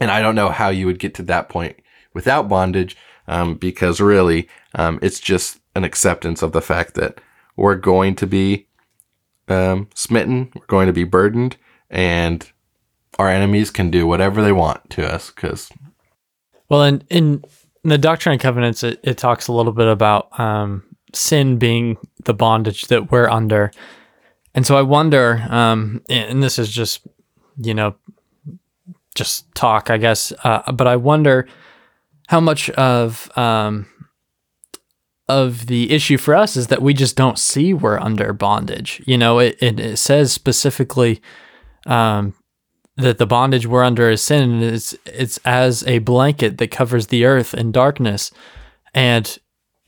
and 0.00 0.10
I 0.10 0.22
don't 0.22 0.36
know 0.36 0.50
how 0.50 0.68
you 0.70 0.86
would 0.86 0.98
get 1.00 1.14
to 1.16 1.22
that 1.24 1.48
point 1.48 1.76
without 2.14 2.48
bondage, 2.48 2.96
um, 3.28 3.54
because 3.54 4.00
really, 4.00 4.48
um, 4.74 4.98
it's 5.02 5.20
just 5.20 5.58
an 5.76 5.84
acceptance 5.84 6.42
of 6.42 6.52
the 6.52 6.62
fact 6.62 6.94
that 6.94 7.20
we're 7.56 7.76
going 7.76 8.14
to 8.16 8.26
be 8.26 8.66
um, 9.48 9.88
smitten, 9.94 10.50
we're 10.54 10.66
going 10.66 10.86
to 10.86 10.92
be 10.92 11.04
burdened, 11.04 11.56
and 11.90 12.50
our 13.20 13.28
enemies 13.28 13.70
can 13.70 13.90
do 13.90 14.06
whatever 14.06 14.42
they 14.42 14.52
want 14.52 14.88
to 14.90 15.06
us 15.06 15.30
because 15.30 15.70
Well, 16.70 16.82
in 16.82 17.04
in 17.10 17.44
the 17.84 17.98
Doctrine 17.98 18.32
and 18.32 18.40
Covenants, 18.40 18.82
it, 18.82 18.98
it 19.02 19.18
talks 19.18 19.48
a 19.48 19.52
little 19.52 19.72
bit 19.72 19.88
about 19.88 20.38
um, 20.40 20.82
sin 21.12 21.58
being 21.58 21.98
the 22.24 22.34
bondage 22.34 22.86
that 22.86 23.10
we're 23.10 23.28
under, 23.28 23.72
and 24.54 24.66
so 24.66 24.76
I 24.76 24.82
wonder, 24.82 25.44
um, 25.50 26.02
and 26.08 26.42
this 26.42 26.58
is 26.58 26.70
just 26.70 27.06
you 27.58 27.74
know 27.74 27.94
just 29.14 29.54
talk, 29.54 29.90
I 29.90 29.98
guess, 29.98 30.32
uh, 30.44 30.72
but 30.72 30.86
I 30.86 30.96
wonder 30.96 31.46
how 32.28 32.40
much 32.40 32.70
of 32.70 33.30
um, 33.36 33.86
of 35.28 35.66
the 35.66 35.90
issue 35.90 36.16
for 36.16 36.34
us 36.34 36.56
is 36.56 36.68
that 36.68 36.80
we 36.80 36.94
just 36.94 37.16
don't 37.16 37.38
see 37.38 37.74
we're 37.74 37.98
under 37.98 38.32
bondage. 38.32 39.02
You 39.04 39.18
know, 39.18 39.40
it, 39.40 39.58
it, 39.60 39.78
it 39.78 39.96
says 39.98 40.32
specifically 40.32 41.20
um, 41.86 42.34
that 42.96 43.18
the 43.18 43.26
bondage 43.26 43.66
we're 43.66 43.84
under 43.84 44.10
is 44.10 44.22
sin 44.22 44.50
and 44.50 44.62
it's 44.62 44.94
it's 45.06 45.38
as 45.44 45.86
a 45.86 45.98
blanket 45.98 46.58
that 46.58 46.70
covers 46.70 47.06
the 47.08 47.24
earth 47.24 47.54
in 47.54 47.72
darkness. 47.72 48.30
And 48.92 49.38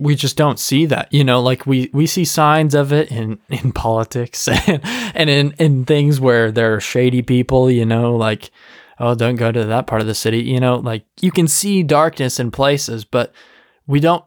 we 0.03 0.17
just 0.17 0.37
don't 0.37 0.59
see 0.59 0.85
that 0.87 1.13
you 1.13 1.23
know 1.23 1.41
like 1.41 1.65
we 1.65 1.89
we 1.93 2.07
see 2.07 2.25
signs 2.25 2.75
of 2.75 2.93
it 2.93 3.11
in 3.11 3.39
in 3.49 3.73
politics 3.73 4.49
and, 4.49 4.81
and 5.15 5.31
in 5.31 5.55
in 5.59 5.85
things 5.85 6.21
where 6.21 6.51
there 6.51 6.75
are 6.75 6.81
shady 6.81 7.23
people 7.23 7.71
you 7.71 7.87
know 7.87 8.17
like 8.17 8.51
oh 8.99 9.15
don't 9.15 9.37
go 9.37 9.53
to 9.53 9.65
that 9.65 9.87
part 9.87 10.01
of 10.01 10.07
the 10.07 10.15
city 10.15 10.41
you 10.41 10.59
know 10.59 10.77
like 10.77 11.05
you 11.21 11.31
can 11.31 11.47
see 11.47 11.83
darkness 11.83 12.41
in 12.41 12.51
places 12.51 13.05
but 13.05 13.33
we 13.87 14.01
don't 14.01 14.25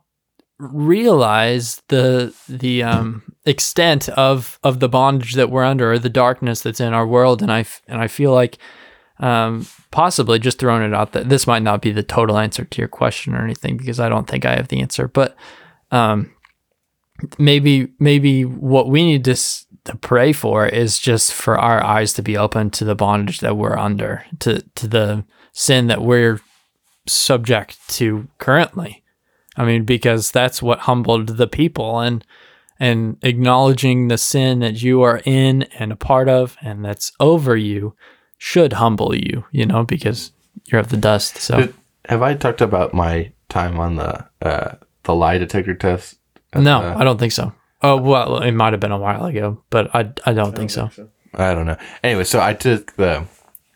realize 0.58 1.82
the 1.90 2.34
the 2.48 2.82
um 2.84 3.24
extent 3.46 4.08
of 4.10 4.60
of 4.64 4.80
the 4.80 4.90
bondage 4.90 5.34
that 5.34 5.50
we're 5.52 5.64
under 5.64 5.92
or 5.94 6.00
the 6.00 6.10
darkness 6.10 6.62
that's 6.62 6.80
in 6.80 6.94
our 6.94 7.06
world. 7.06 7.42
And 7.42 7.52
I 7.52 7.66
and 7.88 8.00
I 8.02 8.08
feel 8.08 8.34
like 8.34 8.58
um 9.20 9.66
possibly 9.92 10.40
just 10.40 10.60
throwing 10.60 10.84
it 10.84 10.94
out 10.94 11.14
that 11.14 11.30
this 11.30 11.48
might 11.48 11.62
not 11.64 11.82
be 11.82 11.92
the 11.92 12.04
total 12.04 12.38
answer 12.38 12.66
to 12.66 12.82
your 12.82 12.88
question 12.90 13.34
or 13.34 13.44
anything 13.44 13.78
because 13.78 14.00
I 14.00 14.10
don't 14.10 14.28
think 14.30 14.46
I 14.46 14.56
have 14.56 14.68
the 14.68 14.82
answer 14.82 15.08
but 15.08 15.38
um 15.92 16.34
maybe 17.38 17.88
maybe 18.00 18.44
what 18.44 18.90
we 18.90 19.06
need 19.06 19.24
to 19.24 19.32
s- 19.32 19.66
to 19.86 19.96
pray 19.96 20.34
for 20.34 20.66
is 20.66 21.00
just 21.00 21.32
for 21.34 21.58
our 21.58 21.82
eyes 21.82 22.12
to 22.14 22.22
be 22.22 22.36
open 22.36 22.70
to 22.72 22.84
the 22.84 22.96
bondage 22.96 23.40
that 23.40 23.56
we're 23.56 23.78
under 23.78 24.26
to 24.40 24.62
to 24.76 24.88
the 24.88 25.24
sin 25.54 25.88
that 25.88 26.02
we're 26.02 26.42
subject 27.08 27.78
to 27.88 28.28
currently 28.38 29.02
I 29.58 29.66
mean, 29.66 29.84
because 29.86 30.32
that's 30.32 30.62
what 30.62 30.80
humbled 30.80 31.38
the 31.38 31.48
people 31.48 32.00
and 32.00 32.26
and 32.80 33.18
acknowledging 33.22 34.10
the 34.10 34.18
sin 34.18 34.60
that 34.60 34.82
you 34.82 35.02
are 35.02 35.22
in 35.24 35.64
and 35.80 35.92
a 35.94 35.96
part 35.96 36.28
of 36.28 36.58
and 36.62 36.84
that's 36.84 37.14
over 37.20 37.56
you 37.56 37.96
should 38.38 38.74
humble 38.74 39.16
you, 39.16 39.46
you 39.52 39.66
know, 39.66 39.84
because 39.84 40.32
you're 40.66 40.82
of 40.82 40.90
the 40.90 40.98
dust. 40.98 41.38
So 41.38 41.70
have 42.10 42.22
I 42.22 42.34
talked 42.34 42.62
about 42.62 42.94
my 42.94 43.32
time 43.50 43.80
on 43.80 43.96
the 43.96 44.26
uh, 44.42 44.76
the 45.04 45.16
lie 45.16 45.38
detector 45.38 45.74
test? 45.76 46.16
no, 46.56 46.82
Uh, 46.82 46.96
I 46.98 47.04
don't 47.04 47.18
think 47.18 47.32
so. 47.32 47.54
Oh 47.82 47.98
well, 47.98 48.40
it 48.42 48.52
might 48.52 48.74
have 48.74 48.80
been 48.80 48.92
a 48.92 48.98
while 48.98 49.26
ago, 49.26 49.64
but 49.70 49.94
I 49.96 50.10
I 50.26 50.34
don't, 50.34 50.56
think, 50.56 50.72
so. 50.72 50.90
I 51.34 51.54
don't 51.54 51.66
know. 51.66 51.78
Anyway, 52.04 52.24
so 52.24 52.42
I 52.42 52.54
took 52.54 52.94
the 52.96 53.26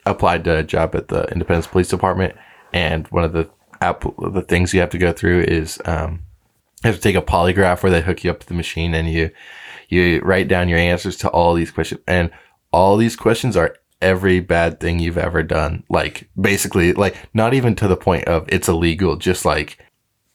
applied 0.06 0.44
to 0.46 0.58
a 0.58 0.64
job 0.64 0.96
at 0.96 1.08
the 1.10 1.24
Independence 1.32 1.68
Police 1.68 1.90
Department, 1.90 2.36
and 2.74 3.08
one 3.10 3.24
of 3.24 3.34
the 3.34 3.50
app 3.82 4.04
the 4.20 4.42
things 4.42 4.74
you 4.74 4.80
have 4.80 4.90
to 4.92 4.98
go 4.98 5.12
through 5.12 5.42
is 5.42 5.80
um, 5.86 6.22
you 6.84 6.90
have 6.90 6.96
to 6.96 7.02
take 7.02 7.16
a 7.16 7.22
polygraph 7.22 7.84
where 7.84 7.92
they 7.92 8.02
hook 8.02 8.24
you 8.24 8.32
up 8.32 8.40
to 8.40 8.48
the 8.48 8.54
machine 8.54 8.94
and 8.94 9.10
you 9.10 9.32
you 9.90 10.20
write 10.22 10.48
down 10.48 10.70
your 10.70 10.78
answers 10.78 11.18
to 11.18 11.30
all 11.30 11.54
these 11.54 11.72
questions, 11.72 12.02
and 12.08 12.32
all 12.72 12.96
these 12.96 13.16
questions 13.16 13.58
are 13.58 13.76
every 14.02 14.40
bad 14.40 14.80
thing 14.80 15.00
you've 15.00 15.18
ever 15.18 15.44
done. 15.44 15.84
Like 15.90 16.30
basically, 16.40 16.94
like 16.94 17.16
not 17.34 17.54
even 17.54 17.76
to 17.76 17.88
the 17.88 17.98
point 17.98 18.26
of 18.26 18.48
it's 18.50 18.70
illegal, 18.70 19.16
just 19.16 19.46
like 19.46 19.80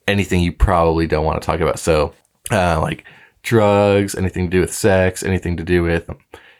anything 0.07 0.41
you 0.41 0.53
probably 0.53 1.07
don't 1.07 1.25
want 1.25 1.41
to 1.41 1.47
talk 1.47 1.61
about. 1.61 1.79
So, 1.79 2.13
uh, 2.51 2.81
like 2.81 3.05
drugs, 3.43 4.15
anything 4.15 4.47
to 4.47 4.51
do 4.51 4.61
with 4.61 4.73
sex, 4.73 5.23
anything 5.23 5.57
to 5.57 5.65
do 5.65 5.83
with 5.83 6.11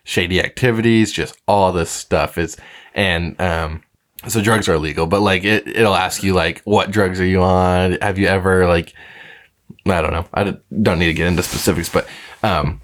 shady 0.05 0.41
activities, 0.41 1.13
just 1.13 1.37
all 1.49 1.73
this 1.73 1.91
stuff 1.91 2.39
is, 2.39 2.57
and, 2.95 3.41
um, 3.41 3.83
so 4.29 4.43
drugs 4.43 4.69
are 4.69 4.75
illegal, 4.75 5.07
but 5.07 5.21
like 5.21 5.45
it, 5.45 5.67
it'll 5.67 5.95
ask 5.95 6.23
you 6.23 6.35
like, 6.35 6.63
what 6.65 6.91
drugs 6.91 7.21
are 7.21 7.27
you 7.27 7.43
on? 7.43 7.99
Have 8.01 8.19
you 8.19 8.27
ever 8.27 8.67
like, 8.67 8.95
I 9.87 10.01
don't 10.01 10.13
know. 10.13 10.27
I 10.33 10.57
don't 10.83 10.99
need 10.99 11.07
to 11.07 11.15
get 11.15 11.27
into 11.27 11.43
specifics, 11.43 11.89
but, 11.89 12.07
um, 12.43 12.81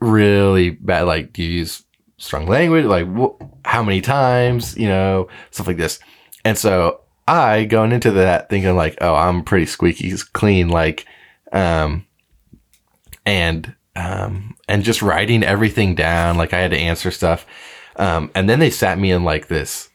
really 0.00 0.70
bad. 0.70 1.02
Like, 1.02 1.32
do 1.32 1.42
you 1.42 1.50
use 1.50 1.82
strong 2.18 2.46
language? 2.46 2.84
Like, 2.84 3.06
wh- 3.06 3.40
how 3.64 3.82
many 3.82 4.00
times? 4.00 4.76
You 4.76 4.88
know, 4.88 5.28
stuff 5.50 5.66
like 5.66 5.76
this. 5.76 5.98
And 6.44 6.56
so 6.56 7.00
I 7.26 7.64
going 7.64 7.92
into 7.92 8.12
that 8.12 8.48
thinking 8.48 8.74
like, 8.76 8.96
oh, 9.00 9.14
I'm 9.14 9.42
pretty 9.44 9.66
squeaky 9.66 10.12
clean, 10.32 10.68
like, 10.68 11.04
um, 11.52 12.06
and 13.26 13.74
um, 13.96 14.56
and 14.68 14.82
just 14.82 15.02
writing 15.02 15.42
everything 15.42 15.94
down. 15.94 16.36
Like 16.36 16.54
I 16.54 16.60
had 16.60 16.70
to 16.70 16.78
answer 16.78 17.10
stuff, 17.10 17.46
um, 17.96 18.30
and 18.34 18.48
then 18.48 18.60
they 18.60 18.70
sat 18.70 18.98
me 18.98 19.10
in 19.10 19.24
like 19.24 19.48
this, 19.48 19.87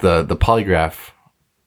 the 0.00 0.22
the 0.22 0.36
polygraph 0.36 1.10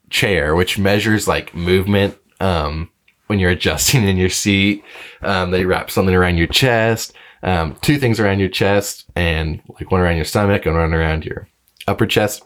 chair, 0.10 0.56
which 0.56 0.78
measures 0.78 1.28
like 1.28 1.54
movement. 1.56 2.18
Um, 2.40 2.90
when 3.28 3.40
you're 3.40 3.52
adjusting 3.52 4.08
in 4.08 4.18
your 4.18 4.30
seat, 4.30 4.84
um, 5.22 5.52
they 5.52 5.66
wrap 5.66 5.90
something 5.90 6.14
around 6.14 6.38
your 6.38 6.48
chest, 6.48 7.14
um, 7.42 7.76
two 7.82 7.98
things 7.98 8.20
around 8.20 8.40
your 8.40 8.50
chest, 8.50 9.06
and 9.16 9.62
like 9.80 9.92
one 9.92 10.02
around 10.02 10.18
your 10.18 10.26
stomach 10.26 10.66
and 10.66 10.76
one 10.76 10.94
around 10.94 11.26
your 11.26 11.48
upper 11.88 12.06
chest. 12.06 12.44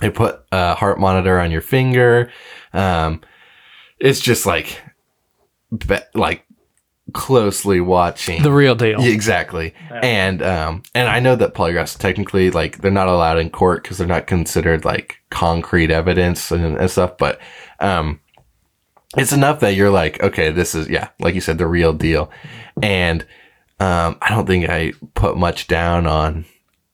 They 0.00 0.10
put 0.10 0.40
a 0.52 0.74
heart 0.74 0.98
monitor 0.98 1.38
on 1.38 1.50
your 1.50 1.60
finger. 1.60 2.30
Um, 2.72 3.20
it's 3.98 4.20
just 4.20 4.46
like, 4.46 4.80
be- 5.86 5.98
like 6.14 6.44
closely 7.12 7.80
watching 7.80 8.42
The 8.42 8.52
real 8.52 8.74
deal. 8.74 9.00
yeah, 9.00 9.12
exactly. 9.12 9.74
And 9.90 10.42
um 10.42 10.82
and 10.94 11.08
I 11.08 11.20
know 11.20 11.36
that 11.36 11.54
polygraphs 11.54 11.98
technically 11.98 12.50
like 12.50 12.78
they're 12.78 12.90
not 12.90 13.08
allowed 13.08 13.38
in 13.38 13.50
court 13.50 13.82
because 13.82 13.98
they're 13.98 14.06
not 14.06 14.26
considered 14.26 14.84
like 14.84 15.18
concrete 15.30 15.90
evidence 15.90 16.50
and, 16.50 16.76
and 16.76 16.90
stuff, 16.90 17.16
but 17.18 17.40
um 17.80 18.20
it's 19.16 19.32
enough 19.32 19.58
that 19.60 19.74
you're 19.74 19.90
like, 19.90 20.22
okay, 20.22 20.50
this 20.50 20.74
is 20.74 20.88
yeah, 20.88 21.08
like 21.18 21.34
you 21.34 21.40
said, 21.40 21.58
the 21.58 21.66
real 21.66 21.92
deal. 21.92 22.30
And 22.82 23.22
um 23.80 24.18
I 24.22 24.28
don't 24.30 24.46
think 24.46 24.68
I 24.68 24.92
put 25.14 25.36
much 25.36 25.66
down 25.66 26.06
on 26.06 26.44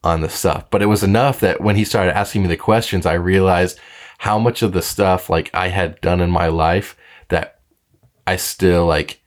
on 0.03 0.21
the 0.21 0.29
stuff, 0.29 0.69
but 0.69 0.81
it 0.81 0.85
was 0.87 1.03
enough 1.03 1.39
that 1.41 1.59
when 1.61 1.75
he 1.75 1.83
started 1.83 2.15
asking 2.15 2.43
me 2.43 2.47
the 2.47 2.57
questions, 2.57 3.05
I 3.05 3.13
realized 3.13 3.79
how 4.19 4.39
much 4.39 4.61
of 4.61 4.71
the 4.71 4.81
stuff 4.81 5.29
like 5.29 5.49
I 5.53 5.67
had 5.67 5.99
done 6.01 6.21
in 6.21 6.31
my 6.31 6.47
life 6.47 6.95
that 7.29 7.59
I 8.25 8.35
still 8.37 8.85
like 8.85 9.21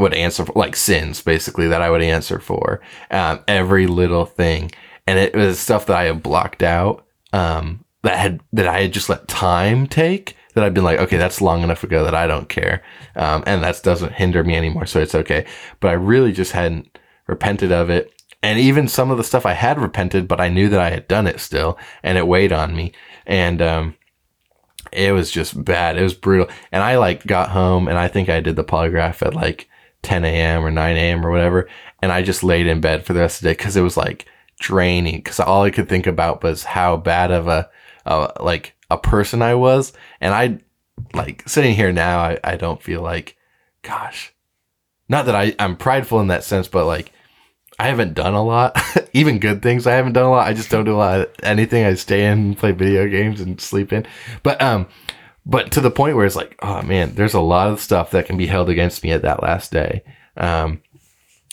would 0.00 0.14
answer 0.14 0.44
for, 0.44 0.52
like 0.54 0.74
sins 0.74 1.22
basically 1.22 1.68
that 1.68 1.82
I 1.82 1.90
would 1.90 2.02
answer 2.02 2.40
for 2.40 2.80
um, 3.10 3.40
every 3.46 3.86
little 3.86 4.26
thing. 4.26 4.72
And 5.06 5.18
it 5.18 5.34
was 5.34 5.58
stuff 5.58 5.86
that 5.86 5.96
I 5.96 6.04
had 6.04 6.22
blocked 6.22 6.62
out 6.62 7.06
um, 7.32 7.84
that 8.02 8.18
had 8.18 8.40
that 8.52 8.66
I 8.66 8.82
had 8.82 8.92
just 8.92 9.08
let 9.08 9.28
time 9.28 9.86
take 9.86 10.36
that 10.54 10.64
I've 10.64 10.74
been 10.74 10.84
like 10.84 10.98
okay 10.98 11.16
that's 11.16 11.40
long 11.40 11.62
enough 11.62 11.84
ago 11.84 12.04
that 12.04 12.14
I 12.14 12.26
don't 12.26 12.48
care. 12.48 12.82
Um, 13.14 13.44
and 13.46 13.62
that 13.62 13.82
doesn't 13.82 14.14
hinder 14.14 14.42
me 14.42 14.56
anymore 14.56 14.86
so 14.86 15.00
it's 15.00 15.14
okay. 15.14 15.46
But 15.80 15.88
I 15.88 15.94
really 15.94 16.32
just 16.32 16.52
hadn't 16.52 16.98
repented 17.26 17.72
of 17.72 17.90
it. 17.90 18.12
And 18.42 18.58
even 18.58 18.88
some 18.88 19.10
of 19.10 19.18
the 19.18 19.24
stuff 19.24 19.44
I 19.44 19.52
had 19.52 19.78
repented 19.78 20.26
but 20.26 20.40
I 20.40 20.48
knew 20.48 20.68
that 20.68 20.80
I 20.80 20.90
had 20.90 21.08
done 21.08 21.26
it 21.26 21.40
still 21.40 21.78
and 22.02 22.16
it 22.16 22.26
weighed 22.26 22.52
on 22.52 22.74
me. 22.74 22.92
And 23.26 23.60
um, 23.60 23.94
it 24.92 25.12
was 25.12 25.30
just 25.30 25.62
bad. 25.64 25.96
It 25.96 26.02
was 26.02 26.14
brutal. 26.14 26.48
And 26.72 26.82
I 26.82 26.96
like 26.96 27.26
got 27.26 27.50
home 27.50 27.88
and 27.88 27.98
I 27.98 28.08
think 28.08 28.28
I 28.28 28.40
did 28.40 28.56
the 28.56 28.64
polygraph 28.64 29.24
at 29.24 29.34
like 29.34 29.68
10 30.02 30.24
a.m. 30.24 30.64
or 30.64 30.70
9 30.70 30.96
a.m. 30.96 31.24
or 31.24 31.30
whatever. 31.30 31.68
And 32.02 32.12
I 32.12 32.22
just 32.22 32.42
laid 32.42 32.66
in 32.66 32.80
bed 32.80 33.04
for 33.04 33.12
the 33.12 33.20
rest 33.20 33.38
of 33.38 33.42
the 33.42 33.48
day 33.50 33.52
because 33.52 33.76
it 33.76 33.82
was 33.82 33.96
like 33.96 34.26
draining 34.58 35.16
because 35.16 35.40
all 35.40 35.62
I 35.62 35.70
could 35.70 35.88
think 35.88 36.06
about 36.06 36.42
was 36.42 36.64
how 36.64 36.96
bad 36.96 37.30
of 37.30 37.48
a, 37.48 37.68
uh, 38.06 38.32
like 38.40 38.74
a 38.90 38.98
person 38.98 39.42
I 39.42 39.54
was. 39.54 39.92
And 40.20 40.34
I 40.34 40.58
like 41.14 41.48
sitting 41.48 41.74
here 41.74 41.92
now, 41.92 42.20
I, 42.20 42.38
I 42.42 42.56
don't 42.56 42.82
feel 42.82 43.02
like, 43.02 43.36
gosh, 43.82 44.32
not 45.08 45.26
that 45.26 45.34
I, 45.34 45.54
I'm 45.58 45.76
prideful 45.76 46.20
in 46.20 46.28
that 46.28 46.44
sense, 46.44 46.68
but 46.68 46.86
like, 46.86 47.12
I 47.80 47.84
haven't 47.84 48.12
done 48.12 48.34
a 48.34 48.44
lot, 48.44 48.76
even 49.14 49.38
good 49.38 49.62
things. 49.62 49.86
I 49.86 49.92
haven't 49.92 50.12
done 50.12 50.26
a 50.26 50.30
lot. 50.30 50.46
I 50.46 50.52
just 50.52 50.68
don't 50.68 50.84
do 50.84 50.94
a 50.94 50.98
lot 50.98 51.20
of 51.20 51.30
anything. 51.42 51.84
I 51.84 51.94
stay 51.94 52.26
in, 52.26 52.54
play 52.54 52.72
video 52.72 53.08
games, 53.08 53.40
and 53.40 53.58
sleep 53.58 53.90
in. 53.90 54.06
But 54.42 54.60
um, 54.60 54.86
but 55.50 55.72
to 55.72 55.80
the 55.80 55.90
point 55.90 56.14
where 56.14 56.24
it's 56.24 56.36
like, 56.36 56.56
oh 56.62 56.80
man, 56.82 57.14
there's 57.16 57.34
a 57.34 57.40
lot 57.40 57.70
of 57.70 57.80
stuff 57.80 58.12
that 58.12 58.26
can 58.26 58.36
be 58.36 58.46
held 58.46 58.70
against 58.70 59.02
me 59.02 59.10
at 59.10 59.22
that 59.22 59.42
last 59.42 59.72
day. 59.72 60.04
Um, 60.36 60.80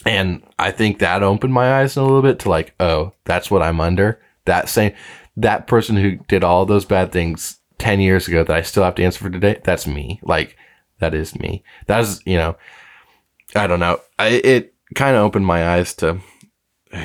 and 0.06 0.42
I 0.56 0.70
think 0.70 1.00
that 1.00 1.24
opened 1.24 1.52
my 1.52 1.80
eyes 1.80 1.96
a 1.96 2.02
little 2.02 2.22
bit 2.22 2.38
to 2.40 2.48
like, 2.48 2.74
oh, 2.78 3.12
that's 3.24 3.50
what 3.50 3.60
I'm 3.60 3.80
under. 3.80 4.20
That 4.44 4.68
same, 4.68 4.94
that 5.36 5.66
person 5.66 5.96
who 5.96 6.16
did 6.28 6.44
all 6.44 6.64
those 6.64 6.84
bad 6.84 7.10
things 7.10 7.58
ten 7.78 8.00
years 8.00 8.28
ago 8.28 8.44
that 8.44 8.56
I 8.56 8.62
still 8.62 8.84
have 8.84 8.94
to 8.94 9.04
answer 9.04 9.18
for 9.18 9.30
today. 9.30 9.60
That's 9.64 9.86
me. 9.86 10.20
Like 10.22 10.56
that 11.00 11.12
is 11.12 11.34
me. 11.34 11.64
That 11.88 12.00
is, 12.00 12.22
you 12.24 12.36
know, 12.36 12.56
I 13.56 13.66
don't 13.66 13.80
know. 13.80 14.00
I, 14.16 14.28
it 14.28 14.74
kind 14.94 15.16
of 15.16 15.24
opened 15.24 15.44
my 15.44 15.70
eyes 15.74 15.92
to 15.96 16.20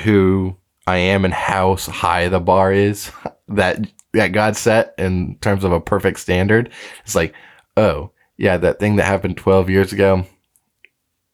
who 0.04 0.56
I 0.86 0.98
am 0.98 1.24
and 1.24 1.34
how 1.34 1.74
high 1.74 2.28
the 2.28 2.40
bar 2.40 2.72
is 2.72 3.10
that 3.48 3.84
that 4.14 4.32
God 4.32 4.56
set 4.56 4.94
in 4.98 5.36
terms 5.40 5.64
of 5.64 5.72
a 5.72 5.80
perfect 5.80 6.20
standard. 6.20 6.70
It's 7.04 7.14
like, 7.14 7.34
oh 7.76 8.10
yeah, 8.36 8.56
that 8.56 8.78
thing 8.78 8.96
that 8.96 9.04
happened 9.04 9.36
12 9.36 9.70
years 9.70 9.92
ago, 9.92 10.24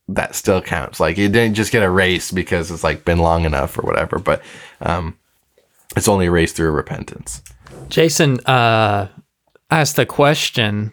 that 0.08 0.34
still 0.34 0.60
counts. 0.60 1.00
Like 1.00 1.16
it 1.18 1.32
didn't 1.32 1.54
just 1.54 1.72
get 1.72 1.82
erased 1.82 2.34
because 2.34 2.70
it's 2.70 2.84
like 2.84 3.04
been 3.04 3.18
long 3.18 3.44
enough 3.44 3.78
or 3.78 3.82
whatever, 3.82 4.18
but 4.18 4.42
um, 4.80 5.16
it's 5.96 6.08
only 6.08 6.26
erased 6.26 6.56
through 6.56 6.72
repentance. 6.72 7.42
Jason 7.88 8.40
uh, 8.40 9.08
asked 9.70 9.98
a 9.98 10.06
question 10.06 10.92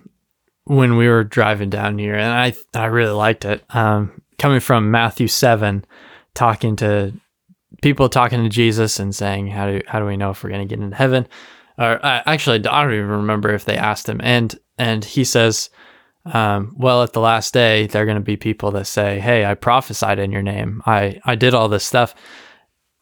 when 0.66 0.98
we 0.98 1.08
were 1.08 1.24
driving 1.24 1.70
down 1.70 1.98
here, 1.98 2.16
and 2.16 2.32
I 2.32 2.54
I 2.78 2.86
really 2.86 3.14
liked 3.14 3.46
it. 3.46 3.64
Um, 3.70 4.22
coming 4.38 4.60
from 4.60 4.92
Matthew 4.92 5.28
seven, 5.28 5.86
talking 6.34 6.76
to 6.78 7.14
people 7.82 8.10
talking 8.10 8.44
to 8.44 8.50
Jesus 8.50 9.00
and 9.00 9.16
saying, 9.16 9.48
"How 9.48 9.68
do 9.68 9.82
how 9.88 10.00
do 10.00 10.06
we 10.06 10.18
know 10.18 10.32
if 10.32 10.44
we're 10.44 10.50
going 10.50 10.68
to 10.68 10.76
get 10.76 10.84
into 10.84 10.96
heaven?" 10.96 11.28
Or 11.78 12.04
uh, 12.04 12.24
actually, 12.26 12.66
I 12.66 12.84
don't 12.84 12.94
even 12.94 13.08
remember 13.08 13.54
if 13.54 13.66
they 13.66 13.78
asked 13.78 14.10
him, 14.10 14.20
and 14.24 14.58
and 14.78 15.06
he 15.06 15.24
says, 15.24 15.70
um, 16.26 16.74
"Well, 16.76 17.04
at 17.04 17.14
the 17.14 17.20
last 17.20 17.54
day, 17.54 17.88
there 17.88 18.02
are 18.02 18.06
going 18.06 18.18
to 18.18 18.22
be 18.22 18.38
people 18.38 18.72
that 18.72 18.88
say, 18.88 19.20
"Hey, 19.20 19.46
I 19.46 19.54
prophesied 19.54 20.20
in 20.20 20.32
your 20.32 20.42
name. 20.42 20.82
I 20.86 21.20
I 21.24 21.36
did 21.36 21.54
all 21.54 21.70
this 21.70 21.86
stuff," 21.86 22.16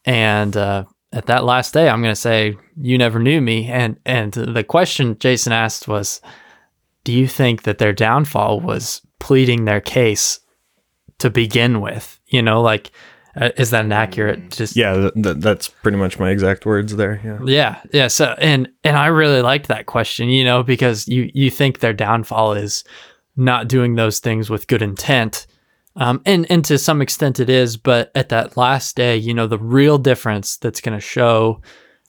and 0.03 0.55
uh, 0.57 0.85
at 1.13 1.27
that 1.27 1.45
last 1.45 1.73
day, 1.73 1.87
I'm 1.87 2.01
going 2.01 2.11
to 2.11 2.19
say, 2.19 2.57
"You 2.75 2.97
never 2.97 3.19
knew 3.19 3.39
me." 3.39 3.67
And 3.67 3.97
and 4.05 4.33
the 4.33 4.63
question 4.63 5.17
Jason 5.19 5.53
asked 5.53 5.87
was, 5.87 6.19
"Do 7.05 7.13
you 7.13 7.27
think 7.27 7.63
that 7.63 7.77
their 7.77 7.93
downfall 7.93 8.59
was 8.59 9.01
pleading 9.19 9.63
their 9.63 9.81
case 9.81 10.41
to 11.19 11.29
begin 11.29 11.79
with?" 11.79 12.19
You 12.27 12.41
know, 12.41 12.61
like 12.61 12.91
uh, 13.35 13.49
is 13.57 13.71
that 13.71 13.85
an 13.85 13.91
accurate? 13.91 14.51
Just 14.51 14.75
Yeah, 14.75 14.93
th- 14.93 15.13
th- 15.13 15.37
that's 15.37 15.67
pretty 15.67 15.97
much 15.97 16.19
my 16.19 16.29
exact 16.29 16.65
words 16.65 16.95
there. 16.95 17.21
Yeah. 17.23 17.39
yeah, 17.43 17.81
yeah. 17.91 18.07
So 18.07 18.35
and 18.37 18.69
and 18.83 18.97
I 18.97 19.07
really 19.07 19.41
liked 19.41 19.67
that 19.67 19.85
question, 19.85 20.29
you 20.29 20.43
know, 20.43 20.63
because 20.63 21.07
you 21.07 21.29
you 21.33 21.51
think 21.51 21.79
their 21.79 21.93
downfall 21.93 22.53
is 22.53 22.83
not 23.35 23.67
doing 23.67 23.95
those 23.95 24.19
things 24.19 24.49
with 24.49 24.67
good 24.67 24.81
intent, 24.81 25.47
um, 25.97 26.21
and 26.25 26.49
and 26.49 26.63
to 26.65 26.77
some 26.77 27.01
extent 27.01 27.39
it 27.39 27.49
is, 27.49 27.77
but 27.77 28.11
at 28.15 28.29
that 28.29 28.55
last 28.55 28.95
day, 28.95 29.17
you 29.17 29.33
know, 29.33 29.47
the 29.47 29.59
real 29.59 29.97
difference 29.97 30.57
that's 30.57 30.81
going 30.81 30.97
to 30.97 31.05
show 31.05 31.61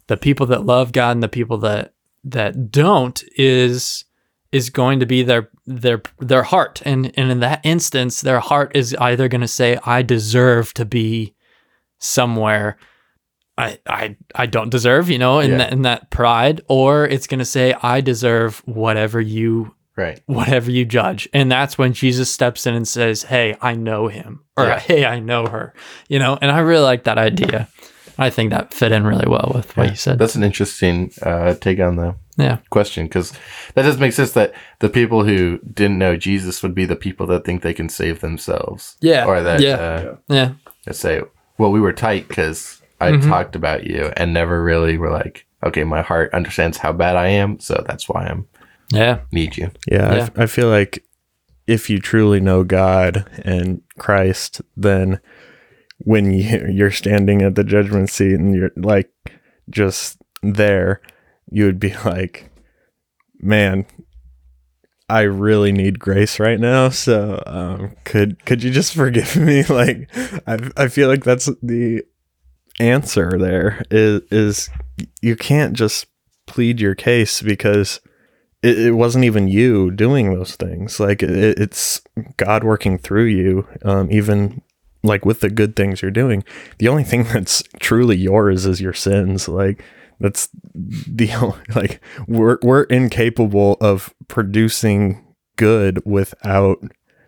the 0.07 0.17
people 0.17 0.47
that 0.47 0.65
love 0.65 0.93
God 0.93 1.13
and 1.13 1.23
the 1.23 1.29
people 1.29 1.59
that 1.59 1.93
that 2.25 2.71
don't 2.71 3.23
is 3.37 4.05
is 4.53 4.71
going 4.71 5.01
to 5.01 5.07
be 5.07 5.23
their 5.23 5.51
their 5.67 6.03
their 6.19 6.43
heart 6.45 6.81
and 6.85 7.13
and 7.19 7.31
in 7.31 7.41
that 7.41 7.61
instance 7.65 8.21
their 8.21 8.41
heart 8.41 8.71
is 8.75 8.95
either 9.01 9.29
going 9.29 9.41
to 9.41 9.49
say 9.49 9.79
I 9.85 10.03
deserve 10.03 10.73
to 10.75 10.85
be 10.85 11.35
somewhere 11.99 12.77
I 13.59 13.79
I 13.87 14.17
I 14.35 14.47
don't 14.47 14.69
deserve, 14.71 15.09
you 15.09 15.19
know, 15.19 15.39
in 15.39 15.53
Yeah. 15.53 15.57
that 15.59 15.73
in 15.73 15.83
that 15.83 16.11
pride, 16.11 16.61
or 16.69 17.07
it's 17.07 17.27
gonna 17.27 17.45
say 17.47 17.75
I 17.83 18.03
deserve 18.03 18.61
whatever 18.67 19.19
you 19.21 19.75
Right. 19.97 20.21
whatever 20.27 20.71
you 20.71 20.85
judge, 20.85 21.27
and 21.33 21.51
that's 21.51 21.79
when 21.79 21.95
Jesus 21.95 22.31
steps 22.31 22.67
in 22.67 22.75
and 22.75 22.87
says, 22.87 23.23
"Hey, 23.23 23.57
I 23.63 23.73
know 23.75 24.09
him," 24.09 24.41
or 24.59 24.67
Yeah. 24.67 24.79
"Hey, 24.79 25.07
I 25.07 25.21
know 25.21 25.47
her," 25.47 25.73
you 26.07 26.19
know. 26.19 26.37
And 26.43 26.51
I 26.51 26.59
really 26.59 26.83
like 26.85 27.05
that 27.05 27.17
idea. 27.17 27.69
I 28.19 28.31
think 28.31 28.51
that 28.51 28.73
fit 28.73 28.93
in 28.93 29.05
really 29.07 29.29
well 29.29 29.53
with 29.55 29.77
what 29.77 29.91
you 29.91 29.97
said. 29.97 30.19
That's 30.19 30.35
an 30.37 30.43
interesting 30.43 31.13
uh, 31.23 31.55
take 31.55 31.81
on 31.81 31.97
the 31.97 32.15
yeah, 32.39 32.59
question 32.71 33.07
because 33.07 33.33
that 33.75 33.83
does 33.83 33.99
make 33.99 34.13
sense 34.13 34.33
that 34.33 34.53
the 34.81 34.89
people 34.91 35.25
who 35.25 35.59
didn't 35.73 35.99
know 35.99 36.17
Jesus 36.17 36.63
would 36.63 36.75
be 36.75 36.85
the 36.85 36.97
people 36.97 37.27
that 37.29 37.45
think 37.45 37.63
they 37.63 37.73
can 37.75 37.89
save 37.89 38.21
themselves. 38.21 38.97
Yeah, 39.01 39.25
Or 39.27 39.43
that, 39.43 39.61
yeah. 39.61 39.75
uh, 39.77 40.17
yeah, 40.29 40.53
that 40.85 40.95
say, 40.97 41.23
well, 41.59 41.73
we 41.73 41.81
were 41.81 41.93
tight 41.95 42.29
because 42.29 42.83
I 43.01 43.13
Mhm. 43.13 43.27
talked 43.29 43.57
about 43.57 43.85
you 43.87 44.13
and 44.17 44.33
never 44.35 44.63
really 44.63 44.99
were 44.99 45.11
like, 45.11 45.47
okay, 45.65 45.85
my 45.85 46.03
heart 46.03 46.33
understands 46.35 46.79
how 46.79 46.93
bad 46.93 47.17
I 47.17 47.29
am. 47.29 47.59
So 47.61 47.83
that's 47.87 48.09
why 48.09 48.27
I'm 48.27 48.47
yeah, 48.91 49.21
need 49.33 49.57
you. 49.57 49.71
Yeah, 49.91 50.11
I 50.11 50.17
Yeah. 50.17 50.23
f- 50.23 50.39
I, 50.39 50.47
feel 50.47 50.69
like 50.69 51.05
if 51.67 51.91
you 51.91 51.99
truly 51.99 52.39
know 52.41 52.63
God 52.65 53.29
and 53.45 53.81
Christ, 53.99 54.61
then 54.77 55.21
when 56.07 56.33
you, 56.33 56.69
you're 56.69 56.93
standing 56.93 57.43
at 57.43 57.57
the 57.57 57.65
judgment 57.65 58.09
seat 58.09 58.35
and 58.35 58.55
you're 58.55 58.71
like 58.77 59.11
just 59.69 60.23
there, 60.41 61.03
you 61.51 61.65
would 61.65 61.81
be 61.81 61.95
like, 62.05 62.49
man, 63.41 63.85
I 65.09 65.23
really 65.23 65.73
need 65.73 65.99
grace 65.99 66.39
right 66.39 66.61
now. 66.61 66.91
So 66.91 67.43
um, 67.45 67.97
could 68.05 68.45
could 68.45 68.63
you 68.63 68.71
just 68.71 68.95
forgive 68.95 69.37
me? 69.37 69.65
Like, 69.69 70.09
I 70.47 70.71
I 70.77 70.87
feel 70.87 71.09
like 71.09 71.25
that's 71.25 71.51
the 71.61 72.05
answer. 72.79 73.37
There 73.37 73.83
is 73.91 74.23
is 74.31 74.71
you 75.21 75.35
can't 75.35 75.73
just 75.73 76.07
plead 76.47 76.81
your 76.81 76.95
case 76.95 77.43
because 77.43 78.01
it, 78.63 78.79
it 78.79 78.93
wasn't 78.93 79.25
even 79.25 79.49
you 79.49 79.91
doing 79.91 80.33
those 80.33 80.55
things. 80.55 81.01
Like 81.01 81.21
it, 81.25 81.59
it's 81.59 82.01
God 82.37 82.63
working 82.63 82.97
through 82.97 83.25
you, 83.25 83.67
um, 83.85 84.09
even 84.13 84.63
like 85.07 85.25
with 85.25 85.41
the 85.41 85.51
good 85.51 85.77
things 85.77 86.03
you're 86.03 86.11
doing. 86.11 86.45
The 86.79 86.89
only 86.89 87.05
thing 87.05 87.23
that's 87.33 87.63
truly 87.81 88.17
yours 88.17 88.67
is 88.67 88.81
your 88.81 88.93
sins. 88.93 89.49
Like 89.49 89.83
that's 90.21 90.49
the 90.75 91.33
only- 91.41 91.59
like 91.75 92.01
we're 92.27 92.59
we're 92.63 92.85
incapable 92.85 93.77
of 93.81 94.13
producing 94.29 95.23
good 95.57 96.03
without 96.05 96.79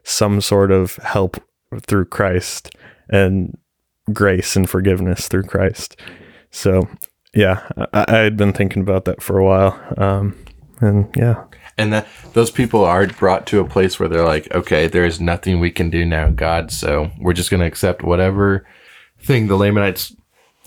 some 0.03 0.41
sort 0.41 0.71
of 0.71 0.97
help 0.97 1.37
through 1.83 2.07
Christ 2.07 2.75
and 3.11 3.57
grace 4.13 4.57
and 4.57 4.69
forgiveness 4.69 5.29
through 5.29 5.43
Christ. 5.45 5.99
So 6.51 6.89
yeah, 7.35 7.69
I, 7.93 8.05
I 8.09 8.17
had 8.19 8.37
been 8.37 8.53
thinking 8.55 8.83
about 8.83 9.05
that 9.05 9.23
for 9.23 9.39
a 9.39 9.45
while. 9.45 9.79
Um, 9.99 10.35
and 10.81 11.09
yeah, 11.17 11.45
And 11.77 11.93
that 11.93 12.07
those 12.33 12.51
people 12.51 12.85
are 12.85 13.07
brought 13.07 13.47
to 13.49 13.61
a 13.61 13.69
place 13.69 13.99
where 13.99 14.09
they're 14.09 14.25
like, 14.25 14.53
okay, 14.55 14.87
there 14.87 15.05
is 15.05 15.21
nothing 15.21 15.61
we 15.61 15.71
can 15.71 15.91
do 15.91 16.05
now, 16.05 16.31
God. 16.31 16.71
So 16.71 17.11
we're 17.21 17.33
just 17.33 17.51
going 17.51 17.61
to 17.61 17.67
accept 17.67 18.03
whatever 18.03 18.67
thing 19.21 19.49
the 19.49 19.57
Lamanites 19.57 20.15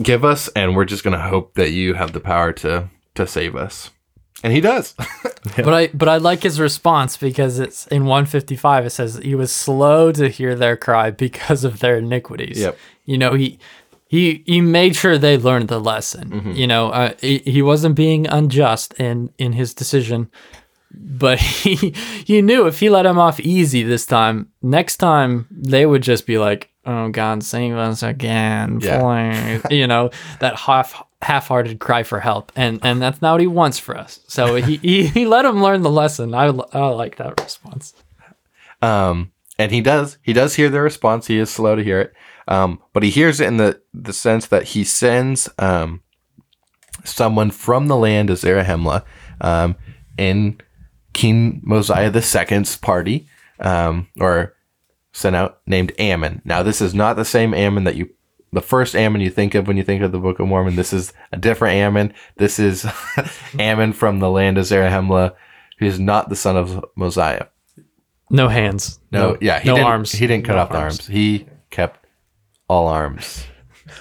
give 0.01 0.25
us, 0.25 0.47
and 0.49 0.75
we're 0.75 0.85
just 0.85 1.03
going 1.03 1.17
to 1.17 1.23
hope 1.23 1.55
that 1.55 1.71
you 1.71 1.93
have 1.93 2.13
the 2.13 2.19
power 2.19 2.53
to 2.53 2.89
to 3.15 3.27
save 3.27 3.55
us. 3.55 3.91
And 4.43 4.53
he 4.53 4.61
does. 4.61 4.95
But 5.55 5.73
I 5.73 5.87
but 5.87 6.07
I 6.07 6.17
like 6.17 6.43
his 6.43 6.59
response 6.59 7.17
because 7.17 7.57
it's 7.57 7.87
in 7.87 8.05
155 8.05 8.85
it 8.85 8.89
says 8.91 9.15
he 9.23 9.33
was 9.33 9.51
slow 9.51 10.11
to 10.11 10.29
hear 10.29 10.53
their 10.53 10.77
cry 10.77 11.09
because 11.09 11.63
of 11.63 11.79
their 11.79 11.97
iniquities. 11.97 12.59
Yep. 12.59 12.77
You 13.05 13.17
know, 13.17 13.33
he 13.33 13.57
he 14.11 14.43
he 14.45 14.59
made 14.59 14.93
sure 14.97 15.17
they 15.17 15.37
learned 15.37 15.69
the 15.69 15.79
lesson. 15.79 16.51
You 16.53 16.67
know, 16.67 16.89
uh, 16.89 17.13
he, 17.21 17.37
he 17.39 17.61
wasn't 17.61 17.95
being 17.95 18.27
unjust 18.27 18.93
in 18.99 19.31
in 19.37 19.53
his 19.53 19.73
decision, 19.73 20.29
but 20.93 21.39
he 21.63 21.75
he 22.25 22.41
knew 22.41 22.67
if 22.67 22.79
he 22.81 22.89
let 22.89 23.05
him 23.05 23.17
off 23.17 23.39
easy 23.39 23.83
this 23.83 24.05
time, 24.05 24.49
next 24.61 24.97
time 24.97 25.47
they 25.49 25.85
would 25.85 26.03
just 26.03 26.25
be 26.27 26.37
like, 26.37 26.69
"Oh 26.85 27.07
God, 27.09 27.41
save 27.43 27.75
us 27.77 28.03
again, 28.03 28.79
Yeah. 28.81 29.61
you 29.69 29.87
know, 29.87 30.09
that 30.41 30.55
half 30.57 31.01
half-hearted 31.21 31.79
cry 31.79 32.03
for 32.03 32.19
help, 32.19 32.51
and 32.55 32.79
and 32.83 33.01
that's 33.01 33.21
not 33.21 33.31
what 33.35 33.41
he 33.41 33.47
wants 33.47 33.79
for 33.79 33.95
us. 33.97 34.19
So 34.27 34.55
he 34.55 34.75
he, 34.89 35.07
he 35.07 35.25
let 35.25 35.45
him 35.45 35.63
learn 35.63 35.83
the 35.83 35.89
lesson. 36.01 36.33
I 36.33 36.47
I 36.73 36.87
like 36.89 37.15
that 37.15 37.39
response. 37.39 37.93
Um, 38.81 39.31
and 39.57 39.71
he 39.71 39.79
does. 39.81 40.17
He 40.21 40.33
does 40.33 40.55
hear 40.55 40.69
the 40.69 40.81
response. 40.81 41.27
He 41.27 41.37
is 41.37 41.49
slow 41.49 41.75
to 41.75 41.83
hear 41.83 42.01
it. 42.01 42.13
Um, 42.51 42.81
but 42.91 43.03
he 43.03 43.09
hears 43.09 43.39
it 43.39 43.47
in 43.47 43.55
the 43.55 43.81
the 43.93 44.11
sense 44.11 44.45
that 44.47 44.63
he 44.69 44.83
sends 44.83 45.49
um 45.57 46.01
someone 47.05 47.49
from 47.49 47.87
the 47.87 47.95
land 47.95 48.29
of 48.29 48.39
Zarahemla 48.39 49.03
um 49.39 49.75
in 50.17 50.59
King 51.13 51.61
Mosiah 51.63 52.11
II's 52.13 52.75
party 52.75 53.27
um 53.59 54.09
or 54.19 54.53
sent 55.13 55.35
out 55.35 55.61
named 55.65 55.93
Ammon. 55.97 56.41
Now 56.43 56.61
this 56.61 56.81
is 56.81 56.93
not 56.93 57.15
the 57.15 57.23
same 57.23 57.53
Ammon 57.53 57.85
that 57.85 57.95
you 57.95 58.09
the 58.51 58.61
first 58.61 58.95
Ammon 58.95 59.21
you 59.21 59.29
think 59.29 59.55
of 59.55 59.65
when 59.65 59.77
you 59.77 59.83
think 59.83 60.01
of 60.03 60.11
the 60.11 60.19
Book 60.19 60.41
of 60.41 60.47
Mormon. 60.47 60.75
This 60.75 60.91
is 60.91 61.13
a 61.31 61.37
different 61.37 61.75
Ammon. 61.75 62.13
This 62.35 62.59
is 62.59 62.85
Ammon 63.59 63.93
from 63.93 64.19
the 64.19 64.29
land 64.29 64.57
of 64.57 64.65
Zarahemla, 64.65 65.33
who 65.79 65.85
is 65.85 66.01
not 66.01 66.27
the 66.27 66.35
son 66.35 66.57
of 66.57 66.83
Mosiah. 66.95 67.45
No 68.29 68.49
hands. 68.49 68.99
No, 69.09 69.37
yeah, 69.39 69.59
he 69.59 69.69
no 69.69 69.75
didn't, 69.75 69.87
arms. 69.87 70.11
He 70.11 70.27
didn't 70.27 70.43
cut 70.43 70.55
No 70.55 70.63
off 70.63 70.71
the 70.71 70.77
arms. 70.77 71.07
He 71.07 71.47
kept 71.69 72.00
all 72.71 72.87
arms. 72.87 73.45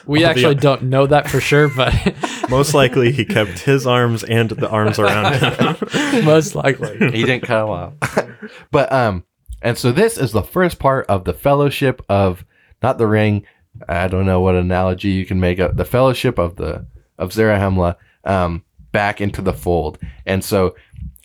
We 0.06 0.24
actually 0.24 0.54
don't 0.54 0.84
know 0.84 1.04
that 1.08 1.28
for 1.28 1.40
sure, 1.40 1.68
but 1.68 1.92
most 2.48 2.72
likely 2.72 3.10
he 3.10 3.24
kept 3.24 3.58
his 3.58 3.84
arms 3.84 4.22
and 4.22 4.48
the 4.48 4.68
arms 4.68 5.00
around 5.00 5.34
him. 5.34 6.24
most 6.24 6.54
likely. 6.54 6.96
He 7.10 7.24
didn't 7.24 7.42
cut 7.42 7.62
them 7.62 7.70
off. 7.70 8.30
but 8.70 8.92
um, 8.92 9.24
and 9.60 9.76
so 9.76 9.90
this 9.90 10.16
is 10.16 10.30
the 10.30 10.44
first 10.44 10.78
part 10.78 11.06
of 11.08 11.24
the 11.24 11.34
fellowship 11.34 12.00
of 12.08 12.44
not 12.80 12.98
the 12.98 13.08
ring. 13.08 13.44
I 13.88 14.06
don't 14.06 14.26
know 14.26 14.40
what 14.40 14.54
analogy 14.54 15.08
you 15.08 15.26
can 15.26 15.40
make 15.40 15.58
of 15.58 15.76
the 15.76 15.84
fellowship 15.84 16.38
of 16.38 16.54
the 16.54 16.86
of 17.18 17.30
Zarahemla 17.30 17.96
um 18.24 18.64
back 18.92 19.20
into 19.20 19.42
the 19.42 19.52
fold. 19.52 19.98
And 20.26 20.44
so 20.44 20.76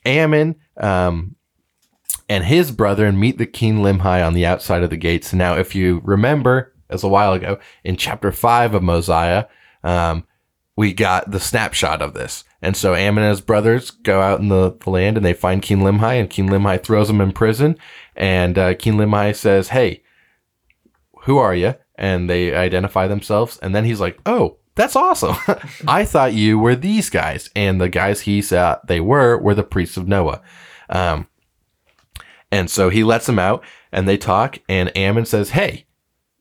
Ammon 0.03 0.55
um 0.77 1.35
and 2.27 2.43
his 2.43 2.71
brethren 2.71 3.19
meet 3.19 3.37
the 3.37 3.45
king 3.45 3.77
Limhi 3.77 4.25
on 4.25 4.33
the 4.33 4.47
outside 4.47 4.81
of 4.81 4.89
the 4.89 4.97
gates. 4.97 5.31
Now, 5.31 5.57
if 5.57 5.75
you 5.75 6.01
remember, 6.03 6.74
as 6.89 7.03
a 7.03 7.07
while 7.07 7.33
ago 7.33 7.59
in 7.83 7.97
chapter 7.97 8.31
five 8.31 8.73
of 8.73 8.83
Mosiah, 8.83 9.45
um, 9.83 10.25
we 10.75 10.93
got 10.93 11.31
the 11.31 11.39
snapshot 11.39 12.01
of 12.01 12.13
this. 12.13 12.43
And 12.61 12.75
so 12.75 12.95
Ammon 12.95 13.23
and 13.23 13.29
his 13.29 13.41
brothers 13.41 13.91
go 13.91 14.21
out 14.21 14.39
in 14.39 14.49
the, 14.49 14.71
the 14.71 14.89
land 14.89 15.17
and 15.17 15.25
they 15.25 15.33
find 15.33 15.61
King 15.61 15.79
Limhi, 15.79 16.19
and 16.19 16.29
King 16.29 16.49
Limhi 16.49 16.81
throws 16.83 17.07
them 17.07 17.21
in 17.21 17.31
prison. 17.31 17.77
And 18.15 18.57
uh, 18.57 18.73
King 18.73 18.95
Limhi 18.95 19.35
says, 19.35 19.69
Hey, 19.69 20.03
who 21.23 21.37
are 21.37 21.55
you? 21.55 21.75
And 21.95 22.29
they 22.29 22.55
identify 22.55 23.07
themselves. 23.07 23.57
And 23.59 23.73
then 23.73 23.85
he's 23.85 23.99
like, 23.99 24.19
Oh, 24.25 24.57
that's 24.75 24.95
awesome. 24.95 25.35
I 25.87 26.03
thought 26.05 26.33
you 26.33 26.59
were 26.59 26.75
these 26.75 27.09
guys. 27.09 27.49
And 27.55 27.79
the 27.79 27.89
guys 27.89 28.21
he 28.21 28.41
said 28.41 28.77
they 28.87 28.99
were 28.99 29.37
were 29.37 29.55
the 29.55 29.63
priests 29.63 29.95
of 29.95 30.07
Noah. 30.07 30.41
Um, 30.89 31.27
and 32.51 32.69
so 32.69 32.89
he 32.89 33.03
lets 33.03 33.25
them 33.25 33.39
out 33.39 33.63
and 33.91 34.07
they 34.07 34.17
talk. 34.17 34.59
And 34.67 34.95
Ammon 34.97 35.25
says, 35.25 35.51
Hey, 35.51 35.84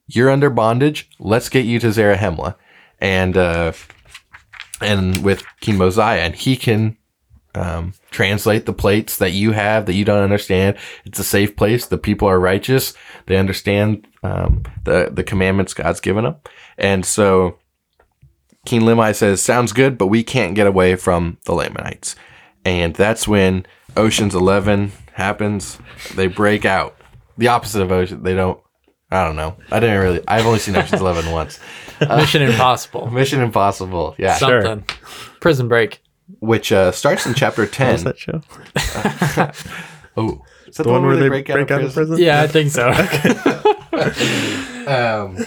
you're 0.07 0.31
under 0.31 0.51
bondage. 0.51 1.11
Let's 1.19 1.49
get 1.49 1.65
you 1.65 1.79
to 1.81 1.89
Zarahemla. 1.89 2.57
And, 3.01 3.37
uh, 3.37 3.73
and 4.81 5.23
with 5.25 5.45
King 5.61 5.79
Mosiah, 5.79 6.21
and 6.21 6.35
he 6.35 6.57
can 6.57 6.97
um, 7.55 7.95
translate 8.11 8.67
the 8.67 8.73
plates 8.73 9.19
that 9.19 9.33
you 9.33 9.53
have 9.53 9.87
that 9.87 9.95
you 9.95 10.05
don't 10.05 10.23
understand. 10.23 10.77
It's 11.05 11.19
a 11.19 11.25
safe 11.25 11.57
place. 11.57 11.87
The 11.87 11.99
people 11.99 12.29
are 12.29 12.41
righteous. 12.41 12.95
They 13.27 13.37
understand 13.37 14.07
um, 14.23 14.65
the 14.85 15.11
the 15.13 15.25
commandments 15.25 15.75
God's 15.75 16.01
given 16.01 16.25
them, 16.25 16.37
and 16.79 17.05
so 17.05 17.59
King 18.67 18.83
Limhi 18.83 19.15
says, 19.15 19.41
"Sounds 19.41 19.73
good, 19.73 19.99
but 19.99 20.09
we 20.09 20.23
can't 20.23 20.55
get 20.55 20.67
away 20.67 20.97
from 20.97 21.39
the 21.45 21.55
Lamanites." 21.55 22.17
And 22.65 22.95
that's 22.95 23.29
when 23.29 23.67
Ocean's 23.97 24.35
Eleven 24.35 24.93
happens. 25.13 25.79
They 26.15 26.27
break 26.27 26.65
out. 26.65 26.97
The 27.37 27.49
opposite 27.49 27.83
of 27.83 27.93
Ocean. 27.93 28.23
They 28.23 28.35
don't. 28.35 28.61
I 29.15 29.25
don't 29.25 29.37
know. 29.37 29.57
I 29.71 29.81
didn't 29.81 30.01
really. 30.01 30.21
I've 30.27 30.45
only 30.47 30.59
seen 30.59 30.77
Ocean's 30.77 31.01
Eleven 31.01 31.31
once. 31.33 31.61
Mission 32.01 32.43
Impossible. 32.43 33.11
Mission 33.13 33.41
Impossible. 33.41 34.15
Yeah. 34.19 34.37
Sure. 34.37 34.63
Something. 34.63 34.97
Prison 35.41 35.69
Break. 35.69 36.03
Which 36.41 36.73
uh, 36.73 36.91
starts 36.91 37.27
in 37.27 37.35
chapter 37.35 37.63
What's 37.63 37.77
10. 37.77 38.05
that 38.05 38.19
show? 38.19 38.41
Oh, 40.17 40.43
is 40.69 40.77
that 40.77 40.85
The 40.85 40.91
one 40.93 41.05
where 41.05 41.17
they 41.17 41.29
break, 41.29 41.51
out, 41.51 41.59
of 41.59 41.93
prison? 41.93 42.19
Yeah, 42.19 42.41
I 42.43 42.47
think 42.47 42.71
so. 42.71 42.89
Um, 44.87 45.39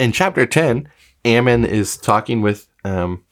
in 0.00 0.12
chapter 0.12 0.46
10, 0.46 0.88
Ammon 1.26 1.64
is 1.66 1.96
talking 1.98 2.40
with 2.40 2.66
um, 2.84 3.24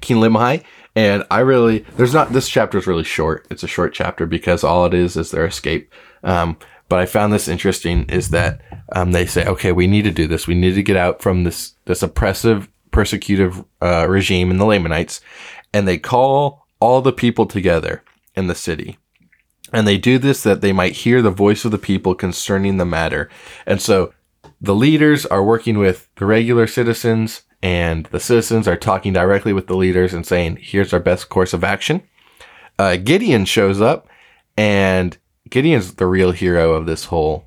King 0.00 0.16
Limhi. 0.18 0.62
And 0.96 1.24
I 1.30 1.40
really, 1.40 1.80
there's 1.96 2.14
not, 2.14 2.32
this 2.32 2.48
chapter 2.48 2.78
is 2.78 2.86
really 2.86 3.04
short. 3.04 3.46
It's 3.50 3.62
a 3.62 3.68
short 3.68 3.92
chapter 3.92 4.26
because 4.26 4.64
all 4.64 4.86
it 4.86 4.94
is 4.94 5.16
is 5.16 5.30
their 5.32 5.44
escape. 5.44 5.92
Um, 6.22 6.56
but 6.88 6.98
I 7.00 7.06
found 7.06 7.32
this 7.32 7.48
interesting 7.48 8.04
is 8.08 8.30
that 8.30 8.60
um, 8.92 9.12
they 9.12 9.26
say, 9.26 9.46
okay, 9.46 9.72
we 9.72 9.86
need 9.86 10.02
to 10.02 10.10
do 10.10 10.26
this. 10.26 10.46
We 10.46 10.54
need 10.54 10.74
to 10.74 10.82
get 10.82 10.96
out 10.96 11.22
from 11.22 11.44
this, 11.44 11.74
this 11.86 12.02
oppressive, 12.02 12.68
persecutive 12.90 13.64
uh, 13.80 14.06
regime 14.08 14.50
in 14.50 14.58
the 14.58 14.66
Lamanites. 14.66 15.20
And 15.72 15.88
they 15.88 15.98
call 15.98 16.66
all 16.80 17.00
the 17.00 17.12
people 17.12 17.46
together 17.46 18.02
in 18.34 18.46
the 18.46 18.54
city. 18.54 18.98
And 19.72 19.88
they 19.88 19.98
do 19.98 20.18
this 20.18 20.42
that 20.42 20.60
they 20.60 20.72
might 20.72 20.92
hear 20.92 21.22
the 21.22 21.30
voice 21.30 21.64
of 21.64 21.72
the 21.72 21.78
people 21.78 22.14
concerning 22.14 22.76
the 22.76 22.84
matter. 22.84 23.28
And 23.66 23.80
so 23.80 24.12
the 24.60 24.74
leaders 24.74 25.26
are 25.26 25.42
working 25.42 25.78
with 25.78 26.08
the 26.16 26.26
regular 26.26 26.66
citizens, 26.66 27.42
and 27.62 28.06
the 28.06 28.20
citizens 28.20 28.68
are 28.68 28.76
talking 28.76 29.12
directly 29.12 29.52
with 29.52 29.66
the 29.66 29.76
leaders 29.76 30.14
and 30.14 30.26
saying, 30.26 30.58
here's 30.60 30.92
our 30.92 31.00
best 31.00 31.28
course 31.28 31.52
of 31.52 31.64
action. 31.64 32.02
Uh, 32.78 32.96
Gideon 32.96 33.46
shows 33.46 33.80
up, 33.80 34.08
and 34.56 35.16
Gideon's 35.50 35.94
the 35.94 36.06
real 36.06 36.32
hero 36.32 36.74
of 36.74 36.86
this 36.86 37.06
whole 37.06 37.46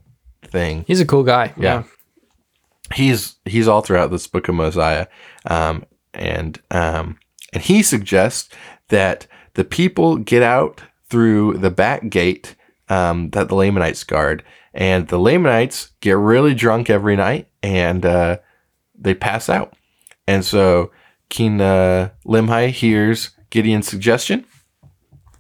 thing 0.58 0.86
He's 0.88 1.02
a 1.02 1.06
cool 1.06 1.24
guy. 1.24 1.54
Yeah. 1.58 1.84
he's 2.94 3.36
he's 3.46 3.68
all 3.68 3.82
throughout 3.82 4.12
this 4.12 4.28
book 4.28 4.48
of 4.48 4.56
Mosiah, 4.56 5.08
um, 5.46 5.86
and 6.14 6.60
um, 6.72 7.20
and 7.54 7.62
he 7.64 7.84
suggests 7.84 8.50
that 8.90 9.28
the 9.54 9.64
people 9.64 10.18
get 10.18 10.44
out 10.44 10.82
through 11.10 11.58
the 11.58 11.72
back 11.72 12.10
gate 12.10 12.56
um, 12.90 13.30
that 13.32 13.50
the 13.50 13.56
Lamanites 13.56 14.04
guard, 14.04 14.44
and 14.74 15.08
the 15.08 15.20
Lamanites 15.20 15.92
get 16.00 16.18
really 16.18 16.54
drunk 16.54 16.90
every 16.90 17.16
night, 17.16 17.48
and 17.62 18.06
uh, 18.06 18.38
they 18.96 19.14
pass 19.14 19.50
out, 19.50 19.74
and 20.28 20.44
so 20.44 20.92
King 21.30 21.62
uh, 21.62 22.10
Limhi 22.26 22.70
hears 22.72 23.32
Gideon's 23.50 23.88
suggestion. 23.88 24.46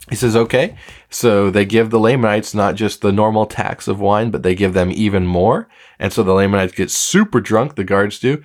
He 0.09 0.15
says, 0.15 0.35
okay. 0.35 0.77
So 1.09 1.49
they 1.49 1.65
give 1.65 1.89
the 1.89 1.99
Lamanites 1.99 2.53
not 2.53 2.75
just 2.75 3.01
the 3.01 3.11
normal 3.11 3.45
tax 3.45 3.87
of 3.87 3.99
wine, 3.99 4.29
but 4.29 4.43
they 4.43 4.55
give 4.55 4.73
them 4.73 4.91
even 4.91 5.25
more. 5.25 5.69
And 5.99 6.11
so 6.11 6.21
the 6.23 6.33
Lamanites 6.33 6.73
get 6.73 6.91
super 6.91 7.39
drunk, 7.39 7.75
the 7.75 7.83
guards 7.83 8.19
do. 8.19 8.43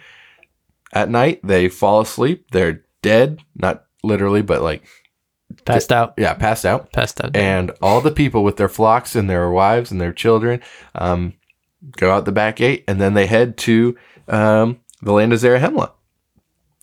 At 0.92 1.10
night, 1.10 1.40
they 1.42 1.68
fall 1.68 2.00
asleep. 2.00 2.50
They're 2.52 2.84
dead, 3.00 3.40
not 3.56 3.86
literally, 4.04 4.42
but 4.42 4.62
like, 4.62 4.84
Passed 5.64 5.92
out. 5.92 6.14
yeah, 6.16 6.34
passed 6.34 6.64
out. 6.64 6.92
Passed 6.92 7.22
out. 7.22 7.36
And 7.36 7.72
all 7.82 8.00
the 8.00 8.10
people 8.10 8.42
with 8.42 8.56
their 8.56 8.68
flocks 8.70 9.14
and 9.14 9.28
their 9.28 9.50
wives 9.50 9.90
and 9.90 10.00
their 10.00 10.12
children 10.12 10.60
um, 10.94 11.34
go 11.98 12.10
out 12.10 12.24
the 12.24 12.32
back 12.32 12.56
gate 12.56 12.84
and 12.88 13.00
then 13.00 13.12
they 13.14 13.26
head 13.26 13.56
to 13.58 13.96
um, 14.28 14.80
the 15.02 15.12
land 15.12 15.32
of 15.32 15.40
Zarahemla. 15.40 15.92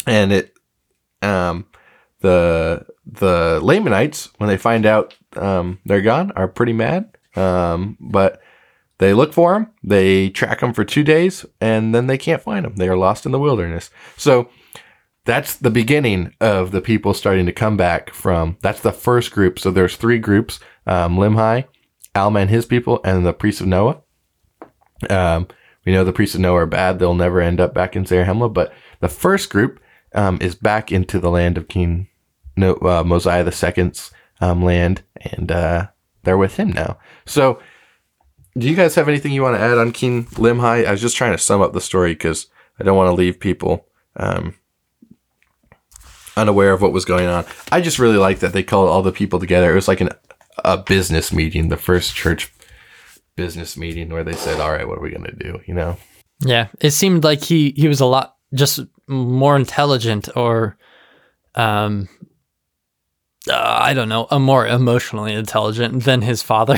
And 0.05 0.32
it, 0.32 0.53
um, 1.21 1.65
the 2.21 2.86
the 3.05 3.59
Lamanites, 3.61 4.30
when 4.38 4.49
they 4.49 4.57
find 4.57 4.86
out 4.86 5.15
um, 5.36 5.80
they're 5.86 6.01
gone, 6.01 6.32
are 6.36 6.47
pretty 6.47 6.73
mad. 6.73 7.17
Um, 7.36 7.97
but 7.99 8.41
they 8.97 9.13
look 9.13 9.34
for 9.34 9.53
them, 9.53 9.71
they 9.84 10.30
track 10.30 10.59
them 10.59 10.73
for 10.73 10.84
two 10.84 11.03
days, 11.03 11.45
and 11.61 11.95
then 11.95 12.07
they 12.07 12.17
can't 12.17 12.41
find 12.41 12.65
them. 12.65 12.75
They 12.75 12.89
are 12.89 12.97
lost 12.97 13.25
in 13.25 13.32
the 13.32 13.39
wilderness. 13.39 13.89
So 14.17 14.49
that's 15.25 15.55
the 15.55 15.69
beginning 15.69 16.34
of 16.41 16.71
the 16.71 16.82
people 16.82 17.13
starting 17.13 17.45
to 17.45 17.53
come 17.53 17.77
back 17.77 18.13
from. 18.13 18.57
That's 18.61 18.82
the 18.82 18.91
first 18.91 19.32
group. 19.32 19.59
So 19.59 19.71
there's 19.71 19.95
three 19.95 20.19
groups: 20.19 20.59
um, 20.86 21.17
Limhi, 21.17 21.65
Alma 22.15 22.39
and 22.39 22.49
his 22.49 22.65
people, 22.65 22.99
and 23.03 23.25
the 23.25 23.34
priests 23.34 23.61
of 23.61 23.67
Noah. 23.67 24.01
Um, 25.09 25.47
we 25.86 25.93
know 25.93 26.03
the 26.03 26.13
priests 26.13 26.36
of 26.36 26.41
Noah 26.41 26.63
are 26.63 26.65
bad; 26.65 26.99
they'll 26.99 27.15
never 27.15 27.39
end 27.39 27.61
up 27.61 27.73
back 27.73 27.95
in 27.95 28.05
Zarahemla. 28.05 28.53
But 28.53 28.73
the 28.99 29.07
first 29.07 29.49
group 29.49 29.80
um, 30.13 30.39
is 30.41 30.55
back 30.55 30.91
into 30.91 31.19
the 31.19 31.32
land 31.32 31.57
of 31.57 31.67
King 31.67 32.09
no, 32.59 32.75
uh, 32.75 33.03
Mosiah 33.05 33.43
the 33.43 33.51
Second's 33.51 34.11
um, 34.41 34.63
land, 34.63 35.01
and 35.22 35.51
uh, 35.51 35.88
they're 36.24 36.38
with 36.38 36.57
him 36.57 36.72
now. 36.72 36.97
So, 37.26 37.61
do 38.57 38.67
you 38.70 38.76
guys 38.76 38.95
have 38.95 39.07
anything 39.07 39.32
you 39.32 39.41
want 39.41 39.55
to 39.55 39.61
add 39.61 39.78
on 39.78 39.91
King 39.91 40.26
Limhi? 40.26 40.86
I 40.86 40.91
was 40.91 41.01
just 41.01 41.17
trying 41.17 41.32
to 41.32 41.38
sum 41.38 41.61
up 41.61 41.74
the 41.74 41.82
story 41.82 42.13
because 42.13 42.47
I 42.80 42.84
don't 42.84 42.97
want 42.97 43.09
to 43.09 43.13
leave 43.13 43.39
people 43.39 43.86
um, 44.15 44.55
unaware 46.36 46.74
of 46.74 46.82
what 46.82 46.93
was 46.93 47.05
going 47.05 47.28
on. 47.28 47.45
I 47.72 47.82
just 47.82 47.99
really 47.99 48.17
like 48.17 48.39
that 48.39 48.53
they 48.53 48.63
called 48.63 48.89
all 48.89 49.01
the 49.01 49.11
people 49.11 49.39
together. 49.39 49.72
It 49.72 49.76
was 49.76 49.88
like 49.88 50.01
an 50.01 50.09
a 50.65 50.78
business 50.78 51.32
meeting, 51.32 51.70
the 51.70 51.78
first 51.78 52.15
church 52.15 52.51
business 53.36 53.78
meeting 53.78 54.09
where 54.09 54.24
they 54.24 54.34
said, 54.34 54.59
"All 54.59 54.72
right, 54.72 54.88
what 54.88 54.97
are 54.97 55.01
we 55.01 55.11
gonna 55.11 55.32
do?" 55.32 55.61
You 55.65 55.74
know. 55.74 55.97
Yeah, 56.41 56.67
it 56.80 56.91
seemed 56.91 57.24
like 57.24 57.43
he 57.43 57.74
he 57.76 57.88
was 57.88 57.99
a 57.99 58.05
lot 58.05 58.36
just 58.53 58.80
more 59.07 59.55
intelligent 59.55 60.30
or 60.36 60.78
um 61.55 62.07
uh, 63.50 63.80
I 63.82 63.93
don't 63.93 64.10
know, 64.10 64.28
a 64.32 64.39
more 64.39 64.68
emotionally 64.68 65.34
intelligent 65.34 66.04
than 66.04 66.22
his 66.22 66.41
father 66.41 66.78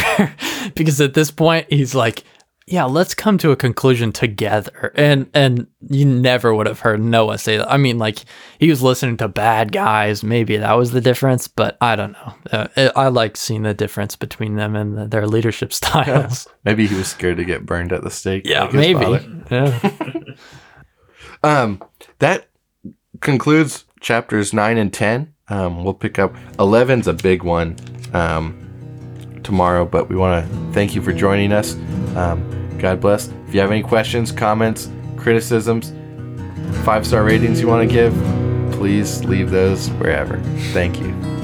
because 0.75 0.99
at 1.01 1.13
this 1.13 1.31
point 1.31 1.67
he's 1.71 1.93
like, 1.93 2.23
yeah, 2.67 2.85
let's 2.85 3.13
come 3.13 3.37
to 3.39 3.51
a 3.51 3.55
conclusion 3.55 4.11
together. 4.11 4.93
And 4.95 5.29
and 5.33 5.67
you 5.89 6.05
never 6.05 6.53
would 6.55 6.67
have 6.67 6.79
heard 6.79 7.01
Noah 7.01 7.37
say 7.37 7.57
that. 7.57 7.69
I 7.69 7.77
mean, 7.77 7.97
like 7.97 8.19
he 8.59 8.69
was 8.69 8.81
listening 8.81 9.17
to 9.17 9.27
bad 9.27 9.71
guys. 9.71 10.23
Maybe 10.23 10.55
that 10.57 10.73
was 10.73 10.91
the 10.91 11.01
difference, 11.01 11.47
but 11.47 11.75
I 11.81 11.95
don't 11.95 12.13
know. 12.13 12.33
Uh, 12.51 12.67
I 12.77 12.91
I 12.95 13.07
like 13.09 13.35
seeing 13.35 13.63
the 13.63 13.73
difference 13.73 14.15
between 14.15 14.55
them 14.55 14.75
and 14.75 14.97
the, 14.97 15.07
their 15.07 15.27
leadership 15.27 15.73
styles. 15.81 16.47
Maybe 16.63 16.87
he 16.87 16.95
was 16.95 17.07
scared 17.07 17.37
to 17.37 17.45
get 17.45 17.65
burned 17.65 17.91
at 17.91 18.03
the 18.03 18.11
stake. 18.11 18.43
yeah, 18.45 18.63
like 18.63 18.73
maybe. 18.73 19.43
Yeah. 19.49 19.79
Um, 21.43 21.81
that 22.19 22.47
concludes 23.19 23.85
chapters 23.99 24.53
nine 24.53 24.77
and 24.77 24.93
ten. 24.93 25.33
Um, 25.51 25.83
we'll 25.83 25.93
pick 25.93 26.17
up 26.17 26.33
11's 26.57 27.07
a 27.07 27.13
big 27.13 27.43
one 27.43 27.75
um, 28.13 28.57
tomorrow, 29.43 29.85
but 29.85 30.09
we 30.09 30.15
want 30.15 30.47
to 30.47 30.73
thank 30.73 30.95
you 30.95 31.01
for 31.01 31.11
joining 31.11 31.51
us. 31.51 31.75
Um, 32.15 32.77
God 32.79 33.01
bless. 33.01 33.27
If 33.47 33.53
you 33.53 33.59
have 33.59 33.71
any 33.71 33.83
questions, 33.83 34.31
comments, 34.31 34.89
criticisms, 35.17 35.93
five 36.83 37.05
star 37.05 37.23
ratings 37.23 37.59
you 37.59 37.67
want 37.67 37.87
to 37.87 37.93
give, 37.93 38.13
please 38.71 39.23
leave 39.25 39.51
those 39.51 39.89
wherever. 39.91 40.39
Thank 40.71 40.99
you. 40.99 41.40